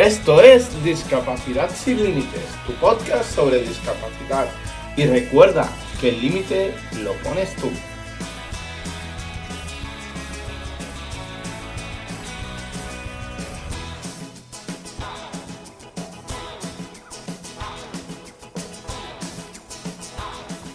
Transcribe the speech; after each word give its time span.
Esto 0.00 0.40
es 0.40 0.82
Discapacidad 0.82 1.68
sin 1.68 2.02
Límites, 2.02 2.46
tu 2.66 2.72
podcast 2.76 3.34
sobre 3.34 3.60
discapacidad. 3.60 4.48
Y 4.96 5.04
recuerda 5.04 5.68
que 6.00 6.08
el 6.08 6.22
límite 6.22 6.74
lo 7.02 7.12
pones 7.16 7.54
tú. 7.56 7.70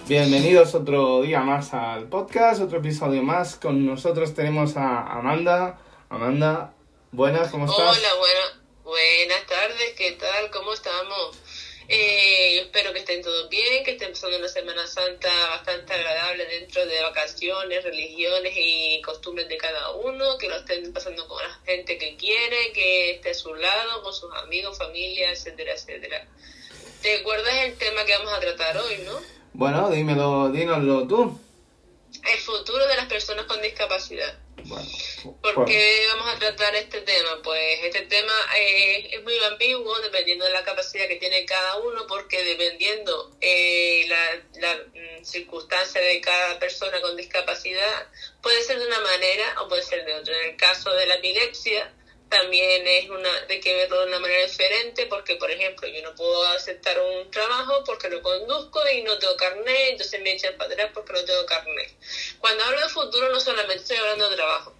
Bienvenidos 0.08 0.76
otro 0.76 1.24
día 1.24 1.42
más 1.42 1.74
al 1.74 2.04
podcast, 2.10 2.62
otro 2.62 2.78
episodio 2.78 3.24
más. 3.24 3.56
Con 3.56 3.88
nosotros 3.88 4.36
tenemos 4.36 4.78
a 4.78 5.02
Amanda. 5.02 5.80
Amanda, 6.10 6.76
buenas, 7.12 7.50
¿cómo 7.50 7.66
estás? 7.66 7.80
Hola, 7.80 8.10
buena, 8.20 8.55
buenas 9.18 9.46
tardes, 9.46 9.94
¿qué 9.96 10.12
tal? 10.14 10.50
¿Cómo 10.52 10.74
estamos? 10.74 11.38
Eh, 11.88 12.62
espero 12.62 12.92
que 12.92 13.00
estén 13.00 13.22
todos 13.22 13.48
bien, 13.50 13.84
que 13.84 13.92
estén 13.92 14.12
pasando 14.12 14.38
una 14.38 14.48
Semana 14.48 14.88
Santa 14.88 15.30
bastante 15.50 15.94
agradable 15.94 16.46
dentro 16.48 16.84
de 16.86 17.02
vacaciones, 17.02 17.84
religiones 17.84 18.54
y 18.56 19.02
costumbres 19.02 19.48
de 19.48 19.58
cada 19.58 19.92
uno, 19.92 20.38
que 20.40 20.50
lo 20.50 20.56
estén 20.56 20.92
pasando 20.92 21.28
con 21.28 21.44
la 21.44 21.54
gente 21.66 22.00
que 22.00 22.16
quiere, 22.16 22.72
que 22.74 23.12
esté 23.12 23.30
a 23.30 23.34
su 23.36 23.54
lado, 23.54 24.02
con 24.02 24.14
sus 24.14 24.34
amigos, 24.38 24.78
familia, 24.78 25.32
etcétera, 25.32 25.74
etcétera. 25.74 26.28
¿Te 27.04 27.18
acuerdas 27.18 27.54
el 27.66 27.78
tema 27.78 28.04
que 28.06 28.18
vamos 28.18 28.34
a 28.34 28.40
tratar 28.40 28.78
hoy, 28.78 28.98
no? 29.06 29.22
Bueno, 29.54 29.92
dímelo, 29.92 30.50
dínoslo 30.50 31.08
tú. 31.08 31.40
El 32.34 32.40
futuro 32.40 32.88
de 32.88 32.96
las 32.96 33.06
personas 33.06 33.46
con 33.46 33.62
discapacidad. 33.62 34.45
Bueno, 34.64 34.88
¿Por 35.42 35.66
qué 35.66 36.06
vamos 36.10 36.34
a 36.34 36.40
tratar 36.40 36.76
este 36.76 37.02
tema? 37.02 37.42
Pues 37.44 37.80
este 37.84 38.02
tema 38.02 38.34
eh, 38.58 39.10
es 39.12 39.24
muy 39.24 39.38
ambiguo 39.44 40.00
dependiendo 40.00 40.46
de 40.46 40.52
la 40.52 40.64
capacidad 40.64 41.08
que 41.08 41.18
tiene 41.18 41.46
cada 41.46 41.78
uno, 41.78 42.08
porque 42.08 42.44
dependiendo 42.44 43.36
eh, 43.42 44.06
la, 44.08 44.42
la 44.60 44.76
mm, 44.76 45.24
circunstancia 45.24 46.02
de 46.02 46.22
cada 46.22 46.58
persona 46.60 47.02
con 47.02 47.16
discapacidad, 47.16 48.08
puede 48.42 48.64
ser 48.64 48.80
de 48.80 48.88
una 48.88 49.00
manera 49.02 49.62
o 49.62 49.68
puede 49.68 49.84
ser 49.84 50.06
de 50.06 50.14
otra. 50.16 50.36
En 50.42 50.52
el 50.52 50.58
caso 50.58 50.92
de 50.94 51.06
la 51.06 51.16
epilepsia, 51.16 51.94
también 52.30 52.86
es 52.88 53.10
una 53.10 53.30
hay 53.50 53.60
que 53.60 53.74
verlo 53.74 54.02
de 54.02 54.08
una 54.08 54.20
manera 54.20 54.44
diferente 54.44 55.06
porque 55.06 55.36
por 55.36 55.50
ejemplo 55.52 55.88
yo 55.88 56.02
no 56.02 56.16
puedo 56.16 56.46
aceptar 56.48 57.00
un 57.00 57.30
trabajo 57.32 57.84
porque 57.86 58.10
lo 58.10 58.22
conduzco 58.22 58.82
y 58.94 59.04
no 59.04 59.18
tengo 59.20 59.36
carnet 59.38 59.92
entonces 59.92 60.22
me 60.22 60.34
echan 60.34 60.58
para 60.58 60.74
atrás 60.74 60.92
porque 60.94 61.14
no 61.14 61.24
tengo 61.24 61.46
carnet 61.46 61.92
cuando 62.46 62.64
hablo 62.64 62.80
de 62.80 62.90
futuro 62.90 63.32
no 63.32 63.40
solamente 63.40 63.82
estoy 63.82 63.98
hablando 63.98 64.30
de 64.30 64.36
trabajo. 64.36 64.72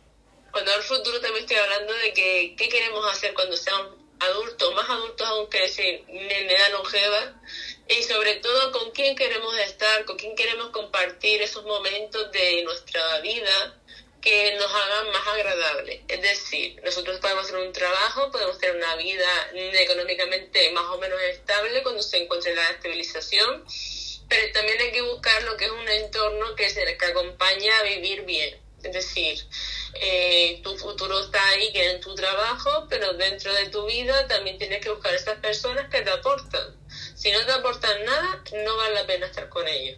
Cuando 0.52 0.70
hablo 0.70 0.84
de 0.84 0.88
futuro 0.88 1.20
también 1.20 1.46
estoy 1.46 1.58
hablando 1.58 1.94
de 1.94 2.14
que 2.14 2.56
qué 2.56 2.70
queremos 2.70 3.12
hacer 3.12 3.34
cuando 3.34 3.58
seamos 3.58 3.96
adultos 4.20 4.76
más 4.76 4.88
adultos 4.88 5.28
aún 5.28 5.50
que 5.50 5.62
decir 5.62 6.06
en 6.08 6.48
edad 6.52 6.72
longeva. 6.74 7.42
Y 7.90 8.04
sobre 8.04 8.36
todo 8.36 8.72
con 8.72 8.92
quién 8.92 9.16
queremos 9.16 9.58
estar 9.58 10.06
con 10.06 10.16
quién 10.16 10.36
queremos 10.36 10.70
compartir 10.70 11.42
esos 11.42 11.64
momentos 11.64 12.32
de 12.32 12.62
nuestra 12.66 13.20
vida 13.22 13.82
que 14.22 14.56
nos 14.60 14.72
hagan 14.72 15.12
más 15.12 15.28
agradables. 15.28 16.02
Es 16.08 16.22
decir, 16.22 16.80
nosotros 16.84 17.20
podemos 17.20 17.46
hacer 17.46 17.58
un 17.58 17.74
trabajo, 17.74 18.30
podemos 18.32 18.60
tener 18.60 18.76
una 18.76 18.96
vida 18.96 19.50
económicamente 19.74 20.70
más 20.70 20.86
o 20.86 21.00
menos 21.00 21.20
estable 21.32 21.82
cuando 21.82 22.04
se 22.04 22.18
encuentre 22.22 22.54
la 22.54 22.70
estabilización, 22.70 23.66
pero 24.28 24.52
también 24.54 24.82
hay 24.82 24.92
que 24.92 25.02
buscar 25.02 25.44
lo 25.44 25.58
que 25.58 25.66
es 25.66 25.72
un 25.72 25.88
entorno 25.88 26.56
que, 26.56 26.70
se, 26.70 26.98
que 26.98 27.06
acompaña 27.06 27.80
a 27.80 27.84
vivir 27.84 28.24
bien. 28.24 28.60
Es 28.84 28.94
decir, 28.94 29.44
eh, 29.96 30.60
tu 30.64 30.78
futuro 30.78 31.20
está 31.20 31.44
ahí, 31.50 31.72
que 31.74 31.90
en 31.90 32.02
tu 32.02 32.14
trabajo, 32.14 32.86
pero 32.90 33.14
dentro 33.14 33.52
de 33.54 33.70
tu 33.70 33.86
vida 33.86 34.28
también 34.28 34.58
tienes 34.58 34.82
que 34.82 34.92
buscar 34.92 35.14
esas 35.14 35.40
personas 35.40 35.90
que 35.90 36.02
te 36.02 36.12
aportan. 36.12 36.76
Si 37.16 37.32
no 37.32 37.44
te 37.46 37.52
aportan 37.52 38.06
nada, 38.06 38.44
no 38.64 38.78
vale 38.78 38.96
la 38.96 39.08
pena 39.08 39.26
estar 39.26 39.50
con 39.50 39.68
ellos. 39.68 39.98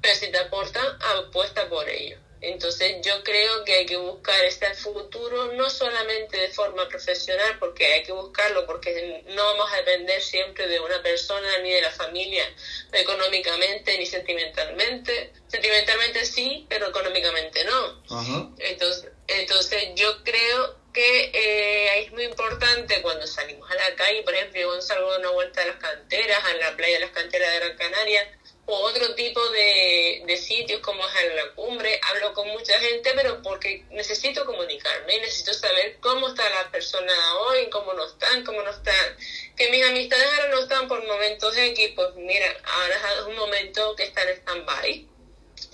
Pero 0.00 0.14
si 0.14 0.30
te 0.30 0.38
aportan, 0.38 0.86
apuesta 1.18 1.68
por 1.68 1.88
ellos. 1.88 2.20
Entonces 2.48 2.96
yo 3.02 3.22
creo 3.24 3.64
que 3.64 3.74
hay 3.74 3.86
que 3.86 3.96
buscar 3.96 4.44
este 4.44 4.72
futuro 4.74 5.52
no 5.52 5.68
solamente 5.68 6.38
de 6.38 6.48
forma 6.48 6.88
profesional, 6.88 7.58
porque 7.58 7.86
hay 7.86 8.02
que 8.02 8.12
buscarlo, 8.12 8.66
porque 8.66 9.24
no 9.28 9.44
vamos 9.44 9.72
a 9.72 9.76
depender 9.78 10.22
siempre 10.22 10.68
de 10.68 10.80
una 10.80 11.02
persona 11.02 11.58
ni 11.58 11.70
de 11.70 11.82
la 11.82 11.90
familia 11.90 12.44
económicamente 12.92 13.98
ni 13.98 14.06
sentimentalmente. 14.06 15.32
Sentimentalmente 15.48 16.24
sí, 16.24 16.66
pero 16.68 16.88
económicamente 16.88 17.64
no. 17.64 18.02
Ajá. 18.10 18.48
Entonces, 18.58 19.10
entonces 19.28 19.88
yo 19.94 20.22
creo 20.22 20.76
que 20.92 21.30
eh, 21.34 22.04
es 22.04 22.12
muy 22.12 22.24
importante 22.24 23.02
cuando 23.02 23.26
salimos 23.26 23.70
a 23.70 23.74
la 23.74 23.94
calle, 23.96 24.22
por 24.22 24.34
ejemplo, 24.34 24.60
yo 24.60 24.80
salgo 24.80 25.12
de 25.12 25.18
una 25.18 25.30
vuelta 25.30 25.62
a 25.62 25.66
las 25.66 25.76
canteras, 25.76 26.42
a 26.42 26.54
la 26.54 26.74
playa 26.74 26.94
de 26.94 27.00
las 27.00 27.10
canteras 27.10 27.52
de 27.52 27.58
Gran 27.58 27.76
Canaria, 27.76 28.38
o 28.66 28.74
otro 28.74 29.14
tipo 29.14 29.40
de, 29.50 30.22
de 30.26 30.36
sitios 30.36 30.80
como 30.80 31.06
es 31.06 31.14
en 31.24 31.36
la 31.36 31.50
cumbre, 31.54 32.00
hablo 32.02 32.34
con 32.34 32.48
mucha 32.48 32.78
gente, 32.80 33.12
pero 33.14 33.40
porque 33.42 33.84
necesito 33.90 34.44
comunicarme 34.44 35.16
necesito 35.20 35.54
saber 35.54 35.98
cómo 36.00 36.28
está 36.28 36.48
la 36.50 36.70
persona 36.70 37.12
hoy, 37.46 37.68
cómo 37.70 37.92
no 37.94 38.06
están, 38.06 38.44
cómo 38.44 38.62
no 38.62 38.70
están. 38.70 39.16
Que 39.56 39.70
mis 39.70 39.84
amistades 39.84 40.26
ahora 40.32 40.48
no 40.48 40.60
están 40.60 40.88
por 40.88 41.04
momentos 41.06 41.56
X, 41.56 41.92
pues 41.94 42.14
mira, 42.16 42.46
ahora 42.64 42.96
es 43.18 43.26
un 43.26 43.36
momento 43.36 43.94
que 43.96 44.04
están 44.04 44.28
en 44.28 44.36
stand-by. 44.36 45.08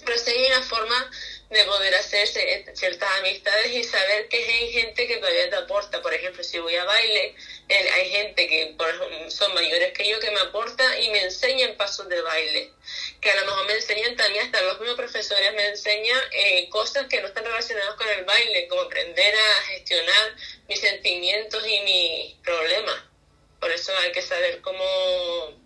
Pero 0.04 0.18
sí 0.18 0.30
hay 0.30 0.46
una 0.46 0.62
forma 0.62 1.10
de 1.52 1.64
poder 1.64 1.94
hacerse 1.94 2.64
ciertas 2.74 3.10
amistades 3.18 3.72
y 3.72 3.84
saber 3.84 4.26
que 4.28 4.38
hay 4.38 4.72
gente 4.72 5.06
que 5.06 5.18
todavía 5.18 5.50
te 5.50 5.56
aporta. 5.56 6.00
Por 6.00 6.14
ejemplo, 6.14 6.42
si 6.42 6.58
voy 6.58 6.74
a 6.76 6.84
baile, 6.84 7.34
hay 7.68 8.10
gente 8.10 8.48
que 8.48 8.74
son 9.28 9.54
mayores 9.54 9.92
que 9.92 10.08
yo 10.08 10.18
que 10.18 10.30
me 10.30 10.40
aporta 10.40 10.98
y 10.98 11.10
me 11.10 11.24
enseñan 11.24 11.76
pasos 11.76 12.08
de 12.08 12.22
baile. 12.22 12.72
Que 13.20 13.30
a 13.30 13.36
lo 13.36 13.46
mejor 13.46 13.66
me 13.66 13.74
enseñan 13.74 14.16
también, 14.16 14.46
hasta 14.46 14.62
los 14.62 14.80
mismos 14.80 14.96
profesores 14.96 15.52
me 15.54 15.66
enseñan 15.68 16.20
eh, 16.32 16.68
cosas 16.70 17.06
que 17.06 17.20
no 17.20 17.28
están 17.28 17.44
relacionadas 17.44 17.94
con 17.96 18.08
el 18.08 18.24
baile, 18.24 18.66
como 18.68 18.82
aprender 18.82 19.34
a 19.34 19.62
gestionar 19.66 20.36
mis 20.68 20.80
sentimientos 20.80 21.66
y 21.66 21.80
mis 21.80 22.34
problemas. 22.42 22.96
Por 23.60 23.70
eso 23.70 23.92
hay 23.98 24.12
que 24.12 24.22
saber 24.22 24.60
cómo 24.62 25.60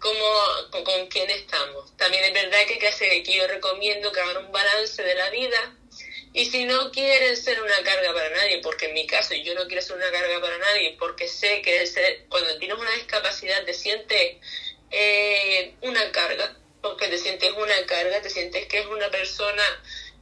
cómo, 0.00 0.84
con, 0.84 1.06
quién 1.08 1.30
estamos. 1.30 1.96
También 1.96 2.24
es 2.24 2.32
verdad 2.32 2.66
que, 2.66 2.78
que, 2.78 3.22
que 3.22 3.32
yo 3.32 3.46
recomiendo 3.46 4.10
que 4.10 4.20
hagan 4.20 4.46
un 4.46 4.52
balance 4.52 5.02
de 5.02 5.14
la 5.14 5.30
vida 5.30 5.76
y 6.32 6.46
si 6.46 6.64
no 6.64 6.90
quieren 6.90 7.36
ser 7.36 7.60
una 7.62 7.82
carga 7.82 8.12
para 8.12 8.30
nadie, 8.30 8.60
porque 8.62 8.86
en 8.86 8.94
mi 8.94 9.06
caso 9.06 9.34
yo 9.34 9.54
no 9.54 9.66
quiero 9.66 9.82
ser 9.82 9.96
una 9.96 10.10
carga 10.10 10.40
para 10.40 10.58
nadie, 10.58 10.96
porque 10.98 11.26
sé 11.28 11.60
que 11.62 11.84
cuando 12.28 12.58
tienes 12.58 12.78
una 12.78 12.90
discapacidad 12.92 13.64
te 13.64 13.74
sientes 13.74 14.36
eh, 14.90 15.74
una 15.82 16.10
carga, 16.12 16.56
porque 16.80 17.08
te 17.08 17.18
sientes 17.18 17.52
una 17.52 17.86
carga, 17.86 18.22
te 18.22 18.30
sientes 18.30 18.66
que 18.66 18.80
es 18.80 18.86
una 18.86 19.10
persona 19.10 19.62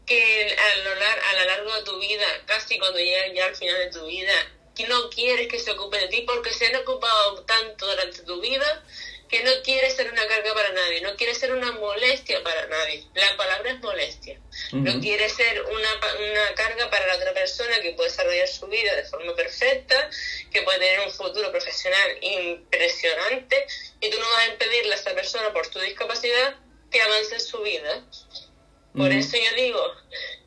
que 0.06 0.56
a 0.58 0.76
lo, 0.76 0.94
lar 0.94 1.20
a 1.20 1.32
lo 1.34 1.44
largo 1.44 1.74
de 1.74 1.82
tu 1.82 1.98
vida, 1.98 2.26
casi 2.46 2.78
cuando 2.78 2.98
llegas 2.98 3.32
ya 3.34 3.46
al 3.46 3.56
final 3.56 3.78
de 3.78 3.90
tu 3.90 4.06
vida, 4.06 4.32
no 4.86 5.10
quieres 5.10 5.48
que 5.48 5.58
se 5.58 5.72
ocupen 5.72 6.00
de 6.02 6.08
ti 6.08 6.22
porque 6.22 6.52
se 6.52 6.66
han 6.66 6.76
ocupado 6.76 7.42
tanto 7.44 7.86
durante 7.86 8.22
tu 8.22 8.40
vida 8.40 8.84
que 9.28 9.42
no 9.42 9.50
quiere 9.62 9.90
ser 9.90 10.10
una 10.10 10.26
carga 10.26 10.54
para 10.54 10.72
nadie, 10.72 11.02
no 11.02 11.14
quiere 11.16 11.34
ser 11.34 11.52
una 11.52 11.72
molestia 11.72 12.42
para 12.42 12.66
nadie. 12.66 13.04
La 13.14 13.36
palabra 13.36 13.72
es 13.72 13.80
molestia. 13.80 14.40
Uh 14.72 14.76
-huh. 14.76 14.94
No 14.94 15.00
quiere 15.00 15.28
ser 15.28 15.62
una, 15.62 15.90
una 16.30 16.54
carga 16.54 16.88
para 16.90 17.06
la 17.06 17.16
otra 17.16 17.34
persona 17.34 17.80
que 17.82 17.92
puede 17.92 18.08
desarrollar 18.10 18.48
su 18.48 18.66
vida 18.66 18.94
de 18.96 19.04
forma 19.04 19.34
perfecta, 19.34 20.10
que 20.50 20.62
puede 20.62 20.78
tener 20.78 21.00
un 21.00 21.12
futuro 21.12 21.50
profesional 21.50 22.18
impresionante, 22.22 23.66
y 24.00 24.10
tú 24.10 24.18
no 24.18 24.30
vas 24.30 24.48
a 24.48 24.52
impedirle 24.52 24.94
a 24.94 24.96
esa 24.96 25.14
persona 25.14 25.52
por 25.52 25.66
tu 25.68 25.78
discapacidad 25.78 26.56
que 26.90 27.02
avance 27.02 27.34
en 27.34 27.40
su 27.40 27.58
vida. 27.60 28.04
Por 28.94 29.10
uh 29.10 29.12
-huh. 29.12 29.18
eso 29.18 29.36
yo 29.36 29.52
digo, 29.56 29.82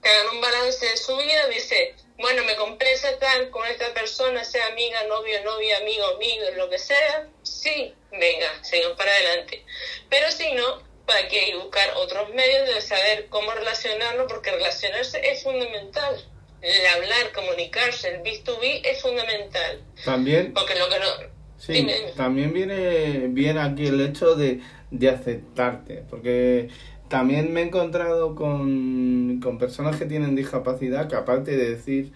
que 0.01 0.09
hagan 0.09 0.35
un 0.35 0.41
balance 0.41 0.85
de 0.85 0.97
su 0.97 1.15
vida, 1.17 1.47
dice, 1.47 1.95
bueno, 2.17 2.43
me 2.43 2.55
compensa 2.55 3.11
estar 3.11 3.49
con 3.51 3.65
esta 3.67 3.93
persona, 3.93 4.43
sea 4.43 4.67
amiga, 4.67 5.03
novio, 5.03 5.43
novia, 5.43 5.77
amigo, 5.77 6.05
amigo, 6.05 6.45
lo 6.55 6.69
que 6.69 6.79
sea, 6.79 7.27
sí, 7.43 7.93
venga, 8.11 8.63
sigamos 8.63 8.97
para 8.97 9.11
adelante. 9.11 9.63
Pero 10.09 10.29
si 10.31 10.53
no, 10.53 10.81
hay 11.07 11.27
que 11.27 11.55
buscar 11.57 11.89
otros 11.97 12.29
medios 12.33 12.67
de 12.73 12.81
saber 12.81 13.27
cómo 13.29 13.51
relacionarnos, 13.51 14.31
porque 14.31 14.51
relacionarse 14.51 15.19
es 15.29 15.43
fundamental. 15.43 16.15
El 16.61 16.85
hablar, 16.87 17.31
comunicarse, 17.33 18.15
el 18.15 18.21
B2B 18.21 18.81
es 18.83 19.01
fundamental. 19.01 19.81
También. 20.05 20.53
Porque 20.53 20.75
lo 20.75 20.87
que 20.89 20.99
no. 20.99 21.31
Sí, 21.57 21.73
Dime. 21.73 21.95
también 22.15 22.53
viene 22.53 23.27
bien 23.27 23.57
aquí 23.59 23.85
el 23.87 24.01
hecho 24.01 24.35
de, 24.35 24.61
de 24.89 25.09
aceptarte, 25.09 26.03
porque 26.09 26.69
también 27.07 27.53
me 27.53 27.61
he 27.61 27.65
encontrado 27.65 28.33
con, 28.33 29.39
con, 29.43 29.59
personas 29.59 29.97
que 29.97 30.05
tienen 30.05 30.35
discapacidad 30.35 31.07
que 31.07 31.15
aparte 31.15 31.55
de 31.55 31.69
decir 31.71 32.13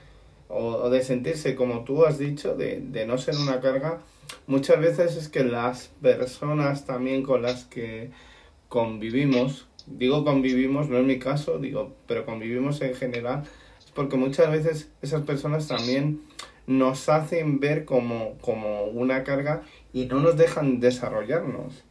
o, 0.48 0.66
o 0.66 0.90
de 0.90 1.04
sentirse 1.04 1.54
como 1.54 1.84
tú 1.84 2.06
has 2.06 2.18
dicho, 2.18 2.56
de, 2.56 2.80
de, 2.82 3.06
no 3.06 3.20
ser 3.20 3.36
una 3.36 3.62
carga, 3.62 4.02
muchas 4.48 4.80
veces 4.80 5.16
es 5.16 5.30
que 5.30 5.44
las 5.44 5.92
personas 6.02 6.86
también 6.86 7.24
con 7.24 7.42
las 7.42 7.66
que 7.66 8.12
convivimos, 8.70 9.68
digo 9.88 10.24
convivimos, 10.24 10.90
no 10.90 10.98
es 10.98 11.06
mi 11.06 11.20
caso, 11.20 11.60
digo, 11.60 11.94
pero 12.08 12.26
convivimos 12.26 12.82
en 12.82 12.96
general, 12.96 13.44
es 13.80 13.92
porque 13.92 14.18
muchas 14.18 14.52
veces 14.52 14.90
esas 15.02 15.24
personas 15.24 15.68
también 15.68 16.22
nos 16.68 17.10
hacen 17.10 17.60
ver 17.60 17.86
como, 17.86 18.38
como 18.42 18.86
una 18.86 19.24
carga 19.24 19.64
y 19.94 20.06
no 20.06 20.20
nos 20.20 20.38
dejan 20.38 20.80
desarrollarnos. 20.80 21.84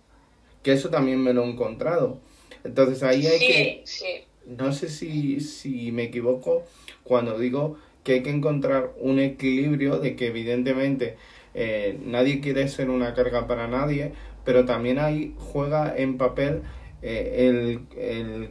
Que 0.63 0.73
eso 0.73 0.91
también 0.91 1.23
me 1.23 1.33
lo 1.33 1.45
he 1.45 1.51
encontrado. 1.51 2.21
Entonces 2.65 3.03
ahí 3.03 3.27
hay 3.27 3.39
que... 3.39 4.25
No 4.47 4.73
sé 4.73 4.89
si, 4.89 5.41
si 5.41 5.91
me 5.93 6.05
equivoco 6.05 6.65
cuando 7.03 7.39
digo 7.39 7.79
que 8.03 8.15
hay 8.15 8.23
que 8.23 8.31
encontrar 8.31 8.93
un 8.99 9.19
equilibrio 9.19 9.99
de 9.99 10.17
que 10.17 10.27
evidentemente 10.27 11.17
eh, 11.55 11.99
nadie 12.05 12.41
quiere 12.41 12.69
ser 12.69 12.91
una 12.91 13.15
carga 13.15 13.47
para 13.47 13.69
nadie, 13.69 14.12
pero 14.45 14.65
también 14.65 14.99
ahí 14.99 15.35
juega 15.39 15.95
en 15.97 16.19
papel 16.19 16.62
eh, 17.03 17.49
el, 17.49 17.87
el, 17.97 18.51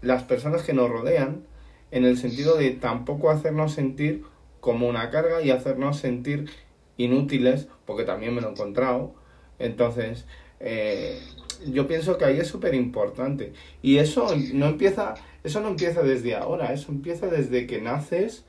las 0.00 0.24
personas 0.24 0.62
que 0.62 0.72
nos 0.72 0.90
rodean 0.90 1.44
en 1.90 2.04
el 2.04 2.16
sentido 2.16 2.56
de 2.56 2.70
tampoco 2.70 3.30
hacernos 3.30 3.72
sentir 3.74 4.24
como 4.60 4.88
una 4.88 5.10
carga 5.10 5.42
y 5.42 5.50
hacernos 5.50 5.98
sentir 5.98 6.48
inútiles, 6.96 7.68
porque 7.84 8.04
también 8.04 8.34
me 8.34 8.40
lo 8.40 8.48
he 8.48 8.52
encontrado. 8.52 9.14
Entonces, 9.58 10.24
eh, 10.60 11.20
yo 11.66 11.86
pienso 11.86 12.16
que 12.18 12.24
ahí 12.24 12.38
es 12.38 12.48
súper 12.48 12.74
importante. 12.74 13.52
Y 13.82 13.98
eso 13.98 14.34
no 14.54 14.66
empieza, 14.66 15.14
eso 15.44 15.60
no 15.60 15.68
empieza 15.68 16.02
desde 16.02 16.34
ahora, 16.34 16.72
eso 16.72 16.90
empieza 16.90 17.26
desde 17.26 17.66
que 17.66 17.80
naces 17.80 18.44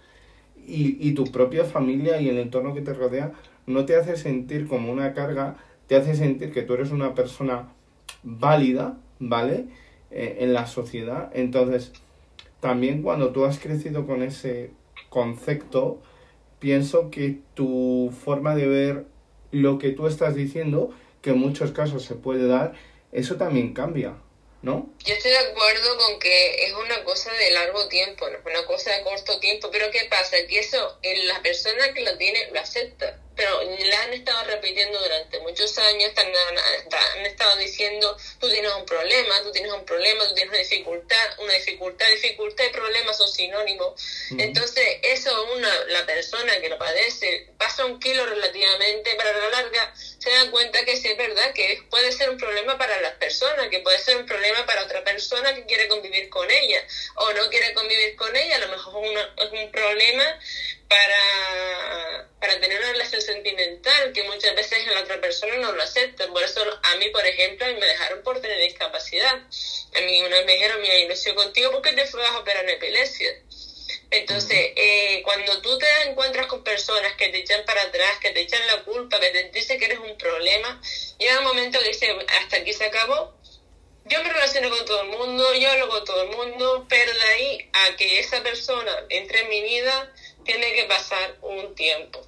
y, 0.66 0.98
y 1.06 1.14
tu 1.14 1.26
propia 1.26 1.66
familia 1.66 2.22
y 2.22 2.30
el 2.30 2.38
entorno 2.38 2.74
que 2.74 2.82
te 2.82 2.94
rodea 2.94 3.34
no 3.66 3.86
te 3.86 3.96
hace 3.96 4.18
sentir 4.18 4.68
como 4.68 4.92
una 4.92 5.14
carga, 5.14 5.58
te 5.88 5.96
hace 5.96 6.16
sentir 6.16 6.52
que 6.52 6.62
tú 6.62 6.74
eres 6.74 6.92
una 6.92 7.16
persona 7.16 7.74
válida, 8.24 8.98
¿vale? 9.20 9.66
Eh, 10.12 10.38
en 10.40 10.54
la 10.54 10.68
sociedad. 10.68 11.32
Entonces, 11.34 11.92
también 12.60 13.02
cuando 13.02 13.32
tú 13.32 13.46
has 13.46 13.60
crecido 13.60 14.06
con 14.06 14.22
ese 14.22 14.72
concepto, 15.10 16.02
pienso 16.60 17.10
que 17.10 17.40
tu 17.56 18.14
forma 18.24 18.56
de 18.56 18.68
ver 18.68 19.06
lo 19.52 19.80
que 19.80 19.92
tú 19.92 20.08
estás 20.08 20.36
diciendo, 20.36 20.92
que 21.22 21.32
en 21.32 21.40
muchos 21.40 21.72
casos 21.72 22.04
se 22.04 22.16
puede 22.16 22.48
dar, 22.48 22.74
eso 23.12 23.36
también 23.38 23.74
cambia. 23.74 24.16
¿no? 24.64 24.90
Yo 25.04 25.14
estoy 25.14 25.32
de 25.32 25.38
acuerdo 25.40 25.98
con 25.98 26.20
que 26.20 26.66
es 26.66 26.74
una 26.74 27.04
cosa 27.04 27.32
de 27.34 27.52
largo 27.52 27.86
tiempo, 27.90 28.30
no 28.30 28.38
es 28.38 28.46
una 28.46 28.66
cosa 28.66 28.92
de 28.96 29.04
corto 29.04 29.38
tiempo, 29.40 29.70
pero 29.70 29.92
¿qué 29.92 30.08
pasa? 30.10 30.38
Que 30.48 30.60
eso, 30.60 31.00
la 31.28 31.42
persona 31.42 31.94
que 31.94 32.02
lo 32.02 32.18
tiene 32.18 32.50
lo 32.52 32.62
acepta, 32.62 33.20
pero 33.36 33.62
la 33.62 34.04
han 34.04 34.14
estado 34.14 34.44
repitiendo 34.46 35.00
durante 35.00 35.40
muchos 35.40 35.78
años, 35.78 36.12
han, 36.18 37.26
estado 37.26 37.56
diciendo, 37.58 38.16
tú 38.40 38.50
tienes 38.50 38.74
un 38.74 38.86
problema, 38.86 39.42
tú 39.42 39.52
tienes 39.52 39.72
un 39.72 39.86
problema, 39.86 40.28
tú 40.28 40.36
tienes 40.36 40.50
una 40.50 40.60
dificultad, 40.60 41.40
una 41.40 41.54
dificultad, 41.54 42.06
dificultad 42.12 42.66
y 42.66 42.70
problema 42.70 43.14
son 43.14 43.28
sinónimos. 43.28 43.94
Entonces, 44.38 45.00
eso 45.02 45.48
una, 45.56 45.86
la 45.86 46.06
persona 46.06 46.60
que 46.60 46.70
lo 46.70 46.78
padece 46.78 47.50
pasa 47.58 47.86
un 47.86 48.00
kilo 48.00 48.26
relativamente, 48.26 49.16
para 49.16 49.34
la 49.34 49.50
larga 49.50 49.94
se 49.96 50.30
da 50.30 50.52
cuenta 50.52 50.86
que 50.86 50.98
sí 50.98 51.10
es 51.10 51.18
verdad 51.18 51.54
que 51.54 51.84
puede 51.90 52.12
ser 52.12 52.30
un 52.30 52.38
problema 52.38 52.78
para 52.78 53.02
las 53.02 53.14
personas, 53.16 53.68
que 53.70 53.80
puede 53.80 54.00
ser 54.00 54.18
un 54.18 54.26
problema 54.26 54.66
para 54.66 54.84
otra 54.84 55.04
persona 55.04 55.54
que 55.54 55.66
quiere 55.66 55.88
convivir 55.88 56.30
con 56.30 56.50
ella 56.50 56.82
o 57.16 57.34
no 57.34 57.50
quiere 57.50 57.74
convivir 57.74 58.16
con 58.16 58.36
ella, 58.36 58.56
a 58.58 58.60
lo 58.60 58.68
mejor 58.70 59.34
es 59.38 59.52
un 59.52 59.72
problema 59.72 60.40
para, 60.88 62.30
para 62.40 62.60
tener 62.60 62.80
una 62.80 62.92
relación 62.92 63.22
sentimental 63.22 64.14
que 64.14 64.24
muchas 64.24 64.56
veces 64.56 64.86
la 64.88 65.02
otra 65.02 65.20
persona 65.20 65.58
no 65.58 65.72
lo 65.72 65.84
acepta. 65.84 66.28
Por 66.28 66.44
eso 66.44 66.62
a 66.84 66.96
mí, 66.98 67.10
por 67.10 67.26
ejemplo, 67.26 67.66
me 67.68 67.86
dejaron 67.86 68.24
por 68.24 68.42
tener 68.42 68.60
discapacidad. 68.60 69.34
A 69.96 70.02
mí 70.02 70.22
una 70.22 70.38
vez 70.38 70.46
me 70.46 70.54
dijeron, 70.54 70.82
mira, 70.82 71.14
estoy 71.14 71.36
contigo 71.36 71.72
porque 71.72 71.94
te 71.94 72.06
fue 72.06 72.26
a 72.26 72.38
operar 72.38 72.64
en 72.64 72.72
epilepsia. 72.72 73.34
Entonces, 74.14 74.74
eh, 74.76 75.22
cuando 75.24 75.60
tú 75.62 75.76
te 75.80 75.88
encuentras 76.08 76.46
con 76.46 76.64
personas 76.64 77.14
que 77.14 77.30
te 77.30 77.40
echan 77.40 77.66
para 77.66 77.82
atrás, 77.82 78.20
que 78.22 78.30
te 78.30 78.42
echan 78.42 78.66
la 78.68 78.84
culpa, 78.84 79.20
que 79.20 79.32
te 79.32 79.50
dicen 79.50 79.80
que 79.80 79.86
eres 79.86 79.98
un 79.98 80.16
problema, 80.18 80.80
llega 81.18 81.40
un 81.40 81.46
momento 81.46 81.80
que 81.80 81.88
dice, 81.88 82.16
hasta 82.40 82.58
aquí 82.58 82.74
se 82.74 82.86
acabó. 82.86 83.36
Yo 84.06 84.22
me 84.22 84.32
relaciono 84.32 84.70
con 84.70 84.86
todo 84.86 85.02
el 85.02 85.08
mundo, 85.08 85.56
yo 85.56 85.68
hablo 85.68 85.90
con 85.90 86.06
todo 86.06 86.24
el 86.24 86.30
mundo, 86.30 86.86
pero 86.90 87.12
de 87.12 87.22
ahí 87.22 87.70
a 87.74 87.96
que 87.96 88.20
esa 88.20 88.44
persona 88.44 88.92
entre 89.10 89.40
en 89.42 89.50
mi 89.50 89.64
vida, 89.64 90.14
tiene 90.44 90.74
que 90.74 90.86
pasar 90.86 91.38
un 91.42 91.76
tiempo. 91.76 92.26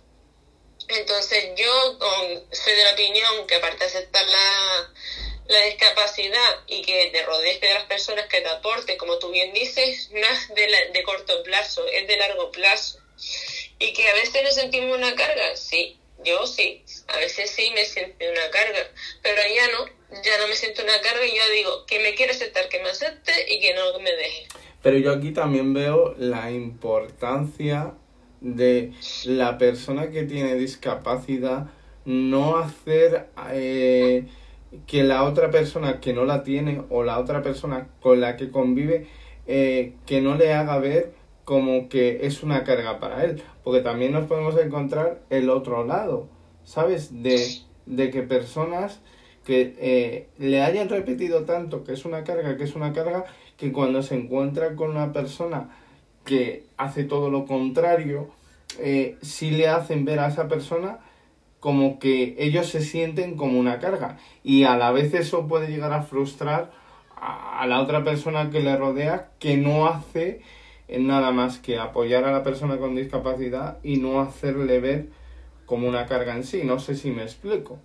Entonces 0.87 1.51
yo 1.55 1.97
soy 2.51 2.73
de 2.73 2.83
la 2.83 2.93
opinión 2.93 3.47
que 3.47 3.55
aparte 3.55 3.79
de 3.79 3.85
aceptar 3.85 4.25
la, 4.27 4.93
la 5.47 5.65
discapacidad 5.65 6.63
y 6.67 6.81
que 6.83 7.09
te 7.11 7.23
rodees 7.23 7.59
de 7.61 7.73
las 7.73 7.85
personas 7.85 8.27
que 8.27 8.41
te 8.41 8.49
aporten, 8.49 8.97
como 8.97 9.17
tú 9.17 9.31
bien 9.31 9.53
dices, 9.53 10.09
no 10.11 10.27
es 10.27 10.49
de, 10.49 10.91
de 10.93 11.03
corto 11.03 11.41
plazo, 11.43 11.85
es 11.87 12.07
de 12.07 12.17
largo 12.17 12.51
plazo. 12.51 12.99
Y 13.79 13.93
que 13.93 14.07
a 14.09 14.13
veces 14.13 14.43
nos 14.43 14.55
sentimos 14.55 14.97
una 14.97 15.15
carga, 15.15 15.55
sí, 15.55 15.99
yo 16.23 16.45
sí, 16.47 16.83
a 17.07 17.17
veces 17.17 17.51
sí 17.51 17.71
me 17.73 17.85
siento 17.85 18.25
una 18.29 18.49
carga, 18.49 18.89
pero 19.21 19.41
ya 19.53 19.67
no, 19.71 19.85
ya 20.21 20.37
no 20.39 20.47
me 20.47 20.55
siento 20.55 20.83
una 20.83 20.99
carga 21.01 21.25
y 21.25 21.35
yo 21.35 21.49
digo 21.49 21.85
que 21.85 21.99
me 21.99 22.15
quiere 22.15 22.33
aceptar, 22.33 22.69
que 22.69 22.79
me 22.81 22.89
acepte 22.89 23.31
y 23.47 23.59
que 23.59 23.73
no 23.73 23.99
me 23.99 24.11
deje. 24.11 24.47
Pero 24.81 24.97
yo 24.97 25.13
aquí 25.13 25.31
también 25.31 25.73
veo 25.73 26.15
la 26.17 26.51
importancia 26.51 27.93
de 28.53 28.93
la 29.25 29.57
persona 29.57 30.09
que 30.09 30.23
tiene 30.23 30.55
discapacidad 30.55 31.67
no 32.05 32.57
hacer 32.57 33.29
eh, 33.51 34.27
que 34.85 35.03
la 35.03 35.23
otra 35.23 35.49
persona 35.49 35.99
que 35.99 36.13
no 36.13 36.25
la 36.25 36.43
tiene 36.43 36.83
o 36.89 37.03
la 37.03 37.19
otra 37.19 37.41
persona 37.41 37.87
con 38.01 38.21
la 38.21 38.37
que 38.37 38.51
convive 38.51 39.07
eh, 39.47 39.93
que 40.05 40.21
no 40.21 40.35
le 40.35 40.53
haga 40.53 40.77
ver 40.79 41.13
como 41.43 41.89
que 41.89 42.25
es 42.25 42.43
una 42.43 42.63
carga 42.63 42.99
para 42.99 43.23
él. 43.23 43.41
Porque 43.63 43.81
también 43.81 44.11
nos 44.11 44.25
podemos 44.25 44.57
encontrar 44.57 45.21
el 45.29 45.49
otro 45.49 45.85
lado 45.85 46.29
sabes 46.65 47.23
de, 47.23 47.39
de 47.85 48.09
que 48.09 48.23
personas 48.23 48.99
que 49.45 49.75
eh, 49.77 50.27
le 50.37 50.61
hayan 50.63 50.89
repetido 50.89 51.45
tanto 51.45 51.83
que 51.83 51.93
es 51.93 52.03
una 52.03 52.23
carga 52.23 52.57
que 52.57 52.63
es 52.63 52.75
una 52.75 52.91
carga 52.91 53.25
que 53.57 53.71
cuando 53.71 54.01
se 54.01 54.15
encuentra 54.15 54.75
con 54.75 54.89
una 54.89 55.13
persona 55.13 55.69
que 56.25 56.65
hace 56.77 57.03
todo 57.03 57.29
lo 57.29 57.45
contrario 57.45 58.29
eh, 58.79 59.17
si 59.21 59.51
le 59.51 59.67
hacen 59.67 60.03
ver 60.03 60.19
a 60.19 60.27
esa 60.27 60.47
persona 60.47 60.99
como 61.59 61.97
que 61.99 62.35
ellos 62.37 62.67
se 62.67 62.81
sienten 62.81 63.37
como 63.37 63.59
una 63.59 63.79
carga 63.79 64.17
y 64.43 64.63
a 64.65 64.75
la 64.75 64.91
vez 64.91 65.13
eso 65.13 65.47
puede 65.47 65.67
llegar 65.67 65.93
a 65.93 66.03
frustrar 66.03 66.71
a, 67.15 67.65
la 67.67 67.81
otra 67.81 68.03
persona 68.03 68.49
que 68.49 68.59
le 68.59 68.75
rodea 68.75 69.29
que 69.39 69.57
no 69.57 69.87
hace 69.87 70.41
nada 70.89 71.31
más 71.31 71.57
que 71.57 71.79
apoyar 71.79 72.25
a 72.25 72.31
la 72.31 72.43
persona 72.43 72.77
con 72.77 72.95
discapacidad 72.95 73.79
y 73.83 73.97
no 73.97 74.19
hacerle 74.19 74.79
ver 74.79 75.07
como 75.65 75.87
una 75.87 76.05
carga 76.05 76.35
en 76.35 76.43
sí. 76.43 76.61
No 76.63 76.79
sé 76.79 76.95
si 76.95 77.11
me 77.11 77.23
explico. 77.23 77.79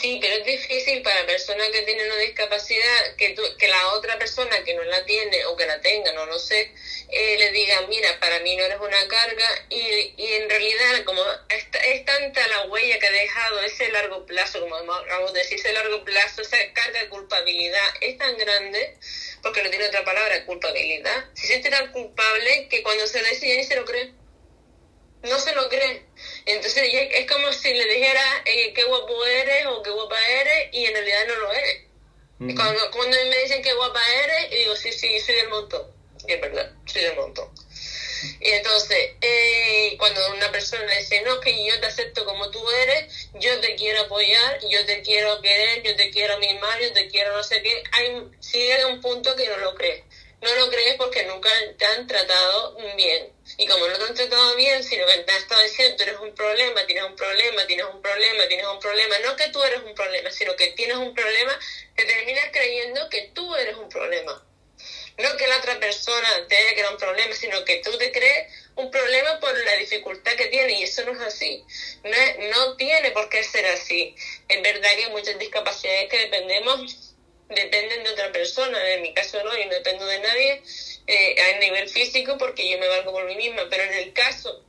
Sí, 0.00 0.18
pero 0.20 0.34
es 0.34 0.44
difícil 0.44 1.00
para 1.00 1.22
la 1.22 1.26
persona 1.26 1.64
que 1.72 1.82
tiene 1.82 2.04
una 2.04 2.16
discapacidad 2.16 3.16
que, 3.16 3.34
que 3.58 3.68
la 3.68 3.94
otra 3.94 4.18
persona 4.18 4.62
que 4.62 4.74
no 4.74 4.82
la 4.84 5.04
tiene 5.06 5.46
o 5.46 5.56
que 5.56 5.64
la 5.64 5.80
tenga, 5.80 6.12
no 6.12 6.26
lo 6.26 6.38
sé, 6.38 6.70
eh, 7.08 7.36
le 7.38 7.50
diga, 7.52 7.80
mira, 7.88 8.20
para 8.20 8.40
mí 8.40 8.56
no 8.56 8.64
eres 8.64 8.78
una 8.78 9.08
carga 9.08 9.48
y, 9.70 10.12
y 10.18 10.32
en 10.34 10.50
realidad 10.50 11.04
como 11.04 11.22
es, 11.48 11.66
es, 11.84 12.04
tanta 12.04 12.46
la 12.48 12.66
huella 12.66 12.98
que 12.98 13.06
ha 13.06 13.10
dejado 13.10 13.60
ese 13.62 13.88
largo 13.88 14.26
plazo, 14.26 14.60
como 14.60 14.76
vamos 14.84 15.30
a 15.30 15.32
decir, 15.32 15.58
ese 15.58 15.72
largo 15.72 16.04
plazo, 16.04 16.42
esa 16.42 16.58
carga 16.74 17.00
de 17.00 17.08
culpabilidad 17.08 17.86
es 18.02 18.18
tan 18.18 18.36
grande, 18.36 18.96
porque 19.42 19.62
no 19.62 19.70
tiene 19.70 19.86
otra 19.86 20.04
palabra, 20.04 20.44
culpabilidad, 20.44 21.24
se 21.32 21.46
siente 21.46 21.70
tan 21.70 21.90
culpable 21.92 22.68
que 22.68 22.82
cuando 22.82 23.06
se 23.06 23.22
lo 23.22 23.28
dice 23.28 23.64
se 23.64 23.76
lo 23.76 23.86
cree. 23.86 24.12
No 25.28 25.38
se 25.38 25.54
lo 25.54 25.68
cree. 25.68 26.04
Entonces 26.44 26.82
es 26.92 27.30
como 27.30 27.52
si 27.52 27.72
le 27.72 27.84
dijera 27.86 28.42
eh, 28.44 28.72
qué 28.74 28.84
guapo 28.84 29.24
eres 29.24 29.66
o 29.66 29.82
qué 29.82 29.90
guapa 29.90 30.16
eres 30.28 30.68
y 30.72 30.84
en 30.84 30.92
realidad 30.92 31.26
no 31.28 31.34
lo 31.36 31.52
eres. 31.52 31.82
Cuando, 32.38 32.90
cuando 32.90 33.16
me 33.30 33.38
dicen 33.38 33.62
qué 33.62 33.72
guapa 33.72 34.00
eres, 34.24 34.52
y 34.52 34.56
digo, 34.56 34.76
sí, 34.76 34.92
sí, 34.92 35.18
soy 35.20 35.36
del 35.36 35.48
montón 35.48 35.96
es 36.26 36.40
verdad, 36.40 36.72
soy 36.86 37.02
del 37.02 37.16
montón. 37.16 37.48
Y 38.40 38.50
entonces, 38.50 39.12
eh, 39.20 39.94
cuando 39.98 40.20
una 40.32 40.50
persona 40.50 40.90
dice, 40.96 41.20
no, 41.22 41.38
que 41.40 41.66
yo 41.66 41.78
te 41.80 41.86
acepto 41.86 42.24
como 42.24 42.50
tú 42.50 42.60
eres, 42.70 43.28
yo 43.34 43.60
te 43.60 43.76
quiero 43.76 44.02
apoyar, 44.02 44.58
yo 44.68 44.84
te 44.86 45.02
quiero 45.02 45.40
querer, 45.42 45.82
yo 45.82 45.94
te 45.96 46.10
quiero 46.10 46.38
mimar, 46.38 46.80
yo 46.80 46.92
te 46.92 47.08
quiero 47.08 47.36
no 47.36 47.42
sé 47.42 47.62
qué, 47.62 47.82
hay, 47.92 48.26
sigue 48.40 48.84
un 48.86 49.00
punto 49.00 49.36
que 49.36 49.46
no 49.48 49.56
lo 49.58 49.74
crees. 49.74 50.02
No 50.42 50.54
lo 50.54 50.70
crees 50.70 50.96
porque 50.96 51.24
nunca 51.24 51.48
te 51.78 51.86
han 51.86 52.06
tratado 52.06 52.76
bien. 52.96 53.32
Y 53.56 53.66
como 53.66 53.86
no 53.88 53.98
te 53.98 54.04
han 54.04 54.14
tratado 54.14 54.54
bien, 54.56 54.82
sino 54.84 55.06
que 55.06 55.18
te 55.18 55.32
han 55.32 55.38
estado 55.38 55.62
diciendo, 55.62 56.02
eres 56.02 56.18
un 56.20 56.34
problema, 56.34 56.86
tienes 56.86 57.04
un 57.04 57.16
problema, 57.16 57.66
tienes 57.66 57.86
un 57.86 58.02
problema, 58.02 58.48
tienes 58.48 58.66
un 58.66 58.78
problema. 58.78 59.18
No 59.20 59.36
que 59.36 59.48
tú 59.48 59.62
eres 59.62 59.82
un 59.82 59.94
problema, 59.94 60.30
sino 60.30 60.54
que 60.56 60.68
tienes 60.68 60.96
un 60.96 61.14
problema, 61.14 61.58
te 61.94 62.04
terminas 62.04 62.46
creyendo 62.52 63.08
que 63.08 63.30
tú 63.34 63.54
eres 63.56 63.76
un 63.76 63.88
problema 63.88 64.42
no 65.18 65.36
que 65.36 65.46
la 65.46 65.58
otra 65.58 65.80
persona 65.80 66.46
te 66.48 66.56
haya 66.56 66.74
creado 66.74 66.92
un 66.92 66.98
problema, 67.00 67.34
sino 67.34 67.64
que 67.64 67.76
tú 67.76 67.96
te 67.96 68.12
crees 68.12 68.52
un 68.74 68.90
problema 68.90 69.40
por 69.40 69.56
la 69.64 69.76
dificultad 69.76 70.32
que 70.32 70.46
tiene 70.46 70.78
y 70.78 70.82
eso 70.82 71.04
no 71.04 71.12
es 71.12 71.20
así. 71.20 71.64
No, 72.04 72.48
no 72.50 72.76
tiene 72.76 73.10
por 73.12 73.28
qué 73.30 73.42
ser 73.42 73.66
así. 73.66 74.14
Es 74.48 74.62
verdad 74.62 74.90
que 74.94 75.04
hay 75.04 75.10
muchas 75.10 75.38
discapacidades 75.38 76.10
que 76.10 76.18
dependemos, 76.18 77.05
dependen 77.48 78.04
de 78.04 78.10
otra 78.10 78.32
persona. 78.32 78.78
En 78.94 79.02
mi 79.02 79.14
caso 79.14 79.42
no, 79.42 79.56
yo 79.56 79.64
no 79.64 79.74
dependo 79.74 80.06
de 80.06 80.18
nadie 80.20 80.62
eh, 81.06 81.36
a 81.54 81.58
nivel 81.58 81.88
físico 81.88 82.36
porque 82.38 82.68
yo 82.68 82.78
me 82.78 82.88
valgo 82.88 83.12
por 83.12 83.24
mí 83.26 83.36
misma, 83.36 83.62
pero 83.70 83.84
en 83.84 83.94
el 83.94 84.12
caso 84.12 84.64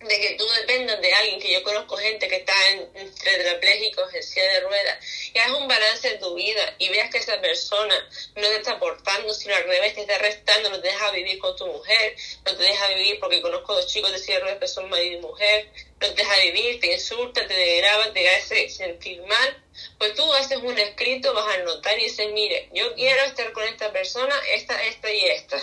de 0.00 0.20
que 0.20 0.34
tú 0.34 0.46
dependas 0.60 1.00
de 1.00 1.12
alguien, 1.12 1.40
que 1.40 1.52
yo 1.52 1.62
conozco 1.64 1.96
gente 1.96 2.28
que 2.28 2.36
está 2.36 2.54
en, 2.70 3.12
tetrapléjicos, 3.14 4.14
en 4.14 4.22
silla 4.22 4.52
de 4.52 4.60
ruedas, 4.60 5.04
y 5.34 5.38
hagas 5.38 5.60
un 5.60 5.66
balance 5.66 6.08
en 6.08 6.20
tu 6.20 6.34
vida 6.34 6.74
y 6.78 6.88
veas 6.88 7.10
que 7.10 7.18
esa 7.18 7.40
persona 7.40 8.08
no 8.36 8.42
te 8.48 8.56
está 8.56 8.72
aportando, 8.72 9.34
sino 9.34 9.56
al 9.56 9.64
revés, 9.64 9.94
te 9.94 10.02
está 10.02 10.18
restando, 10.18 10.70
no 10.70 10.80
te 10.80 10.88
deja 10.88 11.10
vivir 11.10 11.38
con 11.38 11.56
tu 11.56 11.66
mujer, 11.66 12.14
no 12.44 12.56
te 12.56 12.62
deja 12.62 12.88
vivir 12.88 13.18
porque 13.18 13.42
conozco 13.42 13.74
dos 13.74 13.86
chicos 13.86 14.12
de 14.12 14.18
silla 14.18 14.34
de 14.34 14.40
ruedas 14.42 14.60
que 14.60 14.68
son 14.68 14.88
marido 14.88 15.18
y 15.18 15.20
mujer, 15.20 15.68
no 16.00 16.08
te 16.08 16.14
deja 16.14 16.36
vivir, 16.42 16.80
te 16.80 16.92
insulta, 16.92 17.46
te 17.46 17.54
degrava, 17.54 18.12
te 18.12 18.28
hace 18.30 18.68
sentir 18.68 19.20
mal, 19.22 19.64
pues 19.98 20.14
tú 20.14 20.32
haces 20.34 20.58
un 20.58 20.78
escrito, 20.78 21.34
vas 21.34 21.48
a 21.48 21.60
anotar 21.60 21.98
y 21.98 22.04
dices, 22.04 22.30
mire, 22.32 22.68
yo 22.72 22.94
quiero 22.94 23.24
estar 23.24 23.50
con 23.52 23.64
esta 23.64 23.92
persona, 23.92 24.34
esta, 24.52 24.80
esta 24.86 25.12
y 25.12 25.24
esta. 25.26 25.60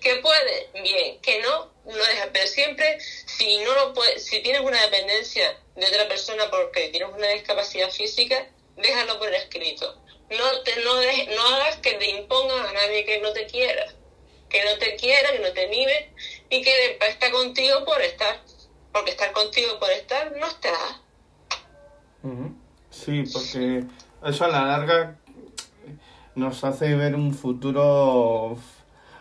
Que 0.00 0.16
puede, 0.16 0.68
bien, 0.74 1.20
que 1.20 1.40
no, 1.40 1.71
no 1.84 1.96
deja, 1.96 2.28
pero 2.32 2.46
siempre, 2.46 2.98
si 3.00 3.58
no 3.58 3.74
lo 3.74 3.92
puede, 3.92 4.18
si 4.18 4.40
tienes 4.40 4.62
una 4.62 4.80
dependencia 4.82 5.58
de 5.74 5.86
otra 5.86 6.08
persona 6.08 6.44
porque 6.50 6.88
tienes 6.88 7.08
una 7.14 7.28
discapacidad 7.28 7.90
física, 7.90 8.46
déjalo 8.76 9.18
por 9.18 9.32
escrito. 9.34 10.00
No, 10.30 10.62
te, 10.62 10.76
no, 10.82 10.94
no 10.94 11.56
hagas 11.56 11.76
que 11.78 11.94
te 11.94 12.10
impongan 12.10 12.66
a 12.66 12.72
nadie 12.72 13.04
que 13.04 13.20
no 13.20 13.32
te 13.32 13.46
quiera, 13.46 13.84
que 14.48 14.64
no 14.64 14.78
te 14.78 14.96
quiera, 14.96 15.32
que 15.32 15.40
no 15.40 15.52
te 15.52 15.66
mime 15.68 16.10
y 16.48 16.62
que 16.62 16.98
está 17.08 17.30
contigo 17.30 17.84
por 17.84 18.00
estar, 18.00 18.40
porque 18.92 19.10
estar 19.10 19.32
contigo 19.32 19.78
por 19.78 19.90
estar 19.90 20.32
no 20.36 20.46
está. 20.46 21.00
Sí, 22.90 23.24
porque 23.32 23.84
eso 24.24 24.44
a 24.44 24.48
la 24.48 24.64
larga 24.64 25.18
nos 26.34 26.62
hace 26.64 26.94
ver 26.94 27.14
un 27.14 27.34
futuro 27.34 28.56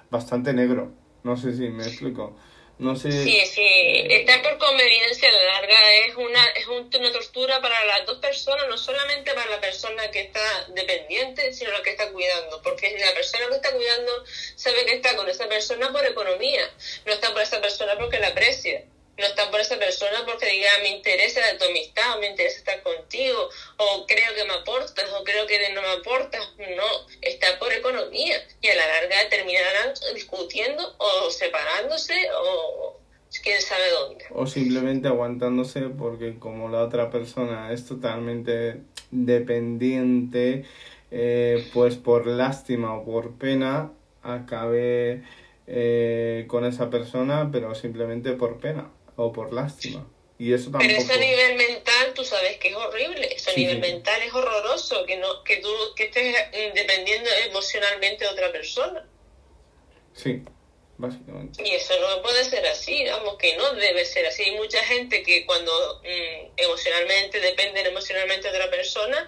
bastante 0.10 0.54
negro. 0.54 0.92
No 1.24 1.36
sé 1.38 1.56
si 1.56 1.70
me 1.70 1.84
explico. 1.84 2.36
No 2.82 2.96
sé. 2.96 3.12
Sí, 3.12 3.40
sí. 3.46 4.08
Estar 4.10 4.42
por 4.42 4.58
conveniencia 4.58 5.30
a 5.30 5.32
la 5.32 5.44
larga 5.44 5.94
es 6.08 6.16
una 6.16 6.44
es 6.56 6.66
una 6.66 7.12
tortura 7.12 7.62
para 7.62 7.86
las 7.86 8.08
dos 8.08 8.18
personas, 8.18 8.68
no 8.68 8.76
solamente 8.76 9.32
para 9.36 9.52
la 9.52 9.62
persona 9.62 10.10
que 10.10 10.22
está 10.22 10.66
dependiente, 10.70 11.54
sino 11.54 11.70
la 11.70 11.84
que 11.84 11.92
está 11.92 12.12
cuidando. 12.12 12.60
Porque 12.64 12.92
la 12.98 13.14
persona 13.14 13.50
que 13.50 13.56
está 13.58 13.72
cuidando 13.72 14.26
sabe 14.56 14.84
que 14.86 14.96
está 14.96 15.16
con 15.16 15.30
esa 15.30 15.48
persona 15.48 15.92
por 15.92 16.04
economía, 16.04 16.68
no 17.06 17.14
está 17.14 17.32
por 17.32 17.44
esa 17.44 17.62
persona 17.62 17.96
porque 18.00 18.20
la 18.20 18.30
aprecia 18.30 18.84
no 19.22 19.28
está 19.28 19.50
por 19.52 19.62
esa 19.62 19.78
persona 19.78 20.26
porque 20.26 20.48
diga 20.48 20.70
me 20.82 20.90
interesa 20.90 21.40
tu 21.58 21.66
amistad, 21.66 22.20
me 22.20 22.28
interesa 22.28 22.58
estar 22.58 22.82
contigo, 22.82 23.50
o 23.78 24.06
creo 24.08 24.34
que 24.36 24.44
me 24.46 24.54
aportas, 24.54 25.06
o 25.14 25.24
creo 25.24 25.46
que 25.48 25.70
no 25.74 25.82
me 25.82 25.92
aportas. 26.00 26.42
No, 26.58 27.08
está 27.22 27.60
por 27.60 27.72
economía 27.72 28.36
y 28.62 28.68
a 28.68 28.76
la 28.76 28.88
larga 28.88 29.30
terminarán 29.30 29.94
discutiendo 30.14 30.96
o 30.98 31.30
separándose 31.30 32.16
o 32.36 33.00
quién 33.44 33.62
sabe 33.62 33.90
dónde. 33.92 34.26
O 34.32 34.48
simplemente 34.48 35.08
aguantándose 35.08 35.82
porque 35.82 36.38
como 36.40 36.70
la 36.70 36.84
otra 36.84 37.10
persona 37.10 37.72
es 37.72 37.86
totalmente 37.86 38.82
dependiente, 39.12 40.66
eh, 41.12 41.70
pues 41.74 41.96
por 41.96 42.26
lástima 42.26 42.96
o 42.96 43.06
por 43.06 43.38
pena 43.38 43.92
acabe 44.24 45.24
eh, 45.68 46.46
con 46.48 46.66
esa 46.66 46.90
persona, 46.90 47.50
pero 47.52 47.76
simplemente 47.76 48.32
por 48.34 48.60
pena 48.60 48.90
o 49.16 49.32
por 49.32 49.54
lástima. 49.54 50.08
Y 50.38 50.54
eso 50.54 50.72
tampoco... 50.72 50.88
Pero 50.88 51.00
eso 51.00 51.14
a 51.14 51.18
nivel 51.18 51.56
mental, 51.56 52.14
tú 52.16 52.24
sabes 52.24 52.58
que 52.58 52.70
es 52.70 52.76
horrible. 52.76 53.30
Eso 53.32 53.52
a 53.52 53.54
nivel 53.54 53.80
mental 53.80 54.22
es 54.24 54.34
horroroso, 54.34 55.06
que 55.06 55.18
no 55.18 55.44
que 55.44 55.58
tú 55.58 55.70
que 55.96 56.06
estés 56.06 56.36
dependiendo 56.74 57.30
emocionalmente 57.46 58.26
de 58.26 58.32
otra 58.32 58.52
persona. 58.52 59.08
Sí, 60.16 60.42
básicamente. 60.98 61.62
Y 61.64 61.76
eso 61.76 61.94
no 62.00 62.24
puede 62.24 62.44
ser 62.44 62.66
así, 62.66 62.92
digamos 62.92 63.38
que 63.38 63.56
no 63.56 63.74
debe 63.74 64.04
ser 64.04 64.26
así. 64.26 64.42
Hay 64.42 64.56
mucha 64.56 64.84
gente 64.84 65.22
que 65.22 65.46
cuando 65.46 66.02
mm, 66.04 66.54
emocionalmente 66.58 67.40
dependen 67.40 67.86
emocionalmente 67.86 68.50
de 68.50 68.58
otra 68.58 68.72
persona, 68.72 69.28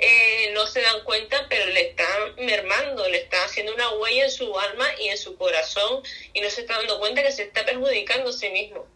eh, 0.00 0.50
no 0.54 0.66
se 0.66 0.80
dan 0.80 1.02
cuenta, 1.04 1.46
pero 1.48 1.66
le 1.66 1.90
están 1.90 2.34
mermando, 2.36 3.08
le 3.08 3.18
están 3.18 3.44
haciendo 3.44 3.74
una 3.74 3.90
huella 3.90 4.24
en 4.24 4.30
su 4.30 4.58
alma 4.58 4.88
y 5.00 5.08
en 5.08 5.18
su 5.18 5.36
corazón 5.36 6.02
y 6.32 6.40
no 6.40 6.50
se 6.50 6.62
está 6.62 6.78
dando 6.78 6.98
cuenta 6.98 7.22
que 7.22 7.32
se 7.32 7.44
está 7.44 7.64
perjudicando 7.64 8.30
a 8.30 8.32
sí 8.32 8.50
mismo. 8.50 8.86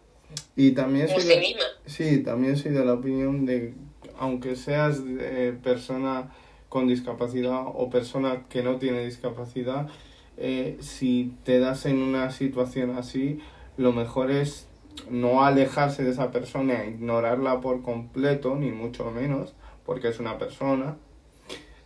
Y 0.57 0.73
también 0.73 1.09
soy 1.09 1.25
de, 1.25 1.57
sí, 1.87 2.19
también 2.23 2.57
soy 2.57 2.73
de 2.73 2.85
la 2.85 2.95
opinión 2.95 3.47
de, 3.47 3.75
aunque 4.19 4.57
seas 4.57 5.01
eh, 5.07 5.57
persona 5.63 6.33
con 6.69 6.89
discapacidad 6.89 7.65
o 7.67 7.91
persona 7.91 8.45
que 8.49 8.63
no 8.63 8.77
tiene 8.77 9.05
discapacidad, 9.05 9.89
eh, 10.37 10.79
si 10.81 11.35
te 11.45 11.59
das 11.59 11.87
en 11.87 11.99
una 11.99 12.31
situación 12.31 12.97
así, 12.97 13.41
lo 13.77 13.93
mejor 13.93 14.31
es 14.31 14.69
no 15.11 15.45
alejarse 15.45 16.03
de 16.05 16.11
esa 16.11 16.31
persona, 16.31 16.85
ignorarla 16.85 17.61
por 17.61 17.83
completo, 17.83 18.57
ni 18.57 18.71
mucho 18.71 19.11
menos, 19.11 19.55
porque 19.85 20.09
es 20.09 20.21
una 20.21 20.39
persona, 20.39 20.97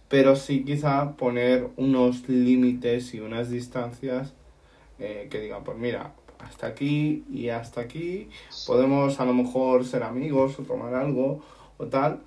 pero 0.09 0.37
sí 0.37 0.65
quizá 0.65 1.17
poner 1.17 1.69
unos 1.77 2.29
límites 2.29 3.15
y 3.15 3.21
unas 3.21 3.51
distancias 3.51 4.35
eh, 4.99 5.29
que 5.31 5.41
digan, 5.41 5.65
pues 5.65 5.79
mira, 5.79 6.15
hasta 6.39 6.67
aquí 6.67 7.25
y 7.33 7.49
hasta 7.49 7.81
aquí. 7.81 8.29
Podemos 8.67 9.21
a 9.21 9.25
lo 9.25 9.35
mejor 9.35 9.85
ser 9.85 10.03
amigos 10.03 10.59
o 10.59 10.63
tomar 10.63 10.95
algo 10.95 11.43
o 11.79 11.87
tal, 11.87 12.21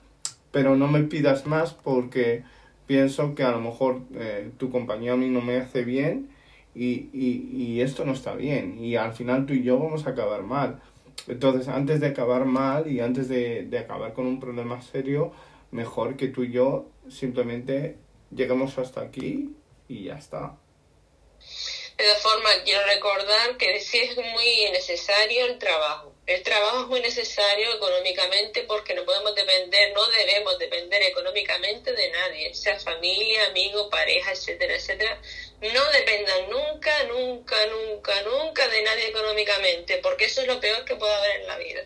pero 0.52 0.76
no 0.76 0.88
me 0.88 1.04
pidas 1.04 1.46
más 1.46 1.74
porque 1.74 2.44
pienso 2.88 3.36
que 3.36 3.44
a 3.44 3.52
lo 3.52 3.62
mejor 3.62 4.02
eh, 4.16 4.52
tu 4.58 4.70
compañía 4.70 5.14
a 5.14 5.18
mí 5.18 5.30
no 5.30 5.42
me 5.42 5.58
hace 5.58 5.84
bien 5.84 6.30
y, 6.74 7.10
y, 7.14 7.50
y 7.56 7.82
esto 7.82 8.06
no 8.06 8.14
está 8.14 8.34
bien 8.34 8.84
y 8.84 8.96
al 8.96 9.14
final 9.14 9.46
tú 9.46 9.54
y 9.54 9.64
yo 9.64 9.78
vamos 9.80 10.08
a 10.08 10.12
acabar 10.12 10.44
mal. 10.44 10.82
Entonces, 11.28 11.68
antes 11.68 12.00
de 12.00 12.08
acabar 12.08 12.46
mal 12.46 12.88
y 12.92 13.02
antes 13.02 13.28
de, 13.28 13.66
de 13.66 13.78
acabar 13.78 14.14
con 14.14 14.26
un 14.26 14.40
problema 14.40 14.82
serio, 14.82 15.32
mejor 15.72 16.16
que 16.16 16.28
tú 16.28 16.44
y 16.44 16.52
yo 16.52 16.90
simplemente 17.08 17.98
lleguemos 18.32 18.78
hasta 18.78 19.02
aquí 19.02 19.56
y 19.88 20.06
ya 20.06 20.18
está. 20.18 20.56
De 22.00 22.06
todas 22.06 22.22
formas, 22.22 22.62
quiero 22.64 22.82
recordar 22.86 23.58
que 23.58 23.78
sí 23.82 24.00
es 24.00 24.16
muy 24.16 24.72
necesario 24.72 25.48
el 25.48 25.60
trabajo. 25.60 26.16
El 26.26 26.42
trabajo 26.44 26.84
es 26.84 26.88
muy 26.88 27.02
necesario 27.02 27.74
económicamente 27.74 28.64
porque 28.64 28.94
no 28.94 29.04
podemos 29.04 29.36
depender, 29.36 29.92
no 29.94 30.08
debemos 30.08 30.58
depender 30.60 31.02
económicamente 31.04 31.92
de 31.92 32.10
nadie, 32.10 32.56
sea 32.56 32.80
familia, 32.80 33.48
amigo, 33.48 33.90
pareja, 33.90 34.32
etcétera, 34.32 34.76
etcétera. 34.76 35.22
No 35.60 35.92
dependan 35.92 36.50
nunca, 36.50 37.04
nunca, 37.04 37.66
nunca, 37.66 38.22
nunca 38.22 38.70
de 38.70 38.82
nadie 38.82 39.08
económicamente, 39.10 39.98
porque 39.98 40.26
eso 40.26 40.40
es 40.40 40.48
lo 40.48 40.62
peor 40.62 40.86
que 40.86 40.96
puede 40.96 41.14
haber 41.14 41.42
en 41.42 41.48
la 41.48 41.58
vida 41.58 41.86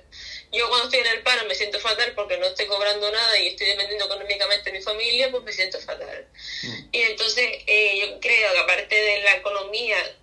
yo 0.53 0.69
cuando 0.69 0.85
estoy 0.85 0.99
en 0.99 1.17
el 1.17 1.23
paro 1.23 1.45
me 1.47 1.55
siento 1.55 1.79
fatal 1.79 2.13
porque 2.13 2.37
no 2.37 2.45
estoy 2.45 2.67
cobrando 2.67 3.11
nada 3.11 3.39
y 3.39 3.47
estoy 3.47 3.67
dependiendo 3.67 4.05
económicamente 4.05 4.71
de 4.71 4.77
mi 4.77 4.83
familia, 4.83 5.31
pues 5.31 5.43
me 5.43 5.51
siento 5.51 5.79
fatal. 5.79 6.27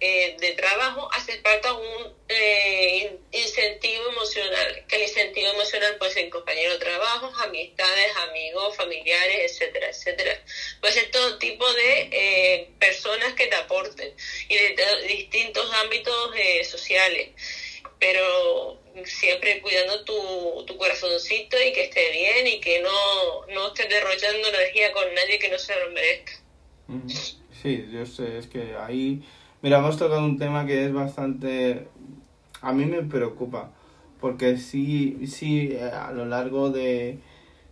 Eh, 0.01 0.37
de 0.39 0.53
trabajo, 0.53 1.09
hace 1.13 1.41
falta 1.41 1.73
un 1.75 2.15
eh, 2.29 3.19
incentivo 3.33 4.09
emocional, 4.11 4.85
que 4.89 4.97
el 4.97 5.03
incentivo 5.03 5.49
emocional 5.49 5.97
puede 5.99 6.13
ser 6.13 6.31
compañero 6.31 6.73
de 6.73 6.79
trabajo, 6.79 7.33
amistades, 7.43 8.17
amigos, 8.29 8.77
familiares, 8.77 9.53
etcétera, 9.53 9.89
etcétera. 9.89 10.43
Puede 10.81 10.95
ser 10.95 11.11
todo 11.11 11.39
tipo 11.39 11.71
de 11.73 12.69
personas 12.79 13.35
que 13.35 13.47
te 13.47 13.57
aporten 13.57 14.15
y 14.49 14.55
de 14.55 14.77
distintos 15.07 15.71
ámbitos 15.75 16.31
sociales 16.65 17.31
pero 18.01 18.81
siempre 19.05 19.61
cuidando 19.61 20.03
tu, 20.05 20.65
tu 20.67 20.77
corazoncito 20.77 21.57
y 21.63 21.73
que 21.73 21.85
esté 21.85 22.11
bien 22.13 22.47
y 22.47 22.61
que 22.61 22.81
no, 22.81 23.47
no 23.55 23.69
estés 23.69 23.89
derrochando 23.89 24.49
energía 24.49 24.91
con 24.93 25.15
nadie 25.15 25.39
que 25.39 25.51
no 25.51 25.59
se 25.59 25.79
lo 25.79 25.91
merezca. 25.91 26.33
Sí, 27.63 27.87
yo 27.93 28.07
sé, 28.07 28.39
es 28.39 28.47
que 28.47 28.75
ahí, 28.75 29.23
mira, 29.63 29.79
hemos 29.79 29.97
tocado 29.97 30.25
un 30.25 30.39
tema 30.39 30.67
que 30.67 30.87
es 30.87 30.93
bastante, 30.93 31.89
a 32.63 32.73
mí 32.73 32.87
me 32.87 33.03
preocupa, 33.03 33.71
porque 34.21 34.57
sí, 34.57 35.27
sí, 35.27 35.77
a 35.77 36.13
lo 36.13 36.27
largo 36.27 36.71
de, 36.71 37.19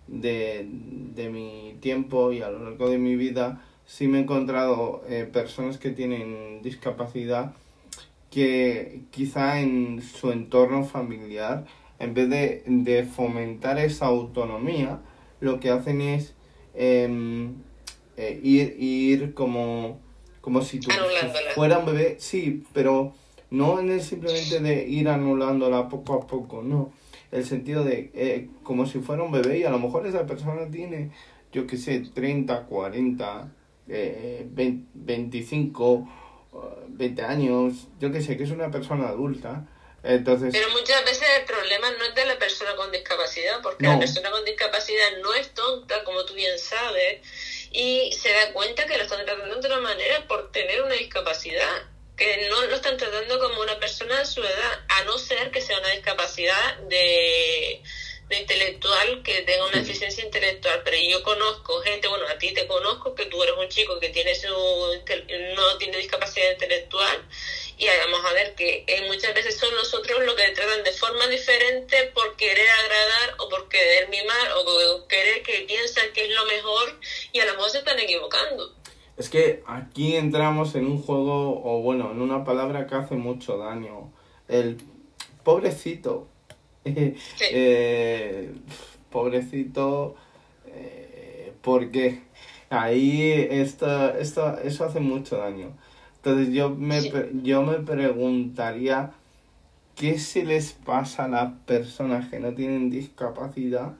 de, 0.07 0.66
de 1.14 1.28
mi 1.30 1.76
tiempo 1.80 2.33
y 2.33 2.42
a 2.42 2.50
lo 2.50 2.64
largo 2.64 2.88
de 2.90 2.99
mi 2.99 3.16
vida, 3.16 3.62
sí 3.87 4.07
me 4.07 4.18
he 4.18 4.23
encontrado 4.23 5.02
eh, 5.09 5.28
personas 5.30 5.78
que 5.78 5.90
tienen 5.90 6.61
discapacidad 6.62 7.54
que 8.30 9.02
quizá 9.11 9.61
en 9.61 10.02
su 10.02 10.30
entorno 10.30 10.85
familiar, 10.85 11.64
en 11.99 12.14
vez 12.14 12.28
de, 12.28 13.04
fomentar 13.04 13.78
esa 13.78 14.07
autonomía, 14.07 15.00
lo 15.40 15.61
que 15.61 15.71
hacen 15.71 16.00
es 16.00 16.35
em, 16.75 17.54
eh, 18.16 18.38
ir, 18.42 18.76
ir 18.78 19.35
como, 19.35 19.99
como 20.49 20.62
si 20.62 20.81
tú 20.81 20.88
fuera 21.55 21.78
un 21.78 21.85
bebé, 21.85 22.17
sí, 22.19 22.64
pero 22.73 23.12
no 23.50 23.81
en 23.81 23.90
el 23.90 24.00
simplemente 24.00 24.61
de 24.61 24.88
ir 24.88 25.11
anulándola 25.11 25.90
poco 25.90 26.14
a 26.14 26.26
poco, 26.26 26.62
no. 26.62 26.90
El 27.31 27.45
sentido 27.45 27.85
de 27.85 28.11
eh, 28.14 28.49
como 28.62 28.87
si 28.87 29.00
fuera 29.00 29.23
un 29.23 29.31
bebé 29.31 29.59
y 29.59 29.64
a 29.64 29.71
lo 29.71 29.78
mejor 29.78 30.07
esa 30.07 30.25
persona 30.25 30.67
tiene, 30.71 31.11
yo 31.52 31.67
qué 31.67 31.76
sé, 31.76 32.00
30, 32.00 32.62
40, 32.64 33.52
eh, 33.88 34.49
25 34.95 36.09
20 36.88 37.23
años, 37.23 37.88
yo 38.00 38.11
que 38.11 38.23
sé, 38.23 38.38
que 38.38 38.45
es 38.45 38.50
una 38.50 38.71
persona 38.71 39.09
adulta, 39.09 39.69
Entonces, 40.02 40.50
Pero 40.52 40.71
muchas 40.71 41.05
veces 41.05 41.26
el 41.38 41.45
problema 41.45 41.90
no 41.90 42.05
es 42.05 42.14
de 42.14 42.25
la 42.25 42.38
persona 42.38 42.76
con 42.76 42.93
discapacidad, 42.93 43.61
porque 43.62 43.85
No. 43.85 43.95
la 43.95 43.99
persona 43.99 44.31
con 44.31 44.45
discapacidad 44.45 45.17
no 45.23 45.35
es 45.35 45.52
tonta, 45.55 46.05
como 46.05 46.25
tú 46.25 46.35
bien 46.35 46.59
sabes, 46.59 47.21
y 47.73 48.12
se 48.12 48.33
da 48.33 48.52
cuenta 48.52 48.87
que 48.87 48.97
lo 48.97 49.02
están 49.02 49.25
tratando 49.25 49.55
de 49.55 49.59
otra 49.59 49.81
manera 49.81 50.26
por 50.28 50.52
tener 50.52 50.83
una 50.83 50.95
discapacidad, 50.95 51.83
que 52.17 52.49
no 52.49 52.64
lo 52.67 52.76
están 52.76 52.97
tratando 52.97 53.38
como 53.38 53.61
una 53.61 53.78
persona 53.78 54.19
de 54.21 54.26
su 54.26 54.43
edad, 54.43 54.85
a 54.88 55.05
no 55.05 55.19
ser 55.19 55.50
que 55.50 55.61
sea 55.61 55.78
una 55.78 55.90
discapacidad 55.90 56.78
de, 56.88 57.83
de 58.28 58.40
intelectual, 58.40 59.23
que 59.23 59.42
tenga 59.42 59.66
una 59.66 59.78
deficiencia 59.78 60.25
intelectual. 60.25 60.82
Pero 60.85 60.97
yo 60.97 61.23
conozco 61.23 61.80
gente, 61.80 62.08
bueno, 62.08 62.26
a 62.28 62.38
ti 62.38 62.52
te 62.52 62.66
conozco, 62.66 63.14
que 63.14 63.26
tú 63.26 63.42
eres 63.42 63.54
un 63.56 63.68
chico 63.68 63.99
que 63.99 64.11
tiene 64.11 64.35
su, 64.35 64.49
no 64.49 65.78
tiene 65.78 65.99
discapacidad 65.99 66.52
intelectual, 66.52 67.25
y 67.78 67.87
vamos 67.87 68.28
a 68.28 68.35
ver 68.35 68.54
que 68.56 68.85
eh, 68.87 69.06
muchas 69.06 69.32
veces 69.35 69.56
son 69.56 69.73
nosotros 69.75 70.25
los 70.25 70.35
que 70.35 70.50
tratan 70.50 70.82
de 70.82 70.90
forma 70.92 71.28
diferente 71.28 72.11
por 72.12 72.35
querer 72.37 72.66
agradar 72.68 73.37
o 73.38 73.49
por 73.49 73.68
querer 73.68 74.08
mimar 74.08 74.52
o 74.56 75.06
querer 75.06 75.42
que 75.44 75.64
piensan 75.66 76.12
que 76.12 76.25
es 76.25 76.35
lo 76.35 76.44
mejor 76.47 76.99
y 77.32 77.38
a 77.38 77.47
lo 77.47 77.52
mejor 77.52 77.70
se 77.70 77.78
están 77.78 77.99
equivocando. 78.00 78.75
es 79.16 79.28
que 79.28 79.62
aquí 79.66 80.16
entramos 80.16 80.75
en 80.75 80.87
un 80.87 81.00
juego, 81.00 81.62
o 81.64 81.80
bueno, 81.82 82.11
en 82.11 82.20
una 82.20 82.44
palabra 82.44 82.87
que 82.87 82.97
hace 82.97 83.14
mucho 83.14 83.58
daño. 83.58 84.12
El 84.49 84.78
pobrecito. 85.44 86.28
Eh, 87.52 88.52
pobrecito. 89.11 90.16
Eh, 90.66 91.52
porque 91.62 92.21
ahí 92.71 93.33
esto, 93.50 94.14
esto, 94.14 94.59
eso 94.59 94.85
hace 94.85 95.00
mucho 95.00 95.38
daño. 95.38 95.73
Entonces 96.16 96.52
yo 96.52 96.71
me, 96.71 97.00
Sí. 97.00 97.12
yo 97.42 97.62
me 97.62 97.78
preguntaría 97.78 99.12
qué 99.95 100.18
se 100.18 100.45
les 100.45 100.73
pasa 100.73 101.25
a 101.25 101.28
las 101.28 101.52
personas 101.66 102.28
que 102.28 102.38
no 102.38 102.52
tienen 102.54 102.90
discapacidad, 102.90 103.95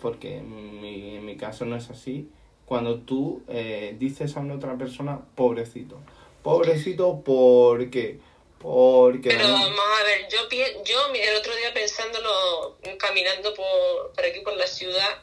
porque 0.00 0.38
en 0.38 0.80
mi, 0.80 1.16
en 1.16 1.24
mi 1.24 1.36
caso 1.36 1.64
no 1.64 1.76
es 1.76 1.90
así, 1.90 2.28
cuando 2.66 3.00
tú 3.00 3.42
eh, 3.48 3.96
dices 3.98 4.36
a 4.36 4.40
una 4.40 4.54
otra 4.54 4.76
persona, 4.76 5.20
pobrecito. 5.34 5.98
Pobrecito 6.42 7.20
porque... 7.24 8.18
Porque... 8.62 9.30
Pero 9.30 9.44
vamos 9.44 10.00
a 10.00 10.04
ver, 10.04 10.28
yo, 10.28 10.48
yo 10.84 11.12
el 11.12 11.36
otro 11.36 11.54
día 11.56 11.74
pensándolo, 11.74 12.78
caminando 12.98 13.52
por, 13.54 14.12
por 14.12 14.24
aquí 14.24 14.40
por 14.40 14.56
la 14.56 14.66
ciudad, 14.66 15.18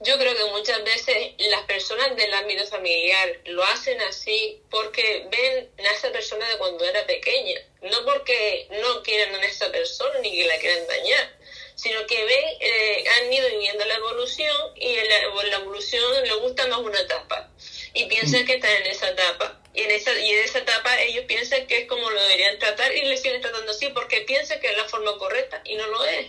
yo 0.00 0.16
creo 0.16 0.34
que 0.34 0.44
muchas 0.46 0.82
veces 0.84 1.32
las 1.38 1.62
personas 1.62 2.14
del 2.16 2.32
ámbito 2.32 2.64
familiar 2.66 3.40
lo 3.46 3.64
hacen 3.64 4.00
así 4.02 4.62
porque 4.70 5.26
ven 5.30 5.70
a 5.86 5.92
esa 5.92 6.12
persona 6.12 6.48
de 6.48 6.56
cuando 6.56 6.84
era 6.84 7.04
pequeña, 7.04 7.60
no 7.82 8.04
porque 8.04 8.68
no 8.70 9.02
quieran 9.02 9.34
a 9.34 9.46
esa 9.46 9.70
persona 9.72 10.20
ni 10.20 10.30
que 10.30 10.46
la 10.46 10.56
quieran 10.58 10.86
dañar, 10.86 11.36
sino 11.74 12.06
que 12.06 12.24
ven, 12.24 12.44
eh, 12.60 13.04
han 13.08 13.32
ido 13.32 13.48
viviendo 13.48 13.84
la 13.84 13.94
evolución 13.94 14.72
y 14.76 14.94
en 14.94 15.08
la, 15.08 15.18
en 15.18 15.50
la 15.50 15.56
evolución 15.56 16.22
les 16.22 16.36
gusta 16.36 16.66
más 16.68 16.78
una 16.78 17.00
etapa 17.00 17.50
y 17.92 18.06
piensan 18.06 18.46
que 18.46 18.54
están 18.54 18.70
en 18.76 18.86
esa 18.86 19.10
etapa. 19.10 19.60
Y 19.78 19.82
en, 19.82 19.90
esa, 19.92 20.12
y 20.18 20.30
en 20.30 20.44
esa 20.44 20.58
etapa 20.58 21.00
ellos 21.02 21.24
piensan 21.28 21.66
que 21.68 21.82
es 21.82 21.88
como 21.88 22.10
lo 22.10 22.20
deberían 22.22 22.58
tratar 22.58 22.92
y 22.96 23.02
le 23.04 23.16
siguen 23.16 23.40
tratando 23.40 23.70
así 23.70 23.88
porque 23.94 24.22
piensan 24.22 24.58
que 24.60 24.66
es 24.72 24.76
la 24.76 24.84
forma 24.84 25.16
correcta 25.18 25.60
y 25.64 25.76
no 25.76 25.86
lo 25.86 26.04
es. 26.04 26.26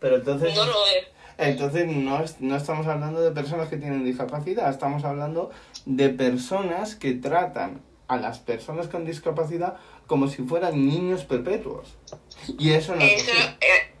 Pero 0.00 0.16
entonces... 0.16 0.54
No 0.56 0.64
lo 0.66 0.86
es. 0.88 1.06
Entonces 1.38 1.86
no, 1.86 2.22
es- 2.22 2.40
no 2.40 2.56
estamos 2.56 2.86
hablando 2.88 3.20
de 3.20 3.30
personas 3.30 3.68
que 3.68 3.76
tienen 3.76 4.04
discapacidad, 4.04 4.70
estamos 4.70 5.04
hablando 5.04 5.50
de 5.86 6.08
personas 6.08 6.94
que 6.96 7.12
tratan 7.12 7.80
a 8.08 8.16
las 8.16 8.38
personas 8.40 8.88
con 8.88 9.04
discapacidad 9.06 9.76
como 10.06 10.28
si 10.28 10.42
fueran 10.42 10.86
niños 10.86 11.24
perpetuos. 11.24 11.88
Y 12.58 12.72
eso 12.72 12.94
no 12.96 13.02
es 13.02 13.22
Eso 13.22 13.32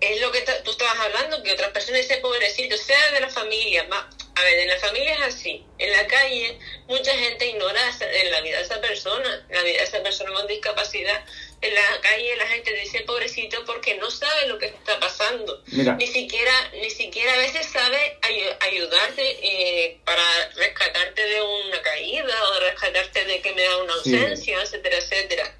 es 0.00 0.20
lo 0.20 0.30
que 0.32 0.40
tú 0.64 0.70
estabas 0.72 0.98
hablando, 0.98 1.42
que 1.42 1.52
otras 1.52 1.70
personas 1.70 2.02
dicen 2.02 2.20
pobrecito, 2.20 2.76
sea 2.76 3.12
de 3.12 3.20
la 3.20 3.30
familia. 3.30 3.86
va- 3.90 4.10
A 4.34 4.42
ver, 4.44 4.58
en 4.60 4.68
la 4.68 4.78
familia 4.78 5.12
es 5.14 5.20
así. 5.34 5.64
En 5.78 5.92
la 5.92 6.06
calle, 6.06 6.58
mucha 6.86 7.12
gente 7.16 7.46
ignora 7.46 7.80
en 8.00 8.30
la 8.30 8.40
vida 8.40 8.56
de 8.58 8.64
esa 8.64 8.80
persona, 8.80 9.46
la 9.50 9.62
vida 9.62 9.78
de 9.78 9.84
esa 9.84 10.02
persona 10.02 10.32
con 10.32 10.46
discapacidad. 10.46 11.22
En 11.60 11.74
la 11.74 12.00
calle 12.00 12.34
la 12.36 12.46
gente 12.48 12.72
dice 12.74 13.02
pobrecito 13.02 13.64
porque 13.66 13.94
no 13.96 14.10
sabe 14.10 14.46
lo 14.46 14.58
que 14.58 14.66
está 14.66 14.98
pasando. 14.98 15.62
Mira, 15.66 15.94
Ni 15.94 16.06
siquiera, 16.06 16.70
ni 16.72 16.90
siquiera 16.90 17.34
a 17.34 17.36
veces 17.36 17.66
sabe 17.66 18.18
ayu- 18.22 18.56
ayudarte 18.60 19.22
eh, 19.42 19.98
para 20.04 20.24
rescatarte 20.56 21.24
de 21.24 21.42
una 21.42 21.82
caída 21.82 22.34
o 22.48 22.60
rescatarte 22.60 23.24
de 23.26 23.40
que 23.42 23.52
me 23.52 23.62
da 23.62 23.76
una 23.78 23.92
Sí. 24.02 24.14
ausencia, 24.16 24.62
etcétera, 24.62 24.96
etcétera. 24.96 25.56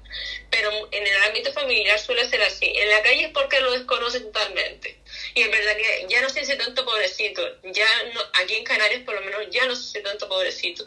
Pero 0.49 0.71
en 0.91 1.07
el 1.07 1.23
ámbito 1.23 1.53
familiar 1.53 1.97
suele 1.99 2.27
ser 2.29 2.41
así. 2.41 2.71
En 2.75 2.89
la 2.89 3.01
calle 3.01 3.25
es 3.25 3.31
porque 3.31 3.61
lo 3.61 3.71
desconoce 3.71 4.19
totalmente. 4.19 4.99
Y 5.35 5.41
es 5.41 5.51
verdad 5.51 5.71
que 5.77 6.07
ya 6.09 6.21
no 6.21 6.29
se 6.29 6.41
dice 6.41 6.55
tanto 6.55 6.85
pobrecito. 6.85 7.41
Ya 7.63 7.85
no, 8.13 8.19
aquí 8.43 8.55
en 8.55 8.63
Canarias 8.63 9.01
por 9.03 9.15
lo 9.15 9.21
menos 9.21 9.41
ya 9.51 9.65
no 9.67 9.75
se 9.75 9.81
dice 9.81 10.01
tanto 10.01 10.27
pobrecito. 10.27 10.85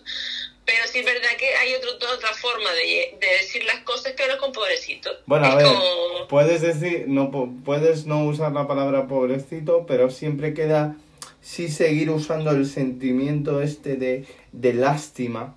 Pero 0.64 0.82
sí 0.90 0.98
es 0.98 1.04
verdad 1.04 1.30
que 1.38 1.54
hay 1.54 1.74
otro, 1.74 1.90
otra 2.12 2.32
forma 2.34 2.72
de, 2.72 3.16
de 3.20 3.26
decir 3.40 3.64
las 3.64 3.82
cosas 3.82 4.12
que 4.14 4.26
no 4.26 4.36
con 4.38 4.52
pobrecito. 4.52 5.10
bueno, 5.26 5.46
a 5.46 5.54
ver, 5.54 5.66
como... 5.66 6.28
puedes 6.28 6.60
decir, 6.60 7.04
no 7.06 7.30
puedes 7.64 8.06
no 8.06 8.24
usar 8.24 8.52
la 8.52 8.66
palabra 8.66 9.06
pobrecito, 9.06 9.86
pero 9.86 10.10
siempre 10.10 10.54
queda 10.54 10.96
sí 11.40 11.68
seguir 11.68 12.10
usando 12.10 12.50
el 12.50 12.66
sentimiento 12.66 13.62
este 13.62 13.96
de, 13.96 14.26
de 14.50 14.74
lástima. 14.74 15.54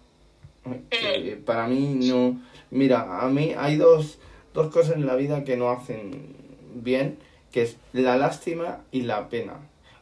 Que 0.91 1.39
para 1.43 1.67
mí 1.67 2.07
no. 2.07 2.39
Mira, 2.69 3.21
a 3.21 3.27
mí 3.29 3.55
hay 3.57 3.77
dos, 3.77 4.19
dos 4.53 4.71
cosas 4.71 4.95
en 4.95 5.07
la 5.07 5.15
vida 5.15 5.43
que 5.43 5.57
no 5.57 5.71
hacen 5.71 6.35
bien, 6.75 7.17
que 7.51 7.63
es 7.63 7.77
la 7.93 8.17
lástima 8.17 8.83
y 8.91 9.03
la 9.03 9.29
pena. 9.29 9.59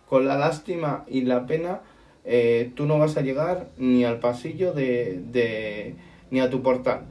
Con 0.10 0.28
la 0.28 0.38
lástima 0.38 1.06
y 1.08 1.22
la 1.22 1.46
pena, 1.46 1.82
eh, 2.26 2.72
tú 2.76 2.86
no 2.86 2.98
vas 3.00 3.18
a 3.18 3.22
llegar 3.22 3.68
ni 3.78 4.04
al 4.06 4.20
pasillo 4.20 4.74
de, 4.74 5.16
de 5.20 5.96
ni 6.32 6.40
a 6.40 6.50
tu 6.50 6.62
portal. 6.64 7.06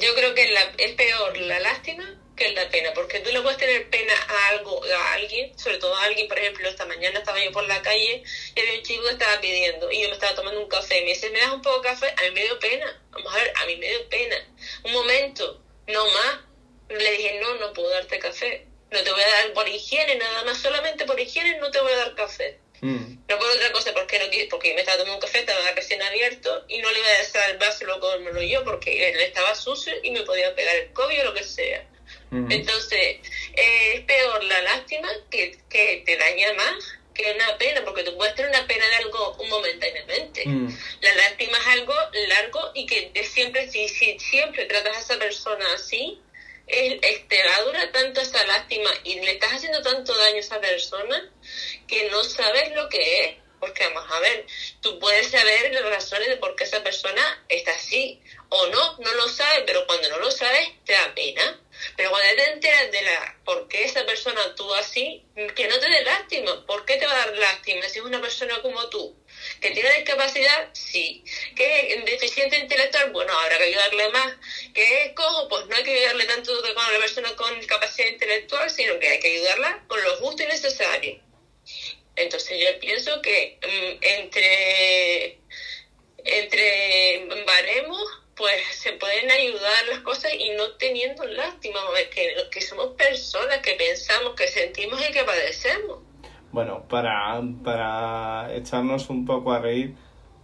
Yo 0.00 0.14
creo 0.14 0.34
que 0.34 0.50
la- 0.50 0.72
es 0.78 0.92
peor 0.92 1.36
la 1.38 1.60
lástima 1.60 2.04
que 2.36 2.52
la 2.52 2.68
pena, 2.68 2.90
porque 2.94 3.20
tú 3.20 3.30
le 3.30 3.40
puedes 3.42 3.58
tener 3.58 3.88
pena 3.90 4.12
a 4.28 4.48
algo, 4.48 4.80
a 4.84 5.12
alguien, 5.14 5.56
sobre 5.56 5.78
todo 5.78 5.94
a 5.94 6.02
alguien, 6.04 6.26
por 6.26 6.36
ejemplo, 6.36 6.68
esta 6.68 6.84
mañana 6.84 7.20
estaba 7.20 7.42
yo 7.44 7.52
por 7.52 7.64
la 7.68 7.80
calle 7.80 8.24
y 8.56 8.60
había 8.60 8.74
un 8.78 8.82
chico 8.82 9.04
que 9.04 9.10
estaba 9.10 9.40
pidiendo 9.40 9.88
y 9.92 10.02
yo 10.02 10.08
me 10.08 10.14
estaba 10.14 10.34
tomando 10.34 10.60
un 10.60 10.68
café 10.68 11.00
me 11.02 11.10
dice, 11.10 11.30
¿me 11.30 11.38
das 11.38 11.52
un 11.52 11.62
poco 11.62 11.80
de 11.82 11.88
café? 11.90 12.06
A 12.08 12.22
mí 12.22 12.30
me 12.34 12.42
dio 12.42 12.58
pena, 12.58 12.86
vamos 13.12 13.32
a 13.32 13.36
ver, 13.36 13.52
a 13.54 13.66
mí 13.66 13.76
me 13.76 13.88
dio 13.88 14.08
pena. 14.08 14.36
Un 14.84 14.92
momento, 14.92 15.62
no 15.86 16.04
más. 16.06 16.40
Le 16.88 17.10
dije, 17.12 17.38
no, 17.40 17.54
no 17.60 17.72
puedo 17.72 17.88
darte 17.90 18.18
café. 18.18 18.66
No 18.94 19.02
te 19.02 19.10
voy 19.10 19.22
a 19.22 19.28
dar 19.28 19.52
por 19.52 19.68
higiene, 19.68 20.14
nada 20.14 20.44
más, 20.44 20.58
solamente 20.58 21.04
por 21.04 21.18
higiene 21.18 21.58
no 21.58 21.68
te 21.70 21.80
voy 21.80 21.92
a 21.92 21.96
dar 21.96 22.14
café. 22.14 22.58
Mm, 22.80 23.18
No 23.28 23.38
por 23.38 23.50
otra 23.50 23.72
cosa, 23.72 23.92
porque 23.92 24.18
no 24.20 24.26
porque 24.50 24.72
me 24.74 24.80
estaba 24.80 24.98
tomando 24.98 25.16
un 25.16 25.20
café, 25.20 25.40
estaba 25.40 25.72
recién 25.72 26.00
abierto 26.02 26.64
y 26.68 26.78
no 26.78 26.90
le 26.92 26.98
iba 27.00 27.08
a 27.08 27.18
dejar 27.18 27.50
el 27.50 27.58
vaso 27.58 27.84
luego 27.86 28.00
comérmelo 28.12 28.42
yo 28.42 28.62
porque 28.62 29.08
él 29.08 29.20
estaba 29.20 29.54
sucio 29.56 29.92
y 30.02 30.10
me 30.12 30.22
podía 30.22 30.54
pegar 30.54 30.76
el 30.76 30.92
COVID 30.92 31.20
o 31.22 31.24
lo 31.24 31.34
que 31.34 31.42
sea. 31.42 31.84
mm. 32.30 32.52
Entonces, 32.52 33.18
eh, 33.54 33.92
es 33.94 34.00
peor 34.02 34.44
la 34.44 34.62
lástima 34.62 35.08
que, 35.30 35.58
que 35.68 36.02
te 36.06 36.16
daña 36.16 36.52
más 36.54 36.84
que 37.14 37.32
una 37.32 37.56
pena, 37.58 37.84
porque 37.84 38.02
tú 38.02 38.16
puedes 38.16 38.34
tener 38.34 38.50
una 38.50 38.66
pena 38.66 38.86
de 38.88 38.96
algo 38.96 39.36
un 39.38 39.48
momentáneamente. 39.48 40.42
Mm. 40.46 40.68
La 41.00 41.14
lástima 41.14 41.58
es 41.58 41.66
algo 41.68 41.94
largo 42.28 42.70
y 42.74 42.86
que 42.86 43.10
siempre, 43.24 43.70
si, 43.70 43.88
si 43.88 44.18
siempre 44.18 44.66
tratas 44.66 44.96
a 44.96 45.00
esa 45.00 45.18
persona 45.18 45.64
así, 45.74 46.20
es- 46.66 46.98
es- 47.02 47.28
te 47.28 47.42
va 47.44 47.56
a 47.56 47.62
durar 47.62 47.92
tanto 47.92 48.20
esa 48.20 48.44
lástima 48.46 48.90
y 49.04 49.20
le 49.20 49.32
estás 49.32 49.52
haciendo 49.52 49.82
tanto 49.82 50.16
daño 50.16 50.36
a 50.36 50.40
esa 50.40 50.60
persona 50.60 51.32
que 51.86 52.08
no 52.10 52.22
sabes 52.24 52.74
lo 52.74 52.88
que 52.88 53.24
es. 53.24 53.36
Porque 53.60 53.86
vamos 53.86 54.04
a 54.12 54.20
ver, 54.20 54.44
tú 54.82 54.98
puedes 54.98 55.30
saber 55.30 55.72
las 55.72 55.84
razones 55.84 56.28
de 56.28 56.36
por 56.36 56.54
qué 56.54 56.64
esa 56.64 56.82
persona 56.82 57.44
está 57.48 57.70
así 57.70 58.20
o 58.50 58.66
no, 58.66 58.98
no 58.98 59.14
lo 59.14 59.26
sabes, 59.26 59.62
pero 59.64 59.86
cuando 59.86 60.06
no 60.10 60.18
lo 60.18 60.30
sabes 60.30 60.68
te 60.84 60.92
da 60.92 61.14
pena. 61.14 61.60
Pero 61.96 62.10
cuando 62.10 62.28
te 62.36 62.52
enteras 62.52 62.92
de 62.92 63.02
la 63.02 63.36
por 63.42 63.66
qué 63.68 63.84
esa 63.84 64.04
persona 64.04 64.42
actúa 64.42 64.80
así, 64.80 65.24
que 65.56 65.66
no 65.66 65.78
te 65.78 65.88
dé 65.88 66.02
lástima. 66.04 66.66
¿Por 66.66 66.84
qué 66.84 66.96
te 66.96 67.06
va 67.06 67.14
a 67.14 67.26
dar 67.26 67.38
lástima 67.38 67.88
si 67.88 68.00
es 68.00 68.04
una 68.04 68.20
persona 68.20 68.60
como 68.60 68.86
tú? 68.90 69.16
¿Que 69.62 69.70
tiene 69.70 69.94
discapacidad? 69.94 70.68
Sí. 70.74 71.24
¿Que 71.56 71.94
es 71.94 72.04
deficiente 72.04 72.58
intelectual? 72.58 73.12
Bueno, 73.12 73.32
habrá 73.38 73.56
que 73.56 73.64
ayudarle 73.64 74.08
más. 74.10 74.34
¿Que 74.74 75.04
es 75.06 75.12
cojo? 75.14 75.48
Pues 75.48 75.66
no 75.66 75.76
hay 75.76 75.84
que 75.84 75.96
ayudarle 75.96 76.26
tanto 76.26 76.52
con 76.74 76.92
la 76.92 76.98
persona 76.98 77.34
con 77.34 77.58
discapacidad 77.58 78.08
intelectual, 78.08 78.68
sino 78.68 78.98
que 78.98 79.08
hay 79.08 79.20
que 79.20 79.36
ayudarla 79.36 79.84
con 79.88 80.02
lo 80.02 80.16
justo 80.16 80.42
y 80.42 80.46
necesario. 80.46 81.18
Entonces 82.16 82.60
yo 82.60 82.78
pienso 82.78 83.20
que 83.22 83.58
mm, 83.60 84.04
entre, 84.04 85.40
entre 86.24 87.26
baremos, 87.44 88.00
pues 88.36 88.62
se 88.76 88.92
pueden 88.92 89.30
ayudar 89.30 89.86
las 89.88 90.00
cosas 90.00 90.32
y 90.32 90.50
no 90.50 90.72
teniendo 90.76 91.24
lástima, 91.24 91.80
que, 92.12 92.36
que 92.50 92.60
somos 92.60 92.94
personas 92.96 93.58
que 93.58 93.74
pensamos, 93.74 94.34
que 94.34 94.48
sentimos 94.48 95.00
y 95.08 95.12
que 95.12 95.24
padecemos. 95.24 96.00
Bueno, 96.52 96.86
para, 96.88 97.40
un 99.08 99.24
poco 99.24 99.52
a 99.52 99.60
reír, 99.60 99.94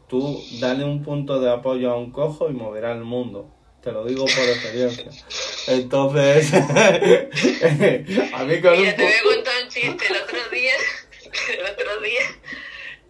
tú 0.09 0.43
dale 0.61 0.85
un 0.85 1.03
punto 1.03 1.41
de 1.41 1.51
apoyo 1.51 1.91
a 1.91 1.97
un 1.97 2.11
cojo 2.11 2.51
y 2.51 2.53
moverá 2.53 2.93
el 2.93 3.05
mundo. 3.05 3.49
Te 3.83 3.93
lo 3.93 4.05
digo 4.05 4.27
por 4.27 4.49
experiencia. 4.49 5.11
Entonces, 5.69 6.53
a 8.35 8.45
mí 8.45 8.61
con 8.61 8.79
Mira, 8.79 8.95
te 8.95 9.03
voy 9.03 9.13
a 9.13 9.23
contar 9.23 9.55
un 9.63 9.69
chiste. 9.71 10.07
El 10.07 10.17
otro 10.17 10.39
día, 10.53 10.75
el 11.59 11.65
otro 11.65 12.01
día, 12.01 12.21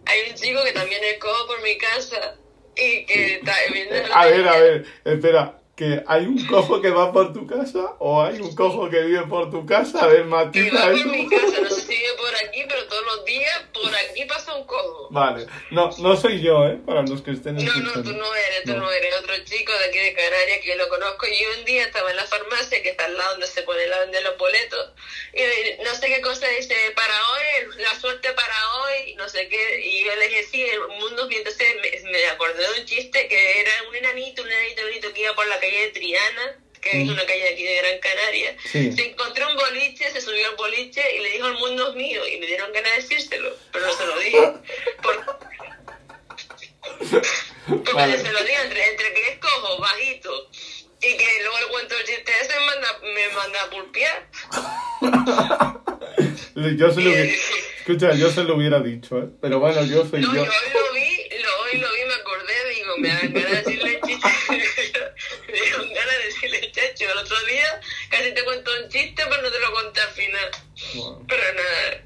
hay 0.05 0.29
un 0.29 0.35
chico 0.35 0.63
que 0.63 0.71
también 0.71 1.01
es 1.03 1.17
cojo 1.19 1.47
por 1.47 1.61
mi 1.61 1.77
casa 1.77 2.37
y 2.77 3.05
que 3.05 3.35
está 3.35 3.53
viendo... 3.73 3.95
A 4.13 4.25
ver, 4.27 4.47
a 4.47 4.57
ver, 4.59 4.85
espera. 5.03 5.60
¿Que 5.75 6.03
hay 6.05 6.25
un 6.25 6.45
cojo 6.47 6.81
que 6.81 6.91
va 6.91 7.11
por 7.11 7.33
tu 7.33 7.47
casa 7.47 7.95
o 7.99 8.21
hay 8.21 8.39
un 8.39 8.53
cojo 8.55 8.89
que 8.89 9.01
vive 9.01 9.23
por 9.25 9.49
tu 9.49 9.65
casa? 9.65 10.03
A 10.03 10.07
ver, 10.07 10.17
Que 10.17 10.23
matiza 10.25 10.75
va 10.75 10.85
por 10.91 10.93
eso. 10.99 11.07
mi 11.07 11.29
casa, 11.29 11.61
no 11.61 11.69
sé 11.69 11.81
si 11.81 11.95
vive 11.95 12.13
por 12.17 12.35
aquí, 12.35 12.63
pero 12.67 12.85
todos 12.87 13.05
los 13.05 13.25
días 13.25 13.63
por 13.73 13.95
aquí 13.95 14.25
pasa 14.25 14.53
un 14.53 14.65
cojo. 14.67 15.07
Vale, 15.11 15.47
no, 15.71 15.89
no 15.97 16.15
soy 16.17 16.41
yo, 16.41 16.67
¿eh? 16.67 16.77
Para 16.85 17.01
los 17.03 17.21
que 17.23 17.31
estén 17.31 17.55
No, 17.55 17.63
no, 17.63 17.67
escuchando. 17.71 18.11
tú 18.11 18.15
no 18.17 18.35
eres, 18.35 18.63
tú 18.65 18.71
No. 18.73 18.79
no, 18.79 18.91
eres 18.91 19.15
otro 19.17 19.33
chico 19.45 19.71
de 19.71 19.85
aquí 19.85 19.97
de 19.97 20.13
Canarias 20.13 20.59
que 20.61 20.67
yo 20.69 20.75
lo 20.75 20.89
conozco. 20.89 21.25
Y 21.25 21.59
un 21.59 21.65
día 21.65 21.83
estaba 21.85 22.11
en 22.11 22.17
la 22.17 22.25
farmacia 22.25 22.83
que 22.83 22.89
está 22.89 23.05
al 23.05 23.17
lado 23.17 23.31
donde 23.31 23.47
se 23.47 23.63
pone 23.63 23.87
la 23.87 24.05
de 24.05 24.21
los 24.21 24.37
boletos. 24.37 24.91
Y 25.33 25.39
me- 25.41 25.83
no 25.83 25.95
sé 25.95 26.07
qué 26.07 26.21
cosa 26.21 26.47
dice, 26.49 26.75
para 26.95 27.13
hoy, 27.31 27.75
la 27.79 27.99
suerte 27.99 28.31
para 28.33 28.53
hoy, 28.83 29.15
no 29.15 29.27
sé 29.29 29.47
qué. 29.47 29.81
Y 29.83 30.05
yo 30.05 30.15
le 30.15 30.27
dije, 30.27 30.43
sí, 30.43 30.61
el 30.63 30.81
mundo. 30.99 31.27
Y 31.31 31.35
entonces 31.37 31.67
me, 31.81 32.11
me 32.11 32.25
acordé 32.27 32.61
de 32.61 32.81
un 32.81 32.85
chiste 32.85 33.27
que 33.27 33.61
era 33.61 33.71
un 33.89 33.95
enanito, 33.95 34.43
un 34.43 34.51
enanito, 34.51 34.81
un 34.81 34.87
enanito 34.89 35.10
que 35.10 35.10
iba 35.21 35.33
por 35.35 35.47
la 35.47 35.59
calle 35.59 35.79
de 35.81 35.87
Triana, 35.91 36.57
que 36.81 37.03
es 37.03 37.09
una 37.09 37.23
calle 37.25 37.43
de 37.43 37.49
aquí 37.49 37.63
de 37.63 37.75
Gran 37.75 37.99
Canaria. 37.99 38.55
Sí. 38.71 38.91
Se 38.93 39.05
encontró 39.05 39.47
un 39.49 39.55
boliche, 39.55 40.09
se 40.11 40.19
subió 40.21 40.47
al 40.49 40.55
boliche 40.55 41.15
y 41.15 41.19
le 41.19 41.29
dijo, 41.31 41.47
el 41.47 41.53
mundo 41.55 41.89
es 41.89 41.95
mío. 41.95 42.27
Y 42.27 42.37
me 42.39 42.47
dieron 42.47 42.71
ganas 42.73 42.91
de 42.95 43.01
decírselo, 43.01 43.55
pero 43.71 43.85
no 43.85 43.93
se 43.93 44.05
lo 44.05 44.19
dije. 44.19 44.53
Por- 45.03 45.25
porque 47.67 47.93
Vale. 47.93 48.17
se 48.19 48.31
lo 48.31 48.43
digo 48.43 48.59
entre, 48.63 48.87
entre 48.89 49.13
que 49.13 49.29
es 49.29 49.37
cojo, 49.39 49.77
bajito, 49.79 50.49
y 51.01 51.17
que 51.17 51.39
luego 51.41 51.59
le 51.59 51.67
cuento 51.67 51.95
el 51.97 52.05
chiste 52.05 52.31
ese, 52.41 52.59
me 52.59 52.65
manda, 52.65 52.99
me 53.03 53.29
manda 53.29 53.61
a 53.63 53.69
pulpear. 53.69 54.27
Yo 56.77 56.91
se 56.91 57.01
lo 57.01 57.09
hubiera... 57.09 57.31
Escucha, 57.81 58.13
yo 58.13 58.29
se 58.29 58.43
lo 58.43 58.55
hubiera 58.55 58.79
dicho, 58.79 59.17
¿eh? 59.17 59.27
Pero 59.41 59.59
bueno, 59.59 59.83
yo 59.83 60.05
soy 60.05 60.21
No, 60.21 60.27
yo. 60.35 60.45
yo 60.45 60.51
hoy 60.51 60.71
lo 60.71 60.93
vi, 60.93 61.29
lo, 61.41 61.49
hoy 61.63 61.79
lo 61.79 61.91
vi, 61.91 61.99
me 62.07 62.13
acordé, 62.13 62.53
digo, 62.75 62.95
me 62.99 63.07
dan 63.07 63.33
ganas 63.33 63.49
de 63.51 63.57
decirle 63.57 63.99
chiste. 64.05 64.29
me 65.47 65.53
dieron 65.53 65.91
ganas 65.91 66.17
de 66.17 66.23
decirle 66.25 66.71
chacho. 66.71 67.05
El 67.11 67.17
otro 67.17 67.39
día 67.45 67.81
casi 68.11 68.31
te 68.33 68.43
cuento 68.43 68.69
un 68.83 68.89
chiste, 68.89 69.23
pero 69.27 69.41
no 69.41 69.49
te 69.51 69.59
lo 69.59 69.73
conté 69.73 69.99
al 70.01 70.09
final. 70.09 70.49
Pero 71.27 71.43
nada, 71.55 72.03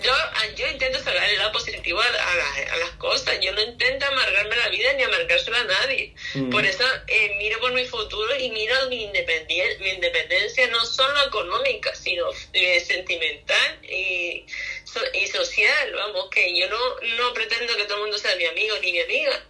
yo, 0.00 0.12
yo 0.56 0.66
intento 0.68 0.98
sacar 0.98 1.28
el 1.28 1.38
lado 1.38 1.52
positivo 1.52 2.00
a, 2.00 2.04
a 2.06 2.36
las- 2.36 2.70
a 2.72 2.76
las 2.76 2.90
cosas. 2.92 3.38
Yo 3.40 3.52
no 3.52 3.60
intento 3.62 4.06
amargarme 4.06 4.56
la 4.56 4.68
vida 4.68 4.92
ni 4.94 5.02
amargársela 5.02 5.60
a 5.60 5.64
nadie. 5.64 6.14
Mm. 6.34 6.50
Por 6.50 6.64
eso 6.64 6.84
eh, 7.08 7.34
miro 7.38 7.58
por 7.60 7.72
mi 7.72 7.84
futuro 7.84 8.34
y 8.36 8.50
miro 8.50 8.74
mi, 8.88 9.04
independien- 9.04 9.78
mi 9.80 9.90
independencia 9.90 10.66
no 10.68 10.84
solo 10.86 11.22
económica, 11.26 11.94
sino 11.94 12.26
eh, 12.52 12.80
sentimental 12.80 13.78
y, 13.84 14.46
so- 14.84 15.00
y 15.12 15.26
social. 15.26 15.92
Vamos, 15.94 16.28
que 16.30 16.58
yo 16.58 16.68
no, 16.68 16.78
no 17.18 17.34
pretendo 17.34 17.76
que 17.76 17.84
todo 17.84 17.96
el 17.96 18.02
mundo 18.02 18.18
sea 18.18 18.34
mi 18.36 18.46
amigo 18.46 18.76
ni 18.80 18.92
mi 18.92 19.00
amiga. 19.00 19.44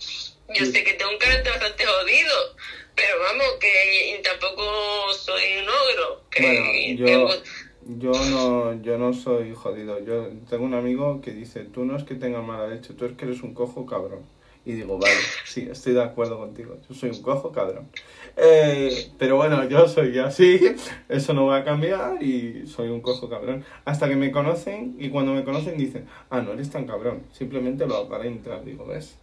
Yo 0.49 0.67
Sí. 0.67 0.73
sé 0.73 0.85
que 0.85 0.95
tengo 0.95 1.11
un 1.13 1.19
carácter 1.19 1.53
bastante 1.53 1.85
jodido. 1.87 2.57
Pero 2.95 3.19
vamos, 3.21 3.47
que 3.59 4.21
tampoco 4.23 5.15
soy 5.15 5.57
un 5.59 5.69
ogro. 5.69 6.25
Que, 6.31 6.43
Bueno, 6.43 7.29
que- 7.29 7.43
yo, 7.87 8.13
no, 8.13 8.81
yo 8.83 8.99
no 8.99 9.13
soy 9.13 9.55
jodido. 9.55 9.99
Yo 10.05 10.29
tengo 10.49 10.65
un 10.65 10.75
amigo 10.75 11.21
que 11.21 11.33
dice, 11.33 11.65
tú 11.65 11.85
no 11.85 11.97
es 11.97 12.05
que 12.05 12.15
tengas 12.15 12.45
mala 12.45 12.69
leche, 12.69 12.95
tú 12.95 13.05
es 13.05 13.13
que 13.13 13.25
eres 13.25 13.43
un 13.43 13.55
cojo 13.55 13.87
cabrón. 13.87 14.21
Y 14.65 14.75
digo, 14.75 14.97
vale, 14.97 15.17
sí, 15.45 15.69
estoy 15.71 15.95
de 15.95 16.03
acuerdo 16.03 16.39
contigo. 16.39 16.79
Yo 16.89 16.95
soy 16.95 17.11
un 17.11 17.21
cojo 17.21 17.51
cabrón. 17.51 17.91
Eh, 18.37 19.11
pero 19.19 19.37
bueno, 19.37 19.69
yo 19.69 19.89
soy 19.89 20.17
así, 20.21 20.61
eso 21.09 21.35
no 21.35 21.47
va 21.47 21.59
a 21.59 21.65
cambiar 21.65 22.23
y 22.23 22.67
soy 22.69 22.89
un 22.89 23.01
cojo 23.01 23.29
cabrón. 23.29 23.65
Hasta 23.85 24.09
que 24.09 24.15
me 24.15 24.31
conocen 24.31 24.95
y 24.99 25.11
cuando 25.11 25.33
me 25.33 25.43
conocen 25.43 25.77
dicen, 25.77 26.07
ah, 26.31 26.41
no 26.41 26.53
eres 26.53 26.71
tan 26.71 26.87
cabrón, 26.87 27.25
simplemente 27.33 27.87
lo 27.87 27.97
aparentas. 27.97 28.65
Digo, 28.65 28.87
¿ves? 28.87 29.17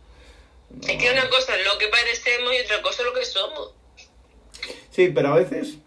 No. 0.70 0.82
Es 0.86 0.98
que 0.98 1.12
una 1.12 1.30
cosa 1.30 1.58
es 1.58 1.66
lo 1.66 1.78
que 1.80 1.88
parecemos 1.88 2.54
y 2.54 2.66
otra 2.66 2.82
cosa 2.82 3.02
es 3.02 3.08
lo 3.08 3.14
que 3.14 3.26
somos. 3.26 3.74
Sí, 4.90 5.12
pero 5.16 5.30
a 5.30 5.36
veces 5.36 5.78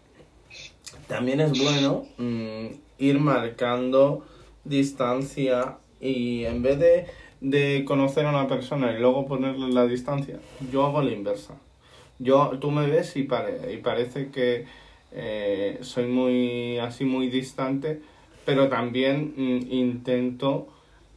también 1.08 1.40
es 1.40 1.58
bueno 1.58 2.04
mm, 2.18 2.66
ir 2.98 3.20
marcando 3.20 4.24
distancia 4.64 5.78
y 6.00 6.44
en 6.44 6.62
vez 6.62 6.78
de, 6.78 7.06
de 7.40 7.84
conocer 7.84 8.26
a 8.26 8.30
una 8.30 8.48
persona 8.48 8.92
y 8.92 9.00
luego 9.00 9.26
ponerle 9.26 9.68
la 9.72 9.86
distancia, 9.86 10.38
yo 10.70 10.86
hago 10.86 11.02
la 11.02 11.12
inversa. 11.12 11.54
Yo, 12.18 12.58
tú 12.60 12.70
me 12.70 12.86
ves 12.86 13.16
y, 13.16 13.20
y 13.20 13.76
parece 13.78 14.30
que 14.30 14.66
eh, 15.12 15.78
soy 15.82 16.06
muy 16.06 16.78
así 16.78 17.04
muy 17.04 17.28
distante, 17.28 18.00
pero 18.44 18.68
también 18.68 19.34
mm, 19.36 19.72
intento 19.72 20.68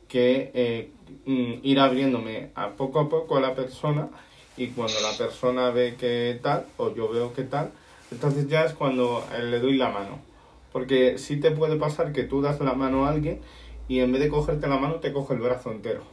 que 0.08 0.52
eh, 0.54 0.90
mm, 1.26 1.54
ir 1.64 1.80
abriéndome 1.80 2.50
a 2.56 2.72
poco 2.72 3.00
a 3.00 3.10
poco 3.10 3.38
a 3.38 3.42
la 3.42 3.56
persona 3.56 4.10
y 4.58 4.68
cuando 4.68 5.00
la 5.02 5.18
persona 5.18 5.70
ve 5.70 5.96
que 5.98 6.40
tal 6.42 6.66
o 6.78 6.94
yo 6.94 7.10
veo 7.10 7.34
que 7.34 7.44
tal, 7.44 7.72
entonces 8.12 8.48
ya 8.48 8.66
es 8.66 8.74
cuando 8.74 9.28
eh, 9.34 9.44
le 9.44 9.60
doy 9.60 9.78
la 9.78 9.90
mano. 9.90 10.22
Porque 10.72 11.18
sí 11.18 11.40
te 11.40 11.52
puede 11.52 11.78
pasar 11.78 12.12
que 12.12 12.24
tú 12.24 12.42
das 12.42 12.60
la 12.60 12.74
mano 12.74 13.06
a 13.06 13.10
alguien 13.10 13.42
y 13.88 14.02
en 14.02 14.12
vez 14.12 14.22
de 14.22 14.30
cogerte 14.30 14.68
la 14.68 14.78
mano 14.78 14.96
te 14.96 15.14
coge 15.14 15.34
el 15.34 15.40
brazo 15.40 15.72
entero. 15.72 16.04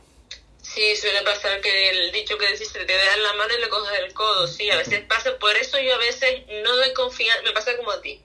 Sí, 0.62 0.94
suele 0.94 1.22
pasar 1.22 1.60
que 1.60 1.90
el 1.90 2.12
dicho 2.12 2.38
que 2.38 2.46
decís 2.46 2.72
te 2.72 2.84
dejan 2.84 3.22
la 3.22 3.32
mano 3.32 3.52
y 3.52 3.60
le 3.60 3.68
coges 3.68 3.98
el 3.98 4.14
codo. 4.14 4.46
Sí, 4.46 4.70
a 4.70 4.76
veces 4.76 5.00
pasa. 5.00 5.36
Por 5.38 5.56
eso 5.56 5.78
yo 5.80 5.94
a 5.94 5.98
veces 5.98 6.42
no 6.62 6.76
doy 6.76 6.92
confianza. 6.94 7.42
Me 7.42 7.50
pasa 7.50 7.76
como 7.76 7.90
a 7.90 8.00
ti. 8.00 8.22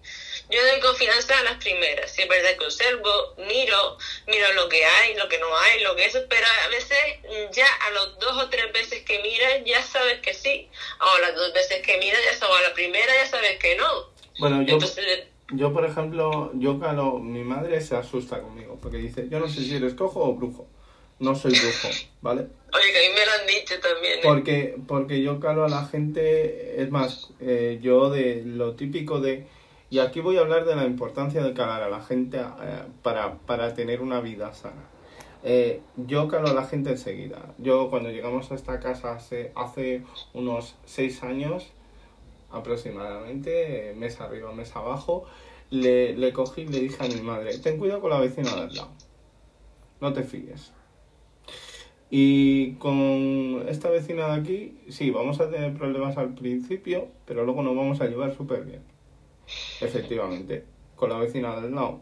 Yo 0.49 0.65
doy 0.65 0.79
confianza 0.79 1.37
a 1.39 1.43
las 1.43 1.57
primeras. 1.57 2.11
Si 2.11 2.21
es 2.21 2.27
verdad 2.29 2.55
que 2.57 2.65
observo, 2.65 3.35
miro, 3.37 3.97
miro 4.27 4.53
lo 4.53 4.69
que 4.69 4.85
hay, 4.85 5.15
lo 5.15 5.27
que 5.27 5.39
no 5.39 5.57
hay, 5.57 5.81
lo 5.81 5.95
que 5.95 6.05
eso. 6.05 6.23
Pero 6.29 6.45
a 6.63 6.67
veces 6.67 6.97
mm, 7.23 7.51
ya 7.51 7.67
a 7.67 7.89
los 7.89 8.19
dos 8.19 8.43
o 8.43 8.49
tres 8.49 8.71
veces 8.71 9.03
que 9.03 9.19
miras 9.19 9.61
ya 9.65 9.81
sabes 9.81 10.19
que 10.19 10.35
sí. 10.35 10.69
O 10.99 11.17
las 11.19 11.35
dos 11.35 11.51
veces 11.53 11.85
que 11.85 11.97
miras 11.97 12.16
primera 12.77 13.11
ya 13.23 13.25
sabes 13.25 13.57
que 13.59 13.75
no. 13.75 13.87
Bueno, 14.39 14.61
yo, 14.61 14.75
Entonces, 14.75 15.23
yo 15.51 15.73
por 15.73 15.83
ejemplo, 15.83 16.51
yo 16.53 16.79
calo, 16.79 17.17
mi 17.17 17.43
madre 17.43 17.81
se 17.81 17.95
asusta 17.95 18.39
conmigo 18.39 18.77
porque 18.79 18.97
dice, 18.97 19.27
yo 19.29 19.39
no 19.39 19.47
sé 19.47 19.61
si 19.61 19.75
eres 19.75 19.95
cojo 19.95 20.23
o 20.23 20.35
brujo. 20.35 20.67
No 21.19 21.33
soy 21.33 21.51
brujo, 21.51 21.89
¿vale? 22.21 22.41
oye, 22.41 22.91
que 22.91 22.99
a 22.99 23.09
mí 23.09 23.15
me 23.15 23.25
lo 23.25 23.31
han 23.31 23.47
dicho 23.47 23.73
también. 23.81 24.19
¿eh? 24.19 24.21
Porque, 24.21 24.75
porque 24.87 25.21
yo 25.23 25.39
calo 25.39 25.65
a 25.65 25.69
la 25.69 25.85
gente, 25.85 26.79
es 26.81 26.91
más, 26.91 27.31
eh, 27.39 27.79
yo 27.81 28.11
de 28.11 28.43
lo 28.45 28.75
típico 28.75 29.19
de... 29.19 29.47
Y 29.89 29.99
aquí 29.99 30.19
voy 30.19 30.37
a 30.37 30.41
hablar 30.41 30.65
de 30.65 30.75
la 30.75 30.85
importancia 30.85 31.41
de 31.41 31.53
calar 31.53 31.81
a 31.81 31.89
la 31.89 32.03
gente 32.03 32.37
eh, 32.37 32.83
para, 33.01 33.35
para 33.39 33.73
tener 33.73 34.01
una 34.01 34.19
vida 34.19 34.53
sana. 34.53 34.83
Eh, 35.43 35.79
yo 35.95 36.27
calo 36.27 36.49
a 36.49 36.53
la 36.53 36.65
gente 36.65 36.91
enseguida. 36.91 37.55
Yo 37.57 37.89
cuando 37.89 38.11
llegamos 38.11 38.51
a 38.51 38.55
esta 38.55 38.79
casa 38.79 39.13
hace, 39.13 39.53
hace 39.55 40.03
unos 40.33 40.75
seis 40.85 41.23
años 41.23 41.71
aproximadamente, 42.57 43.93
mes 43.97 44.19
arriba, 44.19 44.51
mes 44.53 44.75
abajo, 44.75 45.25
le, 45.69 46.15
le 46.15 46.33
cogí 46.33 46.61
y 46.61 46.67
le 46.67 46.79
dije 46.79 47.03
a 47.03 47.07
mi 47.07 47.21
madre, 47.21 47.57
ten 47.59 47.77
cuidado 47.77 48.01
con 48.01 48.09
la 48.09 48.19
vecina 48.19 48.55
del 48.55 48.75
lado. 48.75 48.91
No 50.01 50.13
te 50.13 50.23
fíes. 50.23 50.73
Y 52.09 52.73
con 52.75 53.65
esta 53.67 53.89
vecina 53.89 54.27
de 54.27 54.41
aquí, 54.41 54.79
sí, 54.89 55.11
vamos 55.11 55.41
a 55.41 55.49
tener 55.49 55.73
problemas 55.73 56.17
al 56.17 56.33
principio, 56.35 57.09
pero 57.25 57.43
luego 57.43 57.63
nos 57.63 57.75
vamos 57.75 57.99
a 57.99 58.05
llevar 58.07 58.35
súper 58.35 58.63
bien. 58.63 58.81
Efectivamente, 59.81 60.63
con 60.95 61.09
la 61.09 61.17
vecina 61.17 61.59
del 61.59 61.75
lado 61.75 61.99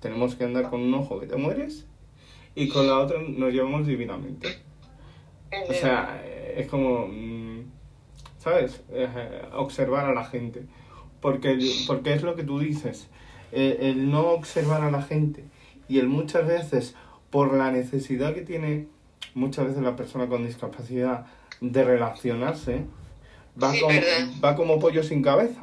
tenemos 0.00 0.34
que 0.36 0.44
andar 0.44 0.70
con 0.70 0.80
un 0.80 0.94
ojo 0.94 1.18
que 1.18 1.26
te 1.26 1.36
mueres 1.36 1.86
y 2.54 2.68
con 2.68 2.86
la 2.86 2.98
otra 2.98 3.20
nos 3.20 3.52
llevamos 3.52 3.86
divinamente. 3.86 4.48
O 5.68 5.72
sea, 5.72 6.22
es 6.56 6.66
como, 6.68 7.08
mm, 7.08 7.45
¿sabes? 8.46 8.80
Eh, 8.90 9.42
observar 9.54 10.06
a 10.06 10.14
la 10.14 10.24
gente. 10.24 10.62
Porque, 11.20 11.58
porque 11.88 12.12
es 12.14 12.22
lo 12.22 12.36
que 12.36 12.44
tú 12.44 12.60
dices, 12.60 13.08
eh, 13.50 13.78
el 13.80 14.08
no 14.08 14.28
observar 14.28 14.82
a 14.82 14.90
la 14.92 15.02
gente 15.02 15.42
y 15.88 15.98
el 15.98 16.06
muchas 16.06 16.46
veces, 16.46 16.94
por 17.30 17.54
la 17.54 17.72
necesidad 17.72 18.34
que 18.34 18.42
tiene 18.42 18.86
muchas 19.34 19.66
veces 19.66 19.82
la 19.82 19.96
persona 19.96 20.28
con 20.28 20.46
discapacidad 20.46 21.26
de 21.60 21.82
relacionarse, 21.82 22.84
va, 23.60 23.72
Sí, 23.72 23.80
como, 23.80 23.92
verdad. 23.94 24.28
va 24.44 24.54
como 24.54 24.78
pollo 24.78 25.02
sin 25.02 25.22
cabeza. 25.22 25.62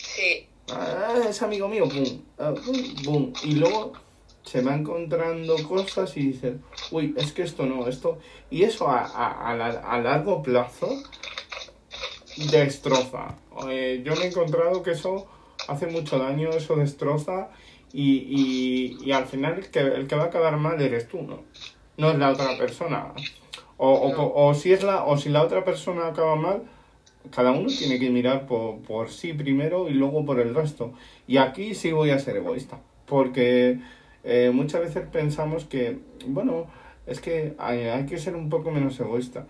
Sí, 0.00 0.48
Ah, 0.68 1.14
es 1.28 1.40
amigo 1.42 1.68
mío, 1.68 1.84
pum, 1.88 2.22
ah, 2.38 2.52
pum, 2.52 3.04
pum. 3.04 3.32
Y 3.44 3.52
luego 3.54 3.92
se 4.42 4.62
va 4.62 4.74
encontrando 4.74 5.54
cosas 5.68 6.16
y 6.16 6.32
dice, 6.32 6.56
uy, 6.90 7.14
es 7.16 7.30
que 7.32 7.42
esto 7.42 7.64
no, 7.66 7.86
esto. 7.86 8.18
Y 8.50 8.64
eso 8.64 8.88
a, 8.88 9.02
a, 9.04 9.50
a, 9.50 9.54
la- 9.54 9.78
a 9.88 10.00
largo 10.00 10.42
plazo 10.42 10.88
destroza. 12.50 13.36
Eh, 13.68 14.02
yo 14.04 14.14
me 14.16 14.24
he 14.24 14.26
encontrado 14.28 14.82
que 14.82 14.92
eso 14.92 15.26
hace 15.68 15.86
mucho 15.86 16.18
daño, 16.18 16.50
eso 16.50 16.76
destroza. 16.76 17.48
Y, 17.92 18.26
y, 18.28 18.98
y 19.04 19.12
al 19.12 19.26
final 19.26 19.58
el 19.58 19.70
que, 19.70 19.80
el 19.80 20.06
que 20.06 20.16
va 20.16 20.24
a 20.24 20.26
acabar 20.26 20.56
mal 20.56 20.80
eres 20.80 21.08
tú, 21.08 21.22
¿no? 21.22 21.44
No 21.96 22.10
es 22.10 22.18
la 22.18 22.30
otra 22.30 22.58
persona. 22.58 23.12
O, 23.78 23.90
o, 23.90 24.48
o 24.48 24.54
si 24.54 24.72
es 24.72 24.82
la, 24.82 25.04
o 25.04 25.16
si 25.16 25.28
la 25.28 25.42
otra 25.42 25.64
persona 25.64 26.08
acaba 26.08 26.36
mal, 26.36 26.62
cada 27.30 27.52
uno 27.52 27.68
tiene 27.68 27.98
que 27.98 28.10
mirar 28.10 28.46
por, 28.46 28.78
por 28.82 29.10
sí 29.10 29.32
primero 29.32 29.88
y 29.88 29.94
luego 29.94 30.24
por 30.24 30.40
el 30.40 30.54
resto. 30.54 30.92
Y 31.26 31.38
aquí 31.38 31.74
sí 31.74 31.92
voy 31.92 32.10
a 32.10 32.18
ser 32.18 32.36
egoísta, 32.36 32.80
porque 33.06 33.80
eh, 34.24 34.50
muchas 34.52 34.82
veces 34.82 35.06
pensamos 35.10 35.64
que, 35.64 35.98
bueno, 36.26 36.66
es 37.06 37.20
que 37.20 37.54
hay, 37.58 37.84
hay 37.84 38.06
que 38.06 38.18
ser 38.18 38.36
un 38.36 38.48
poco 38.48 38.70
menos 38.70 38.98
egoísta. 39.00 39.46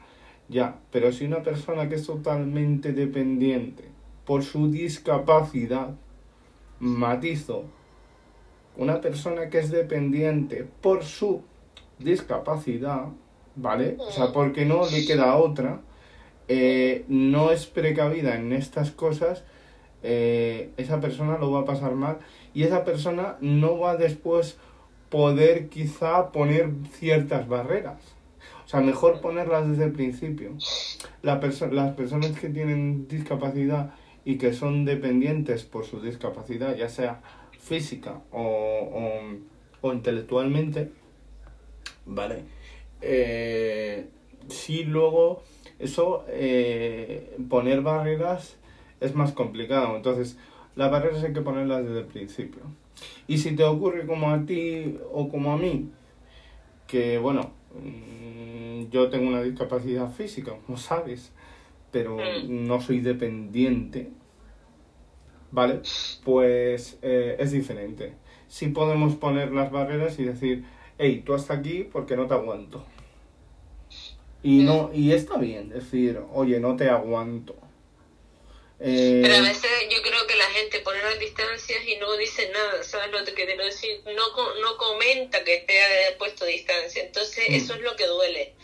Ya, 0.48 0.78
pero 0.92 1.12
si 1.12 1.24
una 1.24 1.42
persona 1.42 1.88
que 1.88 1.96
es 1.96 2.06
totalmente 2.06 2.92
dependiente 2.92 3.84
por 4.24 4.42
su 4.44 4.70
discapacidad, 4.70 5.94
matizo, 6.78 7.64
una 8.76 9.00
persona 9.00 9.48
que 9.48 9.58
es 9.58 9.70
dependiente 9.70 10.66
por 10.80 11.04
su 11.04 11.42
discapacidad, 11.98 13.06
¿vale? 13.56 13.96
O 13.98 14.10
sea, 14.10 14.32
porque 14.32 14.64
no 14.64 14.86
le 14.88 15.06
queda 15.06 15.36
otra, 15.36 15.80
eh, 16.48 17.04
no 17.08 17.50
es 17.50 17.66
precavida 17.66 18.36
en 18.36 18.52
estas 18.52 18.90
cosas, 18.90 19.44
eh, 20.02 20.70
esa 20.76 21.00
persona 21.00 21.38
lo 21.38 21.50
va 21.50 21.60
a 21.60 21.64
pasar 21.64 21.94
mal 21.94 22.18
y 22.54 22.62
esa 22.62 22.84
persona 22.84 23.36
no 23.40 23.78
va 23.78 23.96
después 23.96 24.58
poder 25.08 25.68
quizá 25.68 26.30
poner 26.30 26.70
ciertas 26.92 27.48
barreras. 27.48 28.15
O 28.66 28.68
sea, 28.68 28.80
mejor 28.80 29.20
ponerlas 29.20 29.68
desde 29.68 29.84
el 29.84 29.92
principio. 29.92 30.50
La 31.22 31.40
las 31.70 31.94
personas 31.94 32.32
que 32.32 32.48
tienen 32.48 33.06
discapacidad 33.06 33.94
y 34.24 34.38
que 34.38 34.52
son 34.52 34.84
dependientes 34.84 35.62
por 35.62 35.84
su 35.84 36.00
discapacidad, 36.00 36.76
ya 36.76 36.88
sea 36.88 37.22
física 37.60 38.22
o, 38.32 38.90
o, 39.82 39.92
intelectualmente, 39.92 40.90
¿vale? 42.06 42.42
Eh, 43.02 44.08
sí, 44.48 44.82
luego 44.82 45.42
eso, 45.78 46.24
eh, 46.28 47.36
poner 47.48 47.82
barreras 47.82 48.56
es 49.00 49.14
más 49.14 49.30
complicado. 49.30 49.94
Entonces, 49.94 50.38
las 50.74 50.90
barreras 50.90 51.22
hay 51.22 51.32
que 51.32 51.42
ponerlas 51.42 51.84
desde 51.84 52.00
el 52.00 52.06
principio. 52.06 52.62
Y 53.28 53.38
si 53.38 53.54
te 53.54 53.62
ocurre 53.62 54.06
como 54.06 54.32
a 54.32 54.44
ti 54.44 54.98
o 55.12 55.28
como 55.28 55.52
a 55.52 55.56
mí, 55.56 55.90
que 56.88 57.18
bueno, 57.18 57.52
yo 58.90 59.08
tengo 59.08 59.28
una 59.28 59.42
discapacidad 59.42 60.10
física, 60.10 60.56
como 60.64 60.78
sabes, 60.78 61.32
pero 61.90 62.16
mm. 62.16 62.66
no 62.66 62.80
soy 62.80 63.00
dependiente, 63.00 64.10
¿vale? 65.50 65.80
Pues 66.24 66.98
eh, 67.02 67.36
es 67.38 67.52
diferente. 67.52 68.14
Si 68.48 68.68
podemos 68.68 69.16
poner 69.16 69.52
las 69.52 69.70
barreras 69.70 70.18
y 70.18 70.24
decir, 70.24 70.64
hey, 70.98 71.22
tú 71.24 71.34
hasta 71.34 71.54
aquí 71.54 71.88
porque 71.90 72.16
no 72.16 72.26
te 72.26 72.34
aguanto. 72.34 72.84
Y, 74.42 74.62
no, 74.62 74.90
y 74.92 75.12
está 75.12 75.38
bien 75.38 75.70
decir, 75.70 76.20
oye, 76.32 76.60
no 76.60 76.76
te 76.76 76.88
aguanto. 76.88 77.56
Eh, 78.78 79.20
Pero 79.22 79.36
a 79.36 79.40
veces 79.40 79.70
yo 79.90 80.02
creo 80.02 80.26
que 80.26 80.36
la 80.36 80.50
gente 80.50 80.80
pone 80.80 81.02
las 81.02 81.18
distancias 81.18 81.78
y 81.86 81.96
no 81.96 82.14
dice 82.16 82.50
nada, 82.50 82.82
¿sabes 82.84 83.10
lo 83.10 83.24
que 83.24 83.32
quiero 83.32 83.64
decir? 83.64 84.02
No, 84.04 84.54
no 84.60 84.76
comenta 84.76 85.42
que 85.44 85.56
esté 85.56 85.74
puesto 86.18 86.44
distancia, 86.44 87.02
entonces 87.02 87.48
mm. 87.48 87.54
eso 87.54 87.74
es 87.74 87.80
lo 87.80 87.96
que 87.96 88.06
duele 88.06 88.54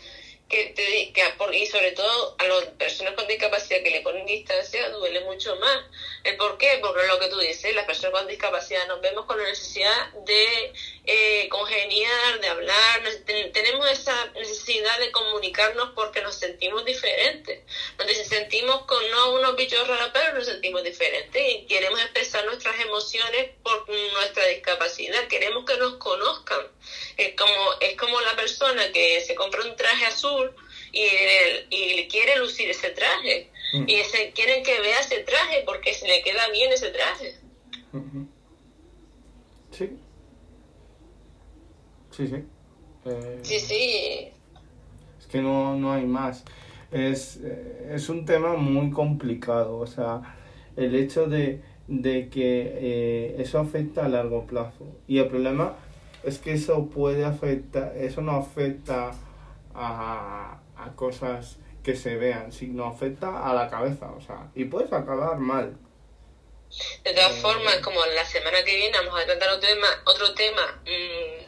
que, 0.52 0.66
te, 0.76 1.12
que 1.12 1.22
y 1.54 1.66
sobre 1.66 1.92
todo 1.92 2.36
a 2.38 2.44
las 2.44 2.64
personas 2.78 3.14
con 3.14 3.26
discapacidad 3.26 3.82
que 3.82 3.90
le 3.90 4.02
ponen 4.02 4.26
distancia 4.26 4.90
duele 4.90 5.20
mucho 5.20 5.56
más. 5.56 5.78
¿El 6.24 6.36
por 6.36 6.58
qué? 6.58 6.78
Porque 6.82 7.06
lo 7.06 7.18
que 7.18 7.28
tú 7.28 7.38
dices, 7.38 7.74
las 7.74 7.86
personas 7.86 8.20
con 8.20 8.28
discapacidad 8.28 8.86
nos 8.86 9.00
vemos 9.00 9.24
con 9.24 9.38
la 9.38 9.48
necesidad 9.48 10.12
de 10.26 10.72
eh, 11.04 11.48
congeniar, 11.48 12.40
de 12.40 12.48
hablar, 12.48 13.02
tenemos 13.52 13.90
esa 13.90 14.26
necesidad 14.34 14.98
de 14.98 15.10
comunicarnos 15.10 15.90
porque 15.94 16.20
nos 16.20 16.34
sentimos 16.34 16.84
diferentes. 16.84 17.60
Nos 17.98 18.12
sentimos 18.28 18.84
con 18.84 19.10
no 19.10 19.34
unos 19.34 19.56
bichos 19.56 19.88
raros, 19.88 20.10
pero 20.12 20.34
nos 20.34 20.46
sentimos 20.46 20.84
diferentes 20.84 21.42
y 21.50 21.66
queremos 21.66 21.98
expresar 22.00 22.44
nuestras 22.44 22.78
emociones 22.78 23.50
por 23.62 23.88
nuestra 23.88 24.44
discapacidad, 24.46 25.26
queremos 25.28 25.64
que 25.64 25.78
nos 25.78 25.94
conozcan. 25.94 26.66
Es 27.16 27.34
como, 27.36 27.72
es 27.80 27.96
como 27.96 28.20
la 28.20 28.36
persona 28.36 28.92
que 28.92 29.20
se 29.22 29.34
compra 29.34 29.62
un 29.62 29.76
traje 29.76 30.06
azul 30.06 30.41
y, 30.92 31.02
y 31.70 32.08
quiere 32.08 32.38
lucir 32.38 32.70
ese 32.70 32.90
traje. 32.90 33.50
Mm. 33.74 33.88
Y 33.88 33.94
ese, 33.94 34.32
quieren 34.32 34.62
que 34.62 34.80
vea 34.80 35.00
ese 35.00 35.20
traje 35.20 35.62
porque 35.64 35.94
se 35.94 36.06
le 36.06 36.22
queda 36.22 36.48
bien 36.50 36.72
ese 36.72 36.90
traje. 36.90 37.34
Sí. 39.70 39.98
Sí, 42.10 42.26
sí. 42.26 42.44
Eh, 43.04 43.38
sí, 43.42 43.60
sí. 43.60 44.32
Es 45.18 45.26
que 45.26 45.40
no, 45.40 45.76
no 45.76 45.92
hay 45.92 46.04
más. 46.04 46.44
Es, 46.90 47.40
eh, 47.42 47.92
es 47.94 48.08
un 48.08 48.26
tema 48.26 48.54
muy 48.54 48.90
complicado. 48.90 49.78
O 49.78 49.86
sea, 49.86 50.36
el 50.76 50.94
hecho 50.94 51.26
de, 51.26 51.62
de 51.88 52.28
que 52.28 52.72
eh, 52.74 53.36
eso 53.38 53.58
afecta 53.58 54.04
a 54.04 54.08
largo 54.08 54.46
plazo. 54.46 54.86
Y 55.08 55.18
el 55.18 55.28
problema 55.28 55.76
es 56.22 56.38
que 56.38 56.52
eso 56.52 56.86
puede 56.86 57.24
afectar, 57.24 57.96
eso 57.96 58.20
no 58.20 58.32
afecta 58.32 59.12
a, 59.74 60.60
a 60.76 60.92
cosas 60.94 61.58
que 61.82 61.96
se 61.96 62.16
vean, 62.16 62.52
sino 62.52 62.86
afecta 62.86 63.48
a 63.48 63.54
la 63.54 63.68
cabeza, 63.68 64.10
o 64.12 64.20
sea, 64.20 64.50
y 64.54 64.64
puedes 64.64 64.92
acabar 64.92 65.38
mal. 65.38 65.76
De 67.04 67.12
todas 67.12 67.36
formas, 67.40 67.76
como 67.78 68.04
la 68.06 68.24
semana 68.24 68.64
que 68.64 68.74
viene 68.74 68.96
vamos 68.96 69.20
a 69.20 69.26
tratar 69.26 69.50
otro 69.50 69.68
tema, 69.68 69.88
otro 70.06 70.32
tema 70.32 70.80
mm, 70.86 71.42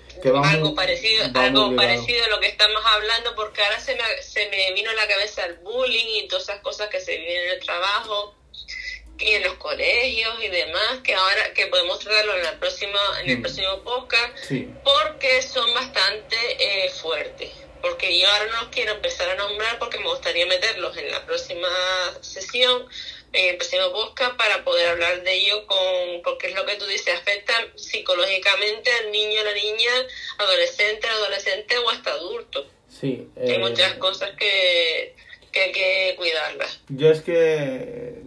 algo 0.44 0.74
parecido, 0.74 1.24
algo 1.34 1.74
parecido 1.76 2.24
a 2.24 2.28
lo 2.28 2.40
que 2.40 2.48
estamos 2.48 2.82
hablando, 2.84 3.34
porque 3.34 3.62
ahora 3.62 3.80
se 3.80 3.94
me, 3.94 4.02
se 4.22 4.48
me 4.50 4.72
vino 4.72 4.90
a 4.90 4.94
la 4.94 5.08
cabeza 5.08 5.46
el 5.46 5.54
bullying 5.56 6.24
y 6.24 6.28
todas 6.28 6.44
esas 6.44 6.60
cosas 6.60 6.88
que 6.88 7.00
se 7.00 7.16
viven 7.16 7.36
en 7.36 7.50
el 7.52 7.60
trabajo 7.60 8.34
y 9.18 9.30
en 9.30 9.44
los 9.44 9.54
colegios 9.54 10.34
y 10.42 10.48
demás, 10.48 11.00
que 11.02 11.14
ahora 11.14 11.54
que 11.54 11.66
podemos 11.68 11.98
tratarlo 12.00 12.36
en 12.36 12.46
el 12.46 12.58
próximo, 12.58 12.98
en 13.22 13.30
el 13.30 13.38
mm. 13.38 13.42
próximo 13.42 13.82
podcast, 13.82 14.50
porque 14.82 15.42
son 15.42 15.72
bastante 15.72 16.36
eh, 16.58 16.90
fuertes. 16.90 17.50
Porque 17.84 18.18
yo 18.18 18.26
ahora 18.26 18.46
no 18.46 18.60
los 18.62 18.68
quiero 18.70 18.94
empezar 18.94 19.28
a 19.28 19.34
nombrar 19.34 19.78
porque 19.78 19.98
me 19.98 20.08
gustaría 20.08 20.46
meterlos 20.46 20.96
en 20.96 21.10
la 21.10 21.22
próxima 21.26 21.68
sesión, 22.22 22.86
en 23.34 23.50
el 23.50 23.56
próximo 23.58 23.92
podcast, 23.92 24.38
para 24.38 24.64
poder 24.64 24.88
hablar 24.88 25.22
de 25.22 25.34
ello 25.34 25.66
con, 25.66 26.22
porque 26.24 26.46
es 26.46 26.54
lo 26.54 26.64
que 26.64 26.76
tú 26.76 26.86
dices, 26.86 27.14
afecta 27.14 27.52
psicológicamente 27.74 28.90
al 29.02 29.12
niño, 29.12 29.38
a 29.38 29.44
la 29.44 29.52
niña, 29.52 29.90
adolescente, 30.38 31.06
adolescente 31.08 31.76
o 31.76 31.90
hasta 31.90 32.12
adulto. 32.12 32.66
Sí. 32.88 33.28
Hay 33.36 33.58
muchas 33.58 33.96
eh, 33.96 33.98
cosas 33.98 34.30
que, 34.30 35.14
que 35.52 35.60
hay 35.60 35.72
que 35.72 36.14
cuidarlas. 36.16 36.80
Yo 36.88 37.10
es 37.10 37.20
que 37.20 38.22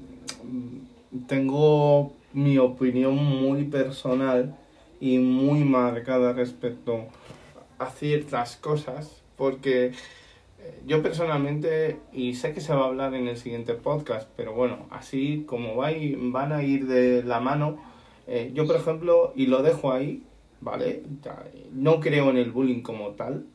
tengo 1.28 2.14
mi 2.32 2.60
opinión 2.60 3.16
muy 3.16 3.64
personal 3.64 4.56
y 5.00 5.18
muy 5.18 5.62
marcada 5.62 6.34
respecto 6.34 7.08
a 7.80 7.90
ciertas 7.90 8.56
cosas, 8.58 9.17
porque 9.38 9.94
eh, 10.60 10.82
yo 10.86 11.02
personalmente, 11.02 12.00
y 12.12 12.36
sé 12.36 12.54
que 12.54 12.62
se 12.62 12.74
va 12.74 12.82
a 12.82 12.88
hablar 12.88 13.14
en 13.14 13.28
el 13.28 13.38
siguiente 13.38 13.74
podcast, 13.76 14.28
pero 14.36 14.54
bueno, 14.54 14.88
así 14.90 15.44
como 15.48 15.76
van 15.76 16.52
a 16.52 16.64
ir 16.64 16.88
de 16.88 17.24
la 17.24 17.40
mano, 17.40 17.82
eh, 18.28 18.52
yo 18.54 18.66
por 18.66 18.76
ejemplo, 18.76 19.32
y 19.36 19.46
lo 19.46 19.64
dejo 19.64 19.94
ahí, 19.94 20.24
¿vale? 20.60 21.04
No 21.72 22.00
creo 22.00 22.30
en 22.30 22.38
el 22.38 22.52
bullying 22.52 22.82
como 22.82 23.12
tal, 23.12 23.46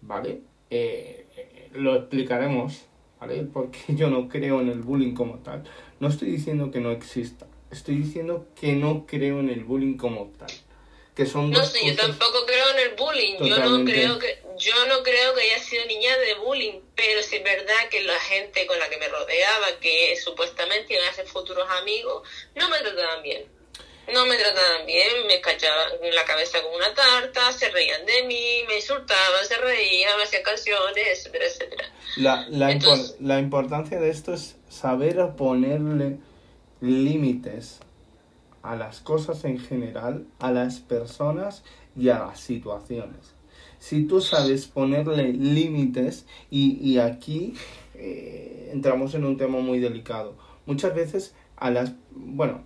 ¿vale? 0.00 0.40
Eh, 0.70 1.26
lo 1.74 1.94
explicaremos, 1.94 2.86
¿vale? 3.20 3.44
Porque 3.44 3.78
yo 3.88 4.10
no 4.10 4.28
creo 4.28 4.60
en 4.60 4.68
el 4.68 4.80
bullying 4.80 5.14
como 5.14 5.36
tal. 5.36 5.64
No 6.00 6.08
estoy 6.08 6.30
diciendo 6.30 6.70
que 6.70 6.80
no 6.80 6.90
exista, 6.90 7.46
estoy 7.70 7.96
diciendo 7.96 8.46
que 8.58 8.74
no 8.74 9.06
creo 9.06 9.40
en 9.40 9.50
el 9.50 9.64
bullying 9.64 9.96
como 9.96 10.32
tal. 10.38 10.50
Que 11.14 11.24
son 11.24 11.50
no 11.50 11.62
sé, 11.62 11.78
yo 11.86 11.96
tampoco 11.96 12.44
creo 12.46 12.64
en 12.74 12.90
el 12.90 12.96
bullying. 12.98 13.48
Yo 13.48 13.78
no 13.78 13.84
creo 13.86 14.18
que 14.18 14.45
yo 14.58 14.86
no 14.86 15.02
creo 15.02 15.34
que 15.34 15.42
haya 15.42 15.58
sido 15.58 15.84
niña 15.86 16.16
de 16.18 16.34
bullying, 16.34 16.80
pero 16.94 17.22
sí 17.22 17.36
es 17.36 17.44
verdad 17.44 17.88
que 17.90 18.02
la 18.02 18.18
gente 18.20 18.66
con 18.66 18.78
la 18.78 18.88
que 18.88 18.98
me 18.98 19.08
rodeaba, 19.08 19.78
que 19.80 20.16
supuestamente 20.16 20.94
iban 20.94 21.08
a 21.08 21.12
ser 21.12 21.26
futuros 21.26 21.68
amigos, 21.80 22.28
no 22.54 22.68
me 22.68 22.78
trataban 22.78 23.22
bien 23.22 23.56
no 24.12 24.24
me 24.26 24.36
trataban 24.36 24.86
bien, 24.86 25.26
me 25.26 25.40
cachaban 25.40 25.92
la 26.14 26.24
cabeza 26.24 26.62
con 26.62 26.74
una 26.74 26.94
tarta, 26.94 27.52
se 27.52 27.70
reían 27.70 28.06
de 28.06 28.22
mí, 28.24 28.62
me 28.68 28.76
insultaban, 28.76 29.44
se 29.46 29.56
reían, 29.56 30.16
me 30.16 30.24
hacían 30.24 30.42
canciones, 30.42 31.06
etcétera, 31.06 31.44
etcétera. 31.46 31.84
La, 32.16 32.46
la, 32.48 32.78
la 33.20 33.38
importancia 33.38 33.98
de 33.98 34.10
esto 34.10 34.32
es 34.32 34.56
saber 34.68 35.16
ponerle 35.36 36.18
límites 36.80 37.80
a 38.62 38.76
las 38.76 39.00
cosas 39.00 39.44
en 39.44 39.58
general, 39.58 40.26
a 40.38 40.52
las 40.52 40.80
personas 40.80 41.64
y 41.96 42.08
a 42.10 42.18
las 42.18 42.40
situaciones. 42.40 43.35
Si 43.86 44.02
tú 44.02 44.20
sabes 44.20 44.66
ponerle 44.66 45.32
límites, 45.32 46.26
y, 46.50 46.78
y 46.80 46.98
aquí 46.98 47.54
eh, 47.94 48.70
entramos 48.72 49.14
en 49.14 49.24
un 49.24 49.36
tema 49.36 49.58
muy 49.60 49.78
delicado, 49.78 50.36
muchas 50.66 50.94
veces 50.94 51.34
a 51.56 51.70
las, 51.70 51.92
bueno, 52.10 52.64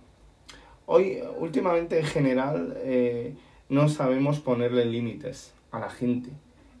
Hoy, 0.93 1.23
últimamente 1.37 1.99
en 1.99 2.05
general, 2.05 2.77
eh, 2.83 3.33
no 3.69 3.87
sabemos 3.87 4.39
ponerle 4.39 4.83
límites 4.83 5.53
a 5.71 5.79
la 5.79 5.89
gente. 5.89 6.31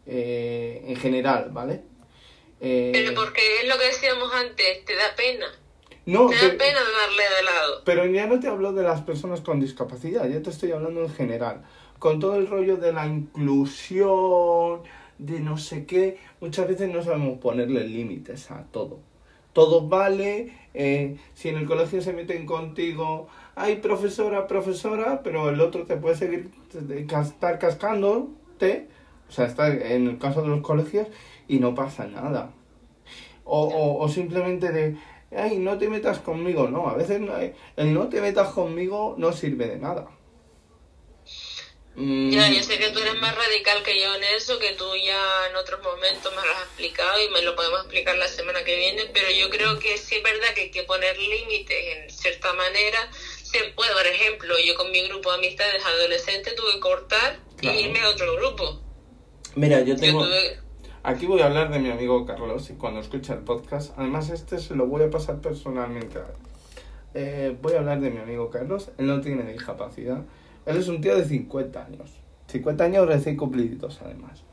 Eh, 0.05 0.83
en 0.85 0.97
general, 0.97 1.51
¿vale? 1.51 1.81
Eh, 2.59 2.89
Pero 2.91 3.13
porque 3.13 3.61
es 3.61 3.69
lo 3.69 3.77
que 3.77 3.85
decíamos 3.85 4.29
antes, 4.33 4.83
te 4.83 4.95
da 4.97 5.15
pena. 5.15 5.45
No, 6.05 6.27
Te 6.27 6.35
da 6.35 6.57
pena 6.57 6.79
darle 6.79 7.23
de 7.37 7.43
lado. 7.45 7.81
Pero 7.85 8.05
ya 8.07 8.25
no 8.27 8.39
te 8.39 8.47
hablo 8.47 8.73
de 8.73 8.83
las 8.83 9.01
personas 9.01 9.41
con 9.41 9.59
discapacidad, 9.59 10.27
ya 10.27 10.41
te 10.41 10.49
estoy 10.49 10.71
hablando 10.71 11.01
en 11.01 11.09
general. 11.09 11.61
Con 11.99 12.19
todo 12.19 12.35
el 12.35 12.47
rollo 12.47 12.77
de 12.77 12.93
la 12.93 13.05
inclusión, 13.05 14.81
de 15.19 15.39
no 15.39 15.57
sé 15.57 15.85
qué, 15.85 16.17
muchas 16.39 16.67
veces 16.67 16.91
no 16.91 17.03
sabemos 17.03 17.37
ponerle 17.37 17.87
límites 17.87 18.49
a 18.49 18.63
todo. 18.71 18.99
Todo 19.53 19.87
vale, 19.87 20.53
eh, 20.73 21.17
si 21.35 21.49
en 21.49 21.57
el 21.57 21.67
colegio 21.67 22.01
se 22.01 22.13
meten 22.13 22.45
contigo, 22.45 23.27
hay 23.55 23.75
profesora, 23.75 24.47
profesora, 24.47 25.21
pero 25.23 25.49
el 25.49 25.61
otro 25.61 25.85
te 25.85 25.97
puede 25.97 26.15
seguir 26.15 26.49
estar 27.09 27.59
cascándote, 27.59 28.87
o 29.29 29.31
sea, 29.31 29.45
está 29.45 29.67
en 29.67 30.07
el 30.07 30.17
caso 30.17 30.41
de 30.41 30.47
los 30.47 30.61
colegios, 30.61 31.07
y 31.47 31.59
no 31.59 31.75
pasa 31.75 32.07
nada. 32.07 32.51
O, 33.43 33.67
o, 33.67 34.01
o 34.01 34.07
simplemente 34.07 34.71
de, 34.71 34.95
ay, 35.35 35.57
no 35.57 35.77
te 35.77 35.89
metas 35.89 36.19
conmigo, 36.19 36.67
no, 36.67 36.87
a 36.89 36.95
veces 36.95 37.19
no, 37.19 37.33
el 37.37 37.93
no 37.93 38.09
te 38.09 38.21
metas 38.21 38.49
conmigo 38.53 39.15
no 39.17 39.31
sirve 39.33 39.67
de 39.67 39.77
nada. 39.77 40.07
Mm, 41.95 42.31
Ya, 42.31 42.47
yo 42.49 42.63
sé 42.63 42.77
que 42.77 42.89
tú 42.91 42.99
eres 42.99 43.15
más 43.15 43.35
radical 43.35 43.83
que 43.83 43.99
yo 44.01 44.15
en 44.15 44.23
eso, 44.35 44.57
que 44.59 44.71
tú 44.73 44.85
ya 44.95 45.47
en 45.49 45.55
otros 45.57 45.81
momentos 45.83 46.31
me 46.33 46.41
lo 46.41 46.53
has 46.55 46.63
explicado 46.63 47.21
y 47.21 47.29
me 47.29 47.41
lo 47.41 47.55
podemos 47.55 47.81
explicar 47.81 48.15
la 48.17 48.27
semana 48.29 48.63
que 48.63 48.75
viene, 48.77 49.07
pero 49.13 49.29
yo 49.29 49.49
creo 49.49 49.77
que 49.77 49.97
sí 49.97 50.15
es 50.15 50.23
verdad 50.23 50.53
que 50.55 50.61
hay 50.61 50.71
que 50.71 50.83
poner 50.83 51.17
límites 51.17 51.77
en 51.97 52.09
cierta 52.09 52.53
manera. 52.53 53.11
Se 53.43 53.59
puede, 53.75 53.91
por 53.93 54.07
ejemplo, 54.07 54.55
yo 54.65 54.75
con 54.75 54.89
mi 54.91 55.05
grupo 55.07 55.31
de 55.31 55.37
amistades 55.39 55.83
adolescentes 55.85 56.55
tuve 56.55 56.73
que 56.75 56.79
cortar 56.79 57.39
Claro. 57.57 57.77
y 57.77 57.83
irme 57.83 57.99
a 57.99 58.09
otro 58.09 58.35
grupo. 58.37 58.81
Mira, 59.55 59.81
yo 59.81 59.95
Yo 59.95 59.99
tengo... 59.99 60.23
tuve... 60.25 60.59
Aquí 61.03 61.25
voy 61.25 61.41
a 61.41 61.47
hablar 61.47 61.71
de 61.71 61.79
mi 61.79 61.89
amigo 61.89 62.25
Carlos 62.25 62.69
y 62.69 62.73
cuando 62.73 62.99
escucha 62.99 63.33
el 63.33 63.39
podcast, 63.39 63.97
además 63.97 64.29
este 64.29 64.59
se 64.59 64.75
lo 64.75 64.85
voy 64.85 65.01
a 65.01 65.09
pasar 65.09 65.41
personalmente 65.41 66.19
a 66.19 66.21
él. 66.21 66.35
Eh, 67.15 67.57
voy 67.59 67.73
a 67.73 67.79
hablar 67.79 67.99
de 68.01 68.11
mi 68.11 68.19
amigo 68.19 68.51
Carlos, 68.51 68.91
él 68.99 69.07
no 69.07 69.19
tiene 69.19 69.51
discapacidad, 69.51 70.23
él 70.67 70.77
es 70.77 70.87
un 70.89 71.01
tío 71.01 71.15
de 71.17 71.25
50 71.25 71.85
años, 71.85 72.13
50 72.47 72.83
años 72.83 73.07
recién 73.07 73.35
cumpliditos 73.35 73.99
además. 74.03 74.43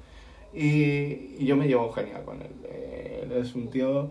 Y, 0.54 1.37
y 1.38 1.44
yo 1.44 1.54
me 1.56 1.68
llevo 1.68 1.92
genial 1.92 2.24
con 2.24 2.40
él, 2.40 2.52
Eh, 2.64 3.20
él 3.24 3.32
es 3.32 3.54
un 3.54 3.68
tío 3.68 4.11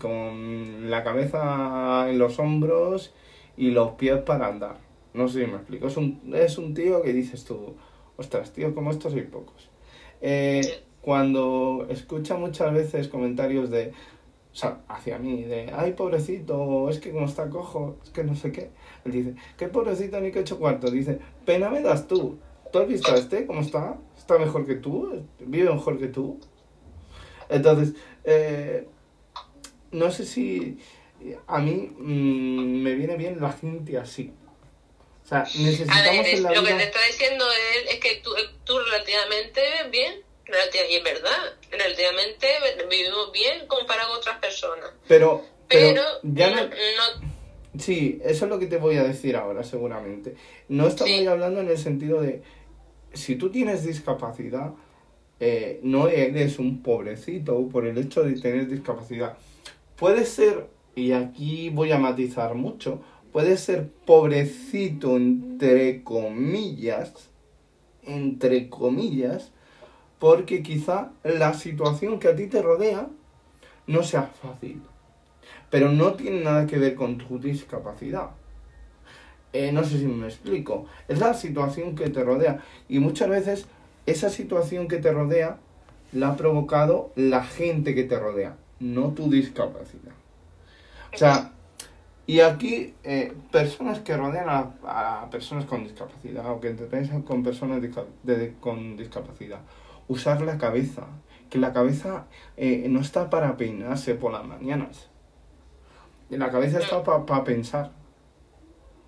con 0.00 0.88
la 0.90 1.04
cabeza 1.04 2.06
en 2.08 2.18
los 2.18 2.38
hombros 2.38 3.12
y 3.58 3.72
los 3.72 3.90
pies 3.92 4.22
para 4.22 4.46
andar. 4.46 4.78
No 5.12 5.28
sé 5.28 5.44
si 5.44 5.50
me 5.50 5.58
explico, 5.58 5.88
es 5.88 5.98
un, 5.98 6.32
es 6.34 6.56
un 6.56 6.72
tío 6.72 7.02
que 7.02 7.12
dices 7.12 7.44
tú, 7.44 7.76
ostras, 8.16 8.54
tío, 8.54 8.74
como 8.74 8.90
estos 8.90 9.12
hay 9.12 9.22
pocos. 9.22 9.68
Eh, 10.22 10.84
cuando 11.08 11.86
escucha 11.88 12.36
muchas 12.36 12.70
veces 12.74 13.08
comentarios 13.08 13.70
de, 13.70 13.92
o 14.52 14.54
sea, 14.54 14.82
hacia 14.88 15.18
mí, 15.18 15.42
de, 15.42 15.72
ay, 15.74 15.92
pobrecito, 15.94 16.90
es 16.90 16.98
que 16.98 17.12
como 17.12 17.24
está 17.24 17.48
cojo, 17.48 17.96
es 18.04 18.10
que 18.10 18.24
no 18.24 18.36
sé 18.36 18.52
qué. 18.52 18.68
Él 19.06 19.12
dice, 19.12 19.34
qué 19.56 19.68
pobrecito 19.68 20.20
ni 20.20 20.30
qué 20.32 20.40
ocho 20.40 20.58
cuartos. 20.58 20.92
Dice, 20.92 21.18
pena 21.46 21.70
me 21.70 21.80
das 21.80 22.06
tú. 22.08 22.38
¿Tú 22.70 22.78
has 22.80 22.86
visto 22.88 23.10
a 23.10 23.16
este? 23.16 23.46
¿Cómo 23.46 23.62
está? 23.62 23.96
¿Está 24.18 24.36
mejor 24.38 24.66
que 24.66 24.74
tú? 24.74 25.24
¿Vive 25.40 25.72
mejor 25.72 25.98
que 25.98 26.08
tú? 26.08 26.38
Entonces, 27.48 27.94
eh, 28.24 28.86
no 29.90 30.10
sé 30.10 30.26
si 30.26 30.76
a 31.46 31.58
mí 31.60 31.90
mm, 31.96 32.82
me 32.82 32.94
viene 32.96 33.16
bien 33.16 33.40
la 33.40 33.52
gente 33.52 33.96
así. 33.96 34.30
O 35.24 35.26
sea, 35.26 35.38
A 35.38 35.44
necesitamos 35.44 36.04
ver, 36.04 36.26
es- 36.26 36.34
en 36.34 36.42
la 36.42 36.52
lo 36.52 36.62
que 36.64 36.74
te 36.74 36.82
está 36.84 36.98
diciendo 37.10 37.46
él 37.46 37.88
es 37.94 37.98
que 37.98 38.20
tú, 38.22 38.30
tú 38.64 38.74
relativamente 38.78 39.62
bien, 39.90 40.27
y 40.90 40.94
es 40.94 41.04
verdad, 41.04 41.56
relativamente 41.70 42.46
vivimos 42.90 43.30
bien 43.32 43.66
comparado 43.66 44.08
con 44.10 44.18
otras 44.18 44.38
personas. 44.38 44.90
Pero, 45.06 45.44
pero, 45.68 46.02
Pero, 46.22 46.34
ya 46.34 46.50
no- 46.50 46.70
Sí, 47.78 48.18
eso 48.24 48.46
es 48.46 48.50
lo 48.50 48.58
que 48.58 48.66
te 48.66 48.78
voy 48.78 48.96
a 48.96 49.04
decir 49.04 49.36
ahora, 49.36 49.62
seguramente. 49.62 50.34
No 50.68 50.86
estamos 50.88 51.12
Sí. 51.14 51.26
hablando 51.26 51.60
en 51.60 51.68
el 51.68 51.78
sentido 51.78 52.20
de, 52.22 52.42
si 53.12 53.36
tú 53.36 53.50
tienes 53.50 53.84
discapacidad, 53.84 54.72
eh, 55.38 55.78
no 55.82 56.08
eres 56.08 56.58
un 56.58 56.82
pobrecito 56.82 57.68
por 57.68 57.86
el 57.86 57.98
hecho 57.98 58.22
de 58.24 58.40
tener 58.40 58.66
discapacidad. 58.68 59.36
Puede 59.96 60.24
ser, 60.24 60.66
y 60.96 61.12
aquí 61.12 61.68
voy 61.70 61.92
a 61.92 61.98
matizar 61.98 62.54
mucho, 62.54 63.00
puede 63.32 63.56
ser 63.58 63.88
pobrecito 64.06 65.16
entre 65.16 66.02
comillas, 66.02 67.28
entre 68.02 68.68
comillas, 68.70 69.52
porque 70.18 70.62
quizá 70.62 71.10
la 71.22 71.54
situación 71.54 72.18
que 72.18 72.28
a 72.28 72.36
ti 72.36 72.46
te 72.46 72.62
rodea 72.62 73.06
no 73.86 74.02
sea 74.02 74.24
fácil 74.24 74.82
pero 75.70 75.90
no 75.90 76.14
tiene 76.14 76.40
nada 76.40 76.66
que 76.66 76.78
ver 76.78 76.94
con 76.94 77.18
tu 77.18 77.38
discapacidad. 77.38 78.30
Eh, 79.52 79.72
no 79.72 79.84
sé 79.84 79.98
si 79.98 80.06
me 80.06 80.26
explico. 80.26 80.86
Es 81.08 81.18
la 81.18 81.34
situación 81.34 81.94
que 81.94 82.10
te 82.10 82.22
rodea. 82.22 82.62
Y 82.88 82.98
muchas 82.98 83.28
veces 83.28 83.66
esa 84.06 84.30
situación 84.30 84.88
que 84.88 84.98
te 84.98 85.12
rodea 85.12 85.58
la 86.12 86.28
ha 86.28 86.36
provocado 86.36 87.12
la 87.16 87.44
gente 87.44 87.94
que 87.94 88.04
te 88.04 88.18
rodea, 88.18 88.56
no 88.80 89.10
tu 89.10 89.30
discapacidad. 89.30 90.12
O 91.12 91.18
sea, 91.18 91.52
y 92.26 92.40
aquí 92.40 92.94
eh, 93.04 93.34
personas 93.50 94.00
que 94.00 94.16
rodean 94.16 94.48
a, 94.48 95.28
personas 95.30 95.66
con 95.66 95.84
discapacidad 95.84 96.50
o 96.50 96.60
que 96.60 96.70
interpiensan 96.70 97.22
con 97.22 97.42
personas 97.42 97.82
con 98.60 98.96
discapacidad, 98.96 99.60
usar 100.08 100.40
la 100.42 100.58
cabeza, 100.58 101.06
que 101.50 101.58
la 101.58 101.72
cabeza 101.72 102.26
eh, 102.56 102.84
no 102.88 103.00
está 103.00 103.30
para 103.30 103.56
peinarse 103.56 104.14
por 104.14 104.32
las 104.32 104.44
mañanas. 104.44 105.08
La 106.30 106.50
cabeza 106.50 106.78
está 106.80 107.02
para 107.04 107.44
pensar. 107.44 107.92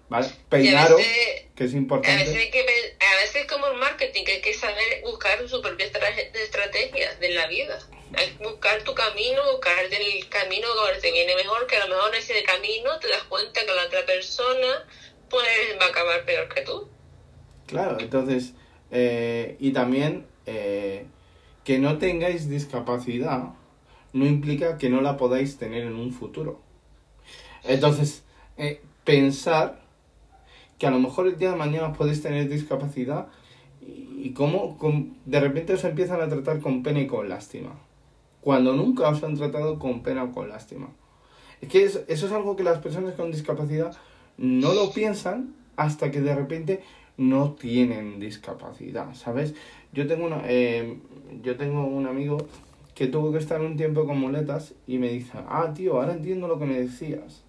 ¿Vale? 0.09 0.29
Peinaros, 0.49 0.97
veces- 0.97 1.47
que 1.55 1.65
es 1.65 1.75
A 1.75 1.77
importante. 1.77 2.17
veces, 2.25 2.37
hay 2.37 2.51
que, 2.51 2.65
pe- 2.65 2.97
a 3.07 3.21
veces 3.23 3.47
como 3.47 3.67
el 3.69 3.77
marketing, 3.79 4.25
que 4.25 4.33
hay 4.33 4.41
que 4.41 4.55
saber 4.55 5.03
buscar 5.05 5.47
su 5.49 5.61
propia 5.63 5.87
estra- 5.87 6.09
estrategia 6.11 7.15
de 7.17 7.29
la 7.31 7.47
vida. 7.47 7.79
Hay 8.17 8.31
que 8.31 8.43
buscar 8.45 8.83
tu 8.83 8.93
camino, 8.95 9.41
buscar 9.53 9.85
el 9.85 10.29
camino 10.29 10.67
que 10.95 11.01
te 11.01 11.13
viene 11.13 11.37
mejor, 11.37 11.67
que 11.69 11.77
a 11.77 11.87
lo 11.87 11.95
mejor 11.95 12.13
en 12.13 12.21
ese 12.21 12.43
camino 12.43 12.99
te 12.99 13.09
das 13.09 13.23
cuenta 13.25 13.61
que 13.65 13.73
la 13.73 13.85
otra 13.87 14.05
persona 14.05 14.85
pues 15.29 15.47
va 15.81 15.85
a 15.85 15.89
acabar 15.91 16.25
peor 16.25 16.49
que 16.53 16.63
tú. 16.63 16.89
Claro, 17.69 17.99
entonces, 18.01 18.55
eh, 18.91 19.55
y 19.61 19.73
también 19.73 20.27
eh, 20.53 21.07
que 21.65 21.79
no 21.79 21.99
tengáis 21.99 22.49
discapacidad 22.49 23.55
no 24.13 24.27
implica 24.27 24.79
que 24.79 24.91
no 24.91 25.01
la 25.01 25.17
podáis 25.17 25.57
tener 25.57 25.85
en 25.85 25.95
un 25.95 26.13
futuro. 26.13 26.61
Entonces, 27.63 28.25
eh, 28.57 28.81
pensar 29.05 29.81
que 30.79 30.87
a 30.89 30.91
lo 30.91 30.99
mejor 30.99 31.29
el 31.29 31.39
día 31.39 31.51
de 31.53 31.57
mañana 31.57 31.93
podéis 31.93 32.21
tener 32.23 32.49
discapacidad 32.49 33.29
y, 33.81 34.31
cómo 34.33 34.77
de 35.25 35.41
repente 35.41 35.75
os 35.75 35.85
empiezan 35.85 36.21
a 36.21 36.29
tratar 36.29 36.61
con 36.61 36.83
pena 36.83 37.01
y 37.01 37.07
con 37.07 37.29
lástima. 37.29 37.79
Cuando 38.41 38.75
nunca 38.75 39.09
os 39.09 39.23
han 39.23 39.37
tratado 39.37 39.79
con 39.79 40.03
pena 40.03 40.25
o 40.25 40.33
con 40.33 40.49
lástima. 40.49 40.89
Es 41.61 41.69
que 41.69 41.85
es- 41.85 42.03
eso 42.09 42.27
es 42.27 42.33
algo 42.33 42.57
que 42.57 42.65
las 42.65 42.79
personas 42.79 43.15
con 43.15 43.31
discapacidad 43.31 43.97
no 44.39 44.73
lo 44.73 44.93
piensan 44.93 45.55
hasta 45.77 46.11
que 46.11 46.21
de 46.21 46.35
repente 46.35 46.83
no 47.17 47.53
tienen 47.53 48.19
discapacidad, 48.19 49.15
¿sabes? 49.15 49.55
Yo 49.93 50.07
tengo, 50.07 50.27
una, 50.27 50.43
eh, 50.45 50.99
yo 51.43 51.57
tengo 51.57 51.85
un 51.85 52.07
amigo 52.07 52.39
que 52.95 53.09
tuvo 53.09 53.33
que 53.33 53.39
estar 53.39 53.61
un 53.61 53.77
tiempo 53.77 54.07
con 54.07 54.21
muletas 54.21 54.75
y 54.87 54.99
me 54.99 55.09
dice, 55.09 55.39
ah, 55.49 55.73
tío, 55.75 55.95
ahora 55.95 56.13
entiendo 56.13 56.47
lo 56.47 56.59
que 56.59 56.67
me 56.67 56.81
decías. 56.81 57.43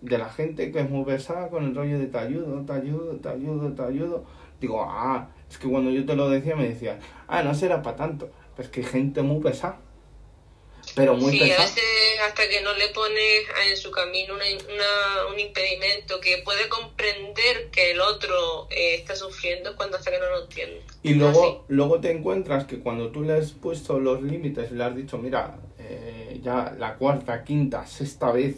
De 0.00 0.18
la 0.18 0.28
gente 0.28 0.70
que 0.70 0.80
es 0.80 0.90
muy 0.90 1.04
pesada 1.04 1.48
con 1.48 1.64
el 1.64 1.74
rollo 1.74 1.98
de 1.98 2.06
te 2.06 2.18
ayudo, 2.18 2.60
te 2.62 2.72
ayudo, 2.72 3.16
te 3.16 3.28
ayudo, 3.28 3.72
te 3.72 3.82
ayudo. 3.82 4.24
Digo, 4.60 4.84
ah, 4.86 5.28
es 5.48 5.58
que 5.58 5.68
cuando 5.68 5.90
yo 5.90 6.04
te 6.04 6.14
lo 6.14 6.28
decía 6.28 6.54
me 6.56 6.68
decías, 6.68 7.02
ah, 7.26 7.42
no 7.42 7.54
será 7.54 7.82
para 7.82 7.96
tanto. 7.96 8.30
Pues 8.54 8.68
que 8.68 8.80
hay 8.80 8.86
gente 8.86 9.22
muy 9.22 9.40
pesada. 9.40 9.78
Pero 10.94 11.16
muy 11.16 11.32
sí, 11.32 11.38
a 11.42 11.46
pesada. 11.46 11.64
veces 11.64 11.84
hasta 12.28 12.48
que 12.48 12.60
no 12.60 12.72
le 12.74 12.88
pones 12.88 13.42
en 13.70 13.76
su 13.76 13.90
camino 13.90 14.34
una, 14.34 14.44
una- 14.44 15.32
un 15.32 15.40
impedimento 15.40 16.20
que 16.20 16.38
puede 16.44 16.68
comprender 16.68 17.70
que 17.70 17.92
el 17.92 18.00
otro 18.00 18.68
eh, 18.70 18.96
está 18.96 19.16
sufriendo 19.16 19.74
cuando 19.76 19.96
hasta 19.96 20.10
que 20.10 20.18
no 20.18 20.26
lo 20.28 20.42
entiende. 20.42 20.82
Y 21.02 21.10
Así. 21.10 21.18
luego, 21.18 21.64
luego 21.68 22.00
te 22.00 22.10
encuentras 22.10 22.64
que 22.66 22.78
cuando 22.80 23.08
tú 23.10 23.22
le 23.22 23.34
has 23.34 23.52
puesto 23.52 23.98
los 23.98 24.22
límites 24.22 24.70
y 24.70 24.74
le 24.74 24.84
has 24.84 24.94
dicho, 24.94 25.16
mira, 25.18 25.58
eh, 25.78 26.38
ya 26.42 26.74
la 26.78 26.96
cuarta, 26.96 27.42
quinta, 27.44 27.86
sexta 27.86 28.30
vez 28.32 28.56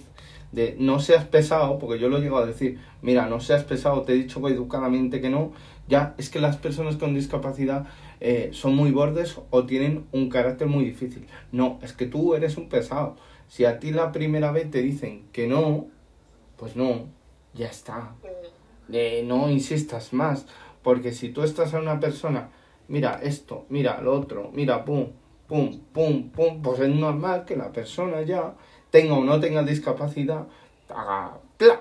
de 0.53 0.77
no 0.79 1.01
seas 1.01 1.25
pesado, 1.25 1.79
porque 1.79 1.99
yo 2.01 2.09
lo 2.09 2.19
llego 2.19 2.39
a 2.39 2.47
decir, 2.47 2.79
mira, 3.03 3.27
no 3.27 3.41
seas 3.41 3.65
pesado, 3.65 4.03
te 4.03 4.13
he 4.13 4.17
dicho 4.17 4.47
educadamente 4.49 5.21
que 5.21 5.29
no, 5.31 5.53
ya 5.89 6.15
es 6.17 6.31
que 6.31 6.39
las 6.41 6.57
personas 6.57 6.97
con 6.97 7.15
discapacidad 7.15 7.87
eh, 8.27 8.49
son 8.55 8.75
muy 8.75 8.91
bordes 8.91 9.39
o 9.51 9.67
tienen 9.67 10.07
un 10.11 10.31
carácter 10.31 10.67
muy 10.67 10.87
difícil. 10.87 11.27
No, 11.53 11.79
es 11.83 11.93
que 11.93 12.07
tú 12.07 12.35
eres 12.35 12.57
un 12.57 12.71
pesado. 12.71 13.17
Si 13.49 13.67
a 13.67 13.79
ti 13.79 13.93
la 13.93 14.13
primera 14.13 14.51
vez 14.51 14.71
te 14.71 14.81
dicen 14.81 15.29
que 15.31 15.47
no, 15.47 15.89
pues 16.57 16.75
no, 16.75 17.05
ya 17.53 17.67
está 17.67 18.15
de 18.89 19.23
no 19.27 19.51
insistas 19.51 20.15
más, 20.15 20.47
porque 20.83 21.13
si 21.13 21.29
tú 21.29 21.43
estás 21.43 21.75
a 21.75 21.81
una 21.81 22.01
persona, 22.01 22.49
mira 22.89 23.21
esto, 23.23 23.67
mira 23.69 24.01
lo 24.01 24.19
otro, 24.19 24.51
mira 24.55 24.87
pum, 24.87 25.09
pum, 25.47 25.81
pum, 25.93 26.31
pum, 26.31 26.63
pues 26.63 26.81
es 26.81 26.89
normal 26.89 27.45
que 27.45 27.57
la 27.57 27.73
persona 27.73 28.23
ya 28.23 28.55
tenga 28.89 29.17
o 29.17 29.25
no 29.25 29.39
tenga 29.39 29.63
discapacidad, 29.63 30.47
haga 30.89 31.41
¡pla! 31.59 31.79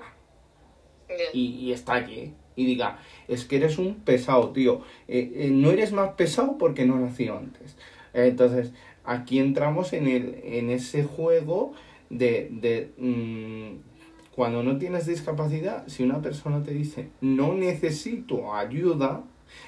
Y, 1.32 1.40
y 1.40 1.72
está 1.72 1.94
aquí. 1.94 2.34
Y 2.56 2.66
diga, 2.66 2.98
es 3.28 3.44
que 3.44 3.56
eres 3.56 3.78
un 3.78 3.96
pesado, 3.96 4.50
tío. 4.50 4.82
Eh, 5.08 5.32
eh, 5.34 5.50
no 5.50 5.70
eres 5.70 5.92
más 5.92 6.10
pesado 6.12 6.58
porque 6.58 6.84
no 6.84 6.98
nació 6.98 7.38
antes. 7.38 7.76
Entonces, 8.12 8.72
aquí 9.04 9.38
entramos 9.38 9.92
en, 9.92 10.06
el, 10.06 10.40
en 10.44 10.70
ese 10.70 11.04
juego 11.04 11.72
de, 12.10 12.48
de 12.50 12.92
mm, 12.98 14.34
cuando 14.34 14.62
no 14.62 14.78
tienes 14.78 15.06
discapacidad, 15.06 15.86
si 15.86 16.02
una 16.02 16.20
persona 16.20 16.62
te 16.62 16.72
dice 16.72 17.10
no 17.20 17.54
necesito 17.54 18.54
ayuda, 18.54 19.24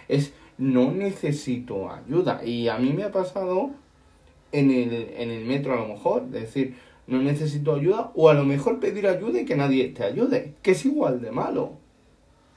es 0.08 0.32
no 0.58 0.90
necesito 0.90 1.90
ayuda. 1.90 2.44
Y 2.44 2.68
a 2.68 2.78
mí 2.78 2.92
me 2.92 3.04
ha 3.04 3.12
pasado 3.12 3.70
en 4.52 4.70
el, 4.70 4.92
en 5.16 5.30
el 5.30 5.44
metro 5.44 5.74
a 5.74 5.76
lo 5.76 5.88
mejor, 5.88 6.28
decir, 6.28 6.74
no 7.06 7.22
necesito 7.22 7.74
ayuda, 7.74 8.10
o 8.14 8.28
a 8.28 8.34
lo 8.34 8.44
mejor 8.44 8.80
pedir 8.80 9.06
ayuda 9.06 9.40
y 9.40 9.44
que 9.44 9.56
nadie 9.56 9.88
te 9.88 10.04
ayude, 10.04 10.54
que 10.62 10.72
es 10.72 10.84
igual 10.84 11.20
de 11.20 11.30
malo. 11.30 11.74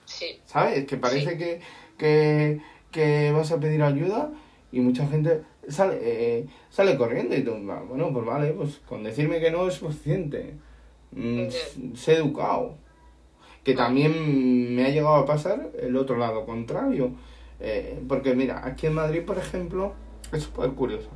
Sí. 0.09 0.39
¿Sabes? 0.45 0.85
Que 0.85 0.97
parece 0.97 1.37
que, 1.37 1.61
que, 1.97 2.59
que, 2.91 3.31
vas 3.31 3.51
a 3.51 3.59
pedir 3.59 3.83
ayuda 3.83 4.31
y 4.71 4.79
mucha 4.79 5.07
gente 5.07 5.43
sale, 5.67 5.99
eh, 6.01 6.47
sale 6.69 6.97
corriendo 6.97 7.35
y 7.35 7.43
tú, 7.43 7.53
bueno, 7.87 8.11
pues 8.11 8.25
vale, 8.25 8.51
pues 8.53 8.81
con 8.87 9.03
decirme 9.03 9.39
que 9.39 9.51
no 9.51 9.67
es 9.67 9.75
suficiente. 9.75 10.55
Mm, 11.11 11.95
sé 11.95 12.15
educado. 12.15 12.77
Que 13.63 13.75
también 13.75 14.75
me 14.75 14.85
ha 14.85 14.89
llegado 14.89 15.15
a 15.15 15.25
pasar 15.25 15.69
el 15.79 15.95
otro 15.95 16.17
lado 16.17 16.45
contrario. 16.45 17.11
Eh, 17.59 18.01
porque 18.07 18.33
mira, 18.33 18.65
aquí 18.65 18.87
en 18.87 18.93
Madrid, 18.93 19.21
por 19.23 19.37
ejemplo, 19.37 19.93
es 20.31 20.43
súper 20.43 20.71
curioso. 20.71 21.09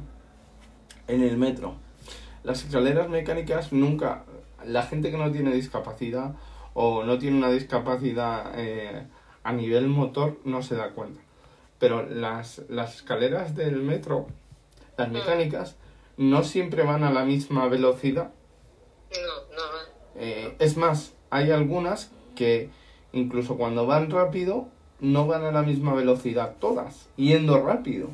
En 1.08 1.24
el 1.24 1.38
metro, 1.38 1.76
las 2.44 2.64
escaleras 2.64 3.10
mecánicas 3.10 3.74
nunca, 3.74 4.26
la 4.66 4.84
gente 4.84 5.10
que 5.10 5.18
no 5.18 5.32
tiene 5.32 5.52
discapacidad 5.52 6.36
o 6.74 7.04
no 7.04 7.18
tiene 7.18 7.38
una 7.38 7.52
discapacidad 7.52 8.54
eh, 8.56 9.08
a 9.44 9.54
nivel 9.54 9.88
motor 9.88 10.40
no 10.46 10.64
se 10.64 10.76
da 10.76 10.92
cuenta. 10.92 11.22
Pero 11.80 12.08
las, 12.08 12.62
las 12.70 12.96
escaleras 12.96 13.56
del 13.56 13.82
metro, 13.82 14.28
las 14.98 15.10
mm. 15.10 15.14
mecánicas, 15.14 15.76
no 16.18 16.44
siempre 16.44 16.84
van 16.84 17.04
a 17.04 17.12
la 17.12 17.26
misma 17.26 17.68
velocidad. 17.68 18.32
No, 19.12 19.56
no 19.56 19.94
eh, 20.16 20.56
es 20.60 20.78
más, 20.78 21.14
hay 21.30 21.52
algunas 21.52 22.12
que 22.36 22.70
incluso 23.12 23.58
cuando 23.58 23.86
van 23.86 24.10
rápido 24.10 24.68
no 25.00 25.28
van 25.28 25.44
a 25.44 25.52
la 25.52 25.64
misma 25.64 25.94
velocidad 25.94 26.56
todas, 26.60 27.10
yendo 27.16 27.62
rápido. 27.62 28.10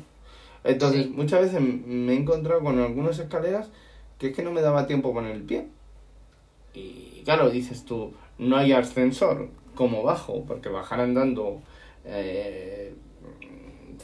Entonces, 0.64 1.08
muchas 1.08 1.40
veces 1.40 1.60
me 1.60 2.12
he 2.12 2.16
encontrado 2.16 2.60
con 2.62 2.78
algunas 2.78 3.18
escaleras 3.18 3.70
que 4.18 4.28
es 4.28 4.36
que 4.36 4.42
no 4.42 4.50
me 4.50 4.60
daba 4.60 4.86
tiempo 4.86 5.14
con 5.14 5.26
el 5.26 5.42
pie. 5.42 5.68
Y 6.74 7.22
claro, 7.24 7.48
dices 7.50 7.84
tú, 7.84 8.12
no 8.40 8.56
hay 8.56 8.72
ascensor, 8.72 9.48
como 9.74 10.02
bajo? 10.02 10.44
Porque 10.46 10.68
bajar 10.68 11.00
andando 11.00 11.62
eh, 12.04 12.94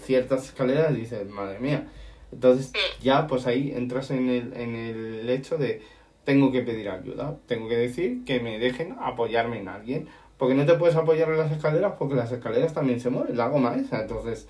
ciertas 0.04 0.44
escaleras, 0.44 0.94
dices, 0.94 1.28
madre 1.28 1.58
mía. 1.58 1.88
Entonces, 2.30 2.72
ya 3.02 3.26
pues 3.26 3.46
ahí 3.46 3.72
entras 3.74 4.10
en 4.10 4.28
el, 4.28 4.52
en 4.54 4.74
el 4.76 5.30
hecho 5.30 5.56
de 5.56 5.82
tengo 6.24 6.52
que 6.52 6.62
pedir 6.62 6.90
ayuda, 6.90 7.38
tengo 7.46 7.68
que 7.68 7.76
decir 7.76 8.24
que 8.24 8.40
me 8.40 8.58
dejen 8.58 8.96
apoyarme 9.00 9.60
en 9.60 9.68
alguien, 9.68 10.08
porque 10.36 10.54
no 10.54 10.66
te 10.66 10.74
puedes 10.74 10.96
apoyar 10.96 11.30
en 11.30 11.38
las 11.38 11.52
escaleras 11.52 11.94
porque 11.98 12.16
las 12.16 12.30
escaleras 12.32 12.74
también 12.74 13.00
se 13.00 13.10
mueven, 13.10 13.36
la 13.36 13.48
goma 13.48 13.76
esa, 13.76 14.02
entonces 14.02 14.48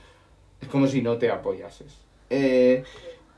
es 0.61 0.68
como 0.68 0.87
si 0.87 1.03
no 1.03 1.18
te 1.18 1.30
apoyases. 1.30 1.99
Eh, 2.30 2.82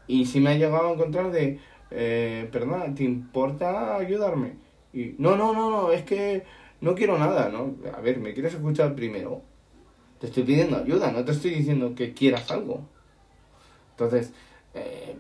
y 0.07 0.25
si 0.27 0.41
me 0.41 0.51
ha 0.51 0.55
llegado 0.55 0.89
a 0.89 0.93
encontrar 0.93 1.31
de, 1.33 1.59
eh, 1.91 2.49
perdona, 2.53 2.95
¿te 2.95 3.03
importa 3.03 3.97
ayudarme? 3.97 4.68
Y 4.93 5.15
no, 5.19 5.37
no, 5.37 5.53
no, 5.53 5.71
no, 5.71 5.93
es 5.93 6.03
que 6.03 6.45
no 6.81 6.95
quiero 6.95 7.19
nada, 7.19 7.49
¿no? 7.49 7.77
A 7.97 8.01
ver, 8.01 8.19
¿me 8.19 8.33
quieres 8.33 8.55
escuchar 8.55 8.95
primero? 8.95 9.43
Te 10.21 10.27
estoy 10.27 10.45
pidiendo 10.45 10.79
ayuda, 10.79 11.13
no 11.13 11.25
te 11.25 11.33
estoy 11.33 11.53
diciendo 11.53 11.95
que 11.95 12.13
quieras 12.13 12.51
algo. 12.51 12.83
Entonces, 13.93 14.33
eh, 14.75 15.17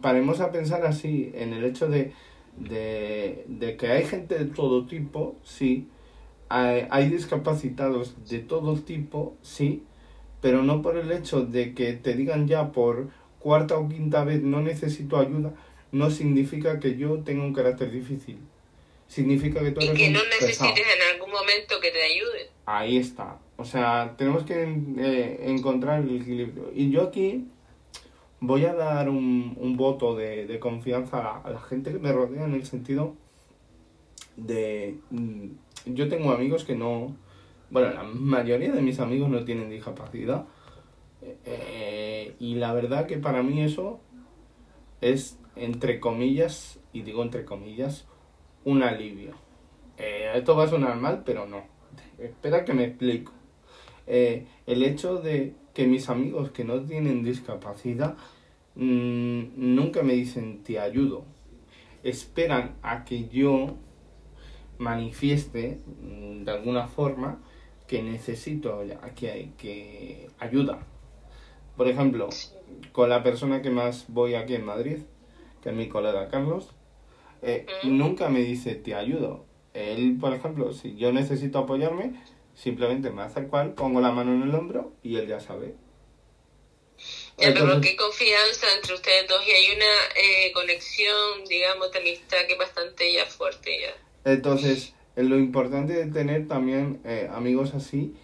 paremos 0.00 0.40
a 0.40 0.50
pensar 0.52 0.84
así 0.86 1.32
en 1.34 1.52
el 1.52 1.64
hecho 1.64 1.88
de 1.88 2.12
de, 2.60 3.44
de 3.48 3.76
que 3.76 3.88
hay 3.88 4.04
gente 4.04 4.38
de 4.38 4.46
todo 4.46 4.86
tipo, 4.86 5.36
sí, 5.44 5.88
hay, 6.48 6.86
hay, 6.90 7.08
discapacitados 7.08 8.16
de 8.28 8.40
todo 8.40 8.76
tipo, 8.76 9.36
sí, 9.42 9.84
pero 10.40 10.62
no 10.62 10.82
por 10.82 10.96
el 10.96 11.12
hecho 11.12 11.44
de 11.44 11.74
que 11.74 11.92
te 11.94 12.14
digan 12.14 12.48
ya 12.48 12.72
por 12.72 13.10
cuarta 13.38 13.78
o 13.78 13.88
quinta 13.88 14.24
vez 14.24 14.42
no 14.42 14.60
necesito 14.60 15.18
ayuda, 15.18 15.52
no 15.92 16.10
significa 16.10 16.80
que 16.80 16.96
yo 16.96 17.18
tenga 17.20 17.44
un 17.44 17.54
carácter 17.54 17.90
difícil. 17.90 18.38
Significa 19.08 19.60
que 19.60 19.72
tú 19.72 19.80
eres 19.80 19.94
Y 19.94 19.96
que 19.96 20.10
no 20.10 20.20
necesites 20.24 20.86
en 20.86 21.14
algún 21.14 21.30
momento 21.30 21.80
que 21.80 21.90
te 21.90 22.02
ayude. 22.02 22.50
Ahí 22.66 22.98
está. 22.98 23.38
O 23.56 23.64
sea, 23.64 24.14
tenemos 24.16 24.44
que 24.44 24.62
eh, 24.62 25.40
encontrar 25.44 26.02
el 26.02 26.20
equilibrio. 26.20 26.70
Y 26.74 26.90
yo 26.90 27.02
aquí 27.02 27.48
voy 28.40 28.66
a 28.66 28.74
dar 28.74 29.08
un, 29.08 29.56
un 29.58 29.76
voto 29.76 30.14
de, 30.14 30.46
de, 30.46 30.60
confianza 30.60 31.38
a 31.38 31.50
la 31.50 31.60
gente 31.60 31.90
que 31.90 31.98
me 31.98 32.12
rodea 32.12 32.44
en 32.44 32.54
el 32.54 32.64
sentido 32.66 33.16
de... 34.36 34.98
Mm, 35.10 35.48
yo 35.86 36.08
tengo 36.08 36.30
amigos 36.30 36.64
que 36.64 36.74
no... 36.74 37.16
Bueno, 37.70 37.92
la 37.92 38.02
mayoría 38.02 38.72
de 38.72 38.82
mis 38.82 39.00
amigos 39.00 39.28
no 39.28 39.44
tienen 39.44 39.70
discapacidad. 39.70 40.46
Eh, 41.44 42.34
y 42.38 42.54
la 42.54 42.72
verdad 42.72 43.06
que 43.06 43.18
para 43.18 43.42
mí 43.42 43.62
eso 43.62 44.00
es, 45.00 45.38
entre 45.56 46.00
comillas, 46.00 46.78
y 46.92 47.02
digo 47.02 47.22
entre 47.22 47.44
comillas, 47.44 48.06
un 48.68 48.82
alivio. 48.82 49.32
Eh, 49.96 50.30
esto 50.34 50.54
va 50.54 50.64
a 50.64 50.68
sonar 50.68 50.96
mal, 50.96 51.22
pero 51.24 51.46
no. 51.46 51.62
Espera 52.18 52.64
que 52.64 52.74
me 52.74 52.84
explico. 52.84 53.32
Eh, 54.06 54.46
el 54.66 54.82
hecho 54.82 55.16
de 55.16 55.54
que 55.72 55.86
mis 55.86 56.08
amigos 56.10 56.50
que 56.50 56.64
no 56.64 56.80
tienen 56.82 57.22
discapacidad 57.22 58.16
mmm, 58.74 59.42
nunca 59.56 60.02
me 60.02 60.12
dicen 60.12 60.62
te 60.62 60.78
ayudo. 60.78 61.24
Esperan 62.02 62.76
a 62.82 63.04
que 63.04 63.28
yo 63.28 63.76
manifieste 64.76 65.80
mmm, 66.02 66.44
de 66.44 66.52
alguna 66.52 66.86
forma 66.88 67.40
que 67.86 68.02
necesito 68.02 68.82
que, 69.16 69.52
que 69.56 70.28
ayuda. 70.38 70.80
Por 71.74 71.88
ejemplo, 71.88 72.28
con 72.92 73.08
la 73.08 73.22
persona 73.22 73.62
que 73.62 73.70
más 73.70 74.04
voy 74.08 74.34
aquí 74.34 74.54
en 74.54 74.66
Madrid, 74.66 74.98
que 75.62 75.70
es 75.70 75.74
mi 75.74 75.88
colega 75.88 76.28
Carlos, 76.28 76.74
eh, 77.42 77.66
nunca 77.84 78.28
me 78.28 78.40
dice 78.40 78.74
te 78.74 78.94
ayudo. 78.94 79.46
Él, 79.74 80.16
por 80.20 80.34
ejemplo, 80.34 80.72
si 80.72 80.96
yo 80.96 81.12
necesito 81.12 81.58
apoyarme, 81.58 82.14
Simplemente 82.58 83.10
me 83.10 83.22
acerco 83.22 83.56
a 83.56 83.62
él, 83.62 83.70
pongo 83.70 84.00
la 84.00 84.10
mano 84.10 84.34
en 84.34 84.42
el 84.42 84.52
hombro 84.52 84.92
y 85.04 85.14
él 85.16 85.28
ya 85.28 85.38
sabe. 85.38 85.76
Ya, 87.38 87.54
pero 87.54 87.80
qué 87.80 87.94
confianza 87.94 88.66
entre 88.76 88.94
ustedes 88.94 89.28
dos 89.28 89.40
y 89.46 89.52
hay 89.52 89.76
una 89.76 90.20
eh, 90.20 90.50
conexión, 90.52 91.44
digamos, 91.48 91.92
de 91.92 92.00
amistad 92.00 92.38
que 92.48 92.54
es 92.54 92.58
bastante 92.58 93.12
ya 93.12 93.26
fuerte 93.26 93.80
ya. 93.80 94.32
Entonces, 94.32 94.92
lo 95.14 95.38
importante 95.38 95.92
de 95.92 96.10
tener 96.10 96.48
también 96.48 97.00
eh, 97.04 97.28
amigos 97.32 97.74
así, 97.74 98.16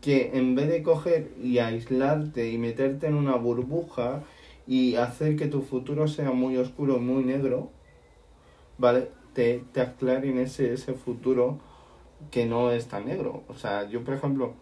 que 0.00 0.30
en 0.34 0.54
vez 0.54 0.68
de 0.68 0.84
coger 0.84 1.32
y 1.42 1.58
aislarte 1.58 2.48
y 2.48 2.58
meterte 2.58 3.08
en 3.08 3.14
una 3.14 3.34
burbuja 3.34 4.22
y 4.68 4.94
hacer 4.94 5.34
que 5.34 5.46
tu 5.46 5.62
futuro 5.62 6.06
sea 6.06 6.30
muy 6.30 6.56
oscuro 6.58 7.00
muy 7.00 7.24
negro, 7.24 7.72
¿vale? 8.80 9.10
Te, 9.34 9.62
te 9.72 9.80
aclaren 9.80 10.38
ese, 10.38 10.72
ese 10.72 10.94
futuro 10.94 11.58
que 12.30 12.46
no 12.46 12.72
es 12.72 12.88
tan 12.88 13.06
negro. 13.06 13.44
O 13.48 13.56
sea, 13.56 13.88
yo 13.88 14.02
por 14.02 14.14
ejemplo, 14.14 14.54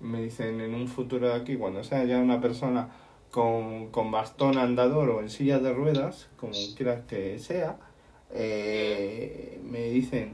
me 0.00 0.22
dicen 0.22 0.60
en 0.60 0.74
un 0.74 0.86
futuro 0.86 1.28
de 1.28 1.34
aquí, 1.34 1.56
cuando 1.56 1.82
sea 1.82 2.04
ya 2.04 2.18
una 2.18 2.40
persona 2.40 2.90
con, 3.30 3.88
con 3.90 4.10
bastón 4.12 4.58
andador 4.58 5.08
o 5.10 5.20
en 5.20 5.30
silla 5.30 5.58
de 5.58 5.72
ruedas, 5.72 6.28
como 6.36 6.52
quieras 6.76 7.04
que 7.08 7.38
sea, 7.38 7.78
eh, 8.32 9.60
me 9.64 9.84
dicen 9.88 10.32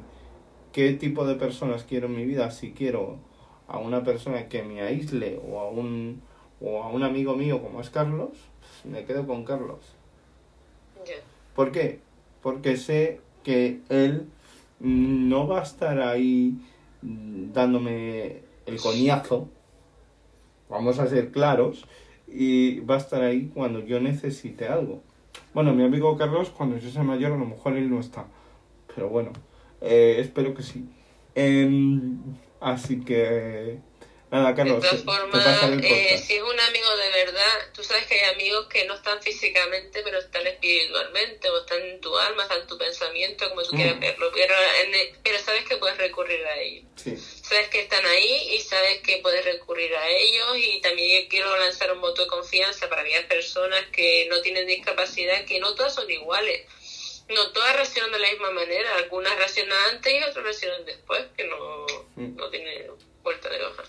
qué 0.73 0.93
tipo 0.95 1.25
de 1.27 1.37
personas 1.37 1.85
quiero 1.85 2.09
en 2.09 2.17
mi 2.17 2.27
vida, 2.27 2.51
si 2.51 2.73
quiero 2.73 3.19
a 3.69 3.79
una 3.79 4.03
persona 4.03 4.49
que 4.49 4.63
me 4.63 4.83
aísle 4.83 5.41
o 5.49 5.61
a 5.61 5.71
un, 5.71 6.21
o 6.61 6.83
a 6.83 6.89
un 6.89 7.05
amigo 7.05 7.37
mío 7.37 7.63
como 7.63 7.81
es 7.81 7.91
Carlos, 7.91 8.31
pues 8.59 8.93
me 8.93 9.05
quedo 9.05 9.27
con 9.27 9.45
Carlos. 9.45 9.79
¿Por 11.55 11.73
qué? 11.73 12.01
Porque 12.43 12.77
sé 12.77 13.21
que 13.43 13.81
él 13.89 14.29
no 14.81 15.47
va 15.47 15.61
a 15.61 15.63
estar 15.63 16.01
ahí 16.01 16.59
dándome 17.03 18.43
el 18.67 18.81
coñazo, 18.81 19.49
vamos 20.69 20.99
a 20.99 21.07
ser 21.07 21.31
claros, 21.31 21.87
y 22.27 22.81
va 22.81 22.95
a 22.95 22.99
estar 22.99 23.23
ahí 23.23 23.51
cuando 23.53 23.81
yo 23.81 24.01
necesite 24.01 24.69
algo. 24.69 25.03
Bueno, 25.53 25.75
mi 25.75 25.85
amigo 25.85 26.17
Carlos, 26.17 26.51
cuando 26.51 26.79
yo 26.79 26.91
sea 26.91 27.03
mayor, 27.03 27.33
a 27.33 27.37
lo 27.37 27.47
mejor 27.47 27.77
él 27.77 27.91
no 27.91 28.01
está, 28.01 28.27
pero 28.95 29.09
bueno, 29.09 29.33
eh, 29.81 30.17
espero 30.19 30.55
que 30.55 30.63
sí. 30.63 30.89
Em, 31.35 32.19
así 32.61 33.01
que 33.01 33.79
Nada, 34.31 34.55
Carlos, 34.55 34.81
de 34.81 34.89
todas 34.89 35.05
formas, 35.05 35.45
eh, 35.83 36.17
si 36.19 36.35
es 36.37 36.43
un 36.43 36.61
amigo 36.61 36.97
de 36.97 37.09
verdad, 37.25 37.59
tú 37.75 37.83
sabes 37.83 38.07
que 38.07 38.15
hay 38.15 38.33
amigos 38.33 38.69
que 38.69 38.85
no 38.85 38.95
están 38.95 39.21
físicamente, 39.21 40.03
pero 40.05 40.19
están 40.21 40.47
espiritualmente, 40.47 41.51
o 41.51 41.59
están 41.59 41.83
en 41.83 42.01
tu 42.01 42.17
alma, 42.17 42.45
están 42.45 42.61
en 42.61 42.67
tu 42.69 42.79
pensamiento, 42.79 43.49
como 43.49 43.63
tú 43.65 43.75
Mm. 43.75 43.77
quieras 43.77 43.99
verlo, 44.01 44.31
pero, 44.33 44.55
en 44.85 45.17
pero 45.25 45.39
sabes 45.41 45.65
que 45.65 45.77
puedes 45.79 45.99
recurrir 45.99 46.45
a 46.47 46.59
ellos. 46.61 46.85
Sí. 46.95 47.17
Sabes 47.17 47.69
que 47.71 47.81
están 47.81 48.07
ahí 48.07 48.55
y 48.55 48.61
sabes 48.61 49.01
que 49.01 49.17
puedes 49.19 49.45
recurrir 49.45 49.93
a 49.97 50.09
ellos 50.09 50.57
y 50.59 50.81
también 50.81 51.29
quiero 51.29 51.57
lanzar 51.57 51.93
un 51.93 52.01
voto 52.01 52.23
de 52.23 52.29
confianza 52.29 52.89
para 52.89 53.03
aquellas 53.03 53.25
personas 53.25 53.85
que 53.93 54.27
no 54.31 54.41
tienen 54.43 54.65
discapacidad, 54.69 55.45
que 55.45 55.59
no 55.59 55.75
todas 55.75 55.93
son 55.95 56.09
iguales. 56.09 56.67
No 57.29 57.51
todas 57.53 57.75
reaccionan 57.75 58.13
de 58.13 58.19
la 58.21 58.31
misma 58.31 58.51
manera, 58.51 58.95
algunas 58.97 59.37
reaccionan 59.37 59.77
antes 59.91 60.13
y 60.13 60.23
otras 60.23 60.45
reaccionan 60.45 60.85
después, 60.85 61.23
que 61.37 61.45
no, 61.45 61.87
Mm. 62.17 62.37
no 62.37 62.49
tiene 62.51 62.87
vuelta 63.23 63.49
de 63.49 63.57
hoja. 63.65 63.83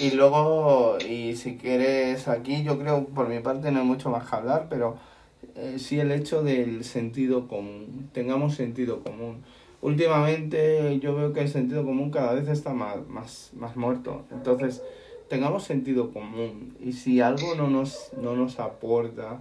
Y 0.00 0.10
luego, 0.12 0.98
y 1.08 1.36
si 1.36 1.56
quieres 1.56 2.28
aquí, 2.28 2.62
yo 2.62 2.78
creo 2.78 3.06
por 3.06 3.28
mi 3.28 3.40
parte 3.40 3.70
no 3.70 3.80
hay 3.80 3.86
mucho 3.86 4.10
más 4.10 4.28
que 4.28 4.36
hablar, 4.36 4.66
pero 4.68 4.96
eh, 5.54 5.76
sí 5.78 5.98
el 6.00 6.12
hecho 6.12 6.42
del 6.42 6.84
sentido 6.84 7.48
común, 7.48 8.10
tengamos 8.12 8.54
sentido 8.54 9.00
común. 9.02 9.42
Últimamente 9.82 10.98
yo 11.00 11.14
veo 11.14 11.32
que 11.32 11.40
el 11.40 11.48
sentido 11.48 11.84
común 11.84 12.10
cada 12.10 12.32
vez 12.34 12.48
está 12.48 12.72
más, 12.72 13.06
más, 13.08 13.50
más 13.54 13.76
muerto, 13.76 14.24
entonces 14.30 14.82
tengamos 15.28 15.64
sentido 15.64 16.12
común 16.12 16.76
y 16.80 16.92
si 16.92 17.20
algo 17.20 17.54
no 17.54 17.68
nos, 17.68 18.10
no 18.14 18.34
nos 18.36 18.58
aporta, 18.58 19.40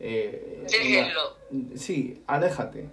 eh, 0.00 0.66
una- 1.50 1.76
sí, 1.76 2.22
aléjate. 2.26 2.88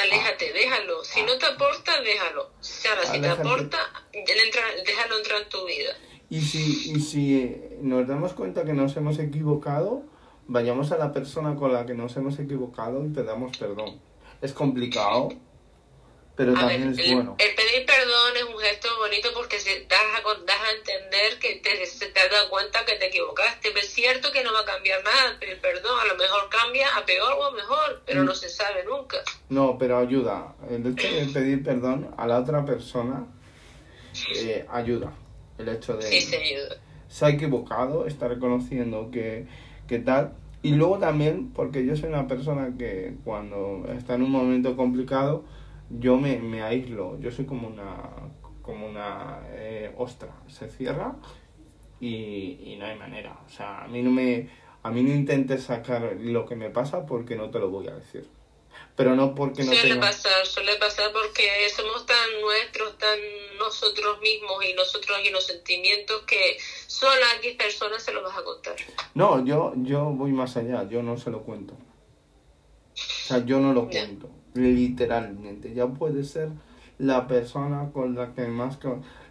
Aléjate, 0.00 0.52
déjalo. 0.52 1.04
Si 1.04 1.22
no 1.22 1.36
te 1.38 1.46
aporta, 1.46 2.00
déjalo. 2.00 2.50
Ahora, 2.88 3.04
si 3.04 3.20
te 3.20 3.28
aporta, 3.28 3.78
entra- 4.12 4.82
déjalo 4.86 5.18
entrar 5.18 5.42
en 5.42 5.48
tu 5.48 5.66
vida. 5.66 5.92
Y 6.30 6.40
si, 6.40 6.92
y 6.92 7.00
si 7.00 7.38
eh, 7.38 7.78
nos 7.82 8.06
damos 8.08 8.32
cuenta 8.32 8.64
que 8.64 8.72
nos 8.72 8.96
hemos 8.96 9.18
equivocado, 9.18 10.02
vayamos 10.46 10.92
a 10.92 10.96
la 10.98 11.12
persona 11.12 11.56
con 11.56 11.72
la 11.72 11.84
que 11.84 11.94
nos 11.94 12.16
hemos 12.16 12.38
equivocado 12.38 13.04
y 13.04 13.08
pedamos 13.10 13.56
perdón. 13.58 14.00
Es 14.40 14.52
complicado, 14.54 15.28
pero 16.36 16.52
A 16.52 16.64
ver, 16.66 16.80
también 16.80 16.92
es 16.92 16.98
el, 16.98 17.14
bueno. 17.14 17.36
el 17.38 17.54
pedir 17.54 17.84
perdón 17.86 18.36
es 18.36 18.42
un 18.44 18.58
gesto 18.58 18.88
bonito 18.98 19.28
porque 19.34 19.58
se 19.60 19.84
das 19.84 20.00
a, 20.16 20.44
das 20.44 20.56
a 20.60 20.70
entender 20.78 21.38
que 21.38 21.56
te, 21.56 21.84
se 21.86 22.06
te 22.06 22.20
has 22.20 22.30
dado 22.30 22.48
cuenta 22.48 22.84
que 22.86 22.94
te 22.96 23.06
equivocaste. 23.08 23.68
Pero 23.70 23.78
es 23.80 23.92
cierto 23.92 24.32
que 24.32 24.42
no 24.42 24.52
va 24.52 24.60
a 24.60 24.64
cambiar 24.64 25.04
nada, 25.04 25.38
pedir 25.38 25.60
perdón 25.60 25.98
a 26.00 26.06
lo 26.06 26.16
mejor 26.16 26.48
cambia 26.48 26.86
a 26.96 27.04
peor 27.04 27.34
o 27.38 27.44
a 27.44 27.50
mejor, 27.52 28.02
pero 28.06 28.22
Mm. 28.22 28.26
no 28.26 28.34
se 28.34 28.48
sabe 28.48 28.84
nunca. 28.84 29.18
No, 29.50 29.76
pero 29.78 29.98
ayuda. 29.98 30.54
El 30.70 30.86
hecho 30.86 31.06
de 31.06 31.26
pedir 31.34 31.62
perdón 31.62 32.14
a 32.16 32.26
la 32.26 32.38
otra 32.40 32.64
persona 32.64 33.26
eh, 34.36 34.66
ayuda. 34.70 35.12
El 35.58 35.68
hecho 35.68 35.96
de... 35.96 36.02
Sí, 36.02 36.20
se 36.20 36.36
ayuda. 36.36 36.76
se 37.08 37.26
ha 37.26 37.28
equivocado, 37.28 38.06
está 38.06 38.28
reconociendo 38.28 39.10
que, 39.12 39.46
que 39.86 39.98
tal. 39.98 40.32
Y 40.62 40.72
luego 40.72 40.98
también, 40.98 41.52
porque 41.52 41.84
yo 41.84 41.96
soy 41.96 42.08
una 42.08 42.26
persona 42.26 42.72
que 42.78 43.14
cuando 43.24 43.84
está 43.96 44.14
en 44.14 44.22
un 44.22 44.30
momento 44.30 44.76
complicado, 44.76 45.44
yo 45.98 46.16
me, 46.16 46.38
me 46.38 46.62
aíslo. 46.62 47.18
Yo 47.20 47.30
soy 47.30 47.46
como 47.46 47.68
una, 47.68 48.10
como 48.62 48.86
una 48.86 49.42
eh, 49.50 49.92
ostra. 49.96 50.34
Se 50.48 50.68
cierra 50.68 51.16
y, 52.00 52.58
y 52.64 52.76
no 52.78 52.86
hay 52.86 52.96
manera. 52.96 53.38
O 53.46 53.48
sea, 53.48 53.84
a 53.84 53.88
mí 53.88 54.02
no 54.02 54.10
me, 54.10 54.48
a 54.82 54.90
mí 54.90 55.02
no 55.02 55.14
intentes 55.14 55.64
sacar 55.64 56.16
lo 56.18 56.46
que 56.46 56.56
me 56.56 56.70
pasa 56.70 57.06
porque 57.06 57.36
no 57.36 57.50
te 57.50 57.58
lo 57.58 57.70
voy 57.70 57.88
a 57.88 57.94
decir. 57.94 58.28
Pero 58.96 59.14
no 59.14 59.34
porque 59.34 59.64
no 59.64 59.72
suele 59.72 59.94
tenga... 59.94 60.00
pasar, 60.00 60.46
suele 60.46 60.76
pasar 60.76 61.12
porque 61.12 61.42
somos 61.74 62.04
tan 62.04 62.40
nuestros, 62.40 62.98
tan 62.98 63.18
nosotros 63.58 64.20
mismos 64.20 64.64
y 64.64 64.74
nosotros 64.74 65.18
y 65.24 65.30
los 65.30 65.46
sentimientos 65.46 66.22
que 66.22 66.58
solo 66.86 67.12
a 67.12 67.36
X 67.36 67.54
personas 67.54 68.02
se 68.02 68.12
lo 68.12 68.22
vas 68.22 68.36
a 68.36 68.44
contar. 68.44 68.76
No, 69.14 69.44
yo, 69.44 69.72
yo 69.76 70.04
voy 70.04 70.32
más 70.32 70.56
allá, 70.56 70.86
yo 70.88 71.02
no 71.02 71.16
se 71.16 71.30
lo 71.30 71.42
cuento. 71.42 71.74
O 71.74 72.96
sea, 73.26 73.44
yo 73.44 73.60
no 73.60 73.72
lo 73.72 73.88
cuento, 73.88 74.28
literalmente. 74.54 75.74
Ya 75.74 75.86
puede 75.86 76.24
ser 76.24 76.50
la 76.98 77.26
persona 77.26 77.90
con 77.92 78.14
la 78.14 78.34
que 78.34 78.46
más... 78.48 78.78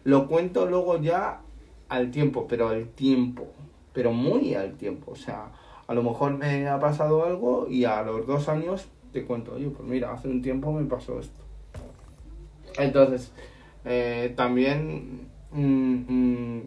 Lo 0.04 0.28
cuento 0.28 0.66
luego 0.66 1.02
ya 1.02 1.42
al 1.90 2.12
tiempo, 2.12 2.48
pero 2.48 2.70
al 2.70 2.88
tiempo, 2.90 3.48
pero 3.94 4.12
muy 4.12 4.56
al 4.56 4.74
tiempo. 4.74 5.12
O 5.12 5.16
sea, 5.16 5.52
a 5.88 5.94
lo 5.94 6.04
mejor 6.04 6.38
me 6.38 6.68
ha 6.68 6.80
pasado 6.80 7.26
algo 7.26 7.68
y 7.70 7.86
a 7.86 8.02
los 8.04 8.26
dos 8.26 8.50
años 8.50 8.88
te 9.12 9.26
cuento, 9.26 9.54
oye, 9.56 9.68
pues 9.70 9.88
mira, 9.88 10.14
hace 10.14 10.30
un 10.30 10.42
tiempo 10.42 10.72
me 10.72 10.86
pasó 10.86 11.20
esto. 11.20 11.44
Entonces, 12.78 13.32
eh, 13.84 14.34
también 14.36 15.28
mm, 15.52 15.96
mm, 16.08 16.62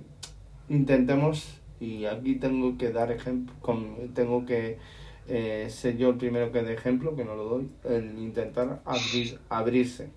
intentemos, 0.69 1.61
y 1.81 2.05
aquí 2.05 2.37
tengo 2.37 2.77
que 2.77 2.91
dar 2.91 3.11
ejemplo, 3.11 3.55
tengo 4.15 4.45
que 4.45 4.79
eh, 5.29 5.69
ser 5.71 5.97
yo 5.97 6.11
el 6.11 6.17
primero 6.17 6.53
que 6.53 6.63
dé 6.63 6.75
ejemplo, 6.75 7.17
que 7.17 7.25
no 7.25 7.35
lo 7.35 7.45
doy, 7.45 7.71
el 7.85 8.19
intentar 8.19 8.81
abrir, 8.85 9.39
abrirse. 9.49 10.11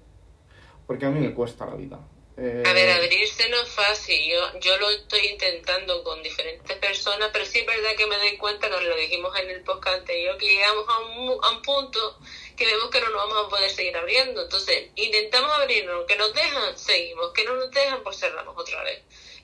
Porque 0.85 1.05
a 1.05 1.09
mí 1.09 1.19
me 1.19 1.33
cuesta 1.33 1.65
la 1.65 1.75
vida. 1.75 1.99
Eh, 2.37 2.63
A 2.65 2.73
ver, 2.73 2.89
abrirse 2.91 3.49
no 3.49 3.57
es 3.61 3.69
fácil. 3.69 4.15
Yo, 4.29 4.59
yo 4.59 4.77
lo 4.77 4.89
estoy 4.91 5.25
intentando 5.27 6.03
con 6.03 6.21
diferentes 6.21 6.77
personas, 6.77 7.29
pero 7.33 7.45
sí 7.45 7.59
es 7.59 7.65
verdad 7.65 7.95
que 7.97 8.05
me 8.05 8.17
doy 8.17 8.37
cuenta, 8.37 8.69
que 8.69 8.85
lo 8.85 8.95
dijimos 8.95 9.37
en 9.39 9.49
el 9.49 9.61
podcast 9.61 9.99
anterior, 9.99 10.37
que 10.37 10.45
llegamos 10.45 10.85
a 10.87 10.99
un, 10.99 11.43
a 11.43 11.49
un 11.49 11.61
punto 11.63 12.19
que 12.55 12.65
vemos 12.65 12.89
que 12.91 13.01
no 13.01 13.09
nos 13.09 13.27
vamos 13.27 13.45
a 13.45 13.49
poder 13.49 13.69
seguir 13.71 13.97
abriendo. 13.97 14.43
Entonces, 14.43 14.89
intentamos 14.95 15.51
abrirnos, 15.51 16.05
que 16.05 16.15
nos 16.15 16.31
dejan, 16.33 16.77
seguimos, 16.77 17.31
que 17.33 17.43
no 17.43 17.55
nos 17.55 17.71
dejan, 17.71 18.03
pues 18.03 18.17
cerramos 18.19 18.55
otra 18.55 18.83
vez. 18.83 19.01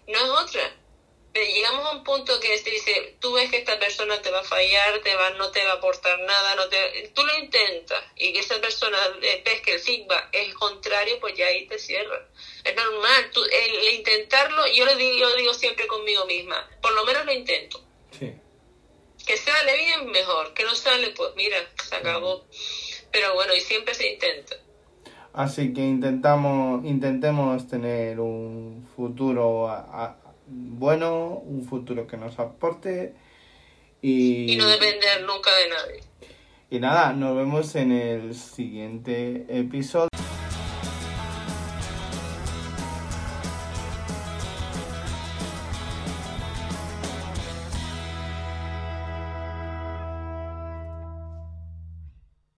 No 0.08 0.20
es 0.20 0.30
otra. 0.30 0.83
Pero 1.34 1.46
llegamos 1.48 1.86
a 1.88 1.92
un 1.98 2.04
punto 2.04 2.40
que 2.40 2.56
se 2.60 2.70
dice, 2.70 3.18
tú 3.20 3.34
ves 3.34 3.50
que 3.50 3.58
esta 3.58 3.80
persona 3.80 4.22
te 4.22 4.30
va 4.30 4.42
a 4.42 4.44
fallar, 4.44 5.00
te 5.04 5.16
va, 5.16 5.32
no 5.32 5.50
te 5.50 5.66
va 5.66 5.72
a 5.72 5.76
aportar 5.76 6.20
nada, 6.20 6.54
no 6.56 6.68
te, 6.70 7.12
tú 7.16 7.24
lo 7.26 7.36
intentas 7.40 8.04
y 8.16 8.34
que 8.34 8.40
esa 8.40 8.62
persona 8.62 8.98
eh, 9.24 9.42
ves 9.44 9.62
que 9.62 9.74
el 9.74 9.80
feedback 9.80 10.30
es 10.32 10.54
contrario, 10.54 11.18
pues 11.20 11.36
ya 11.36 11.48
ahí 11.48 11.66
te 11.66 11.80
cierras. 11.80 12.22
Es 12.64 12.76
normal, 12.76 13.32
tú, 13.34 13.42
el, 13.44 13.96
intentarlo, 13.96 14.64
yo 14.76 14.86
lo 14.86 14.96
digo, 14.96 15.18
yo 15.18 15.30
lo 15.30 15.36
digo 15.36 15.54
siempre 15.56 15.88
conmigo 15.88 16.24
misma, 16.28 16.70
por 16.84 16.94
lo 16.94 17.04
menos 17.04 17.26
lo 17.26 17.34
intento. 17.34 17.84
Sí. 18.12 18.32
Que 19.26 19.36
sale 19.38 19.76
bien, 19.76 20.12
mejor, 20.12 20.54
que 20.54 20.64
no 20.66 20.76
sale, 20.76 21.10
pues 21.12 21.32
mira, 21.36 21.58
se 21.84 21.96
acabó. 21.96 22.46
Pero 23.12 23.34
bueno, 23.34 23.56
y 23.56 23.60
siempre 23.60 23.96
se 23.96 24.08
intenta. 24.14 24.56
Así 25.34 25.74
que 25.74 25.82
intentamos, 25.82 26.86
intentemos 26.86 27.68
tener 27.68 28.20
un 28.20 28.88
futuro 28.96 29.68
a- 29.68 29.80
a- 29.80 30.18
bueno, 30.48 31.42
un 31.46 31.64
futuro 31.66 32.08
que 32.08 32.18
nos 32.18 32.40
aporte 32.40 33.14
y, 34.02 34.54
Y 34.54 34.56
no 34.58 34.68
depender 34.68 35.22
nunca 35.26 35.50
de 35.56 35.70
nadie. 35.70 36.04
y 36.70 36.80
nada, 36.80 37.14
nos 37.14 37.36
vemos 37.36 37.76
en 37.76 37.92
el 37.92 38.36
siguiente 38.36 39.46
episodio. 39.50 40.10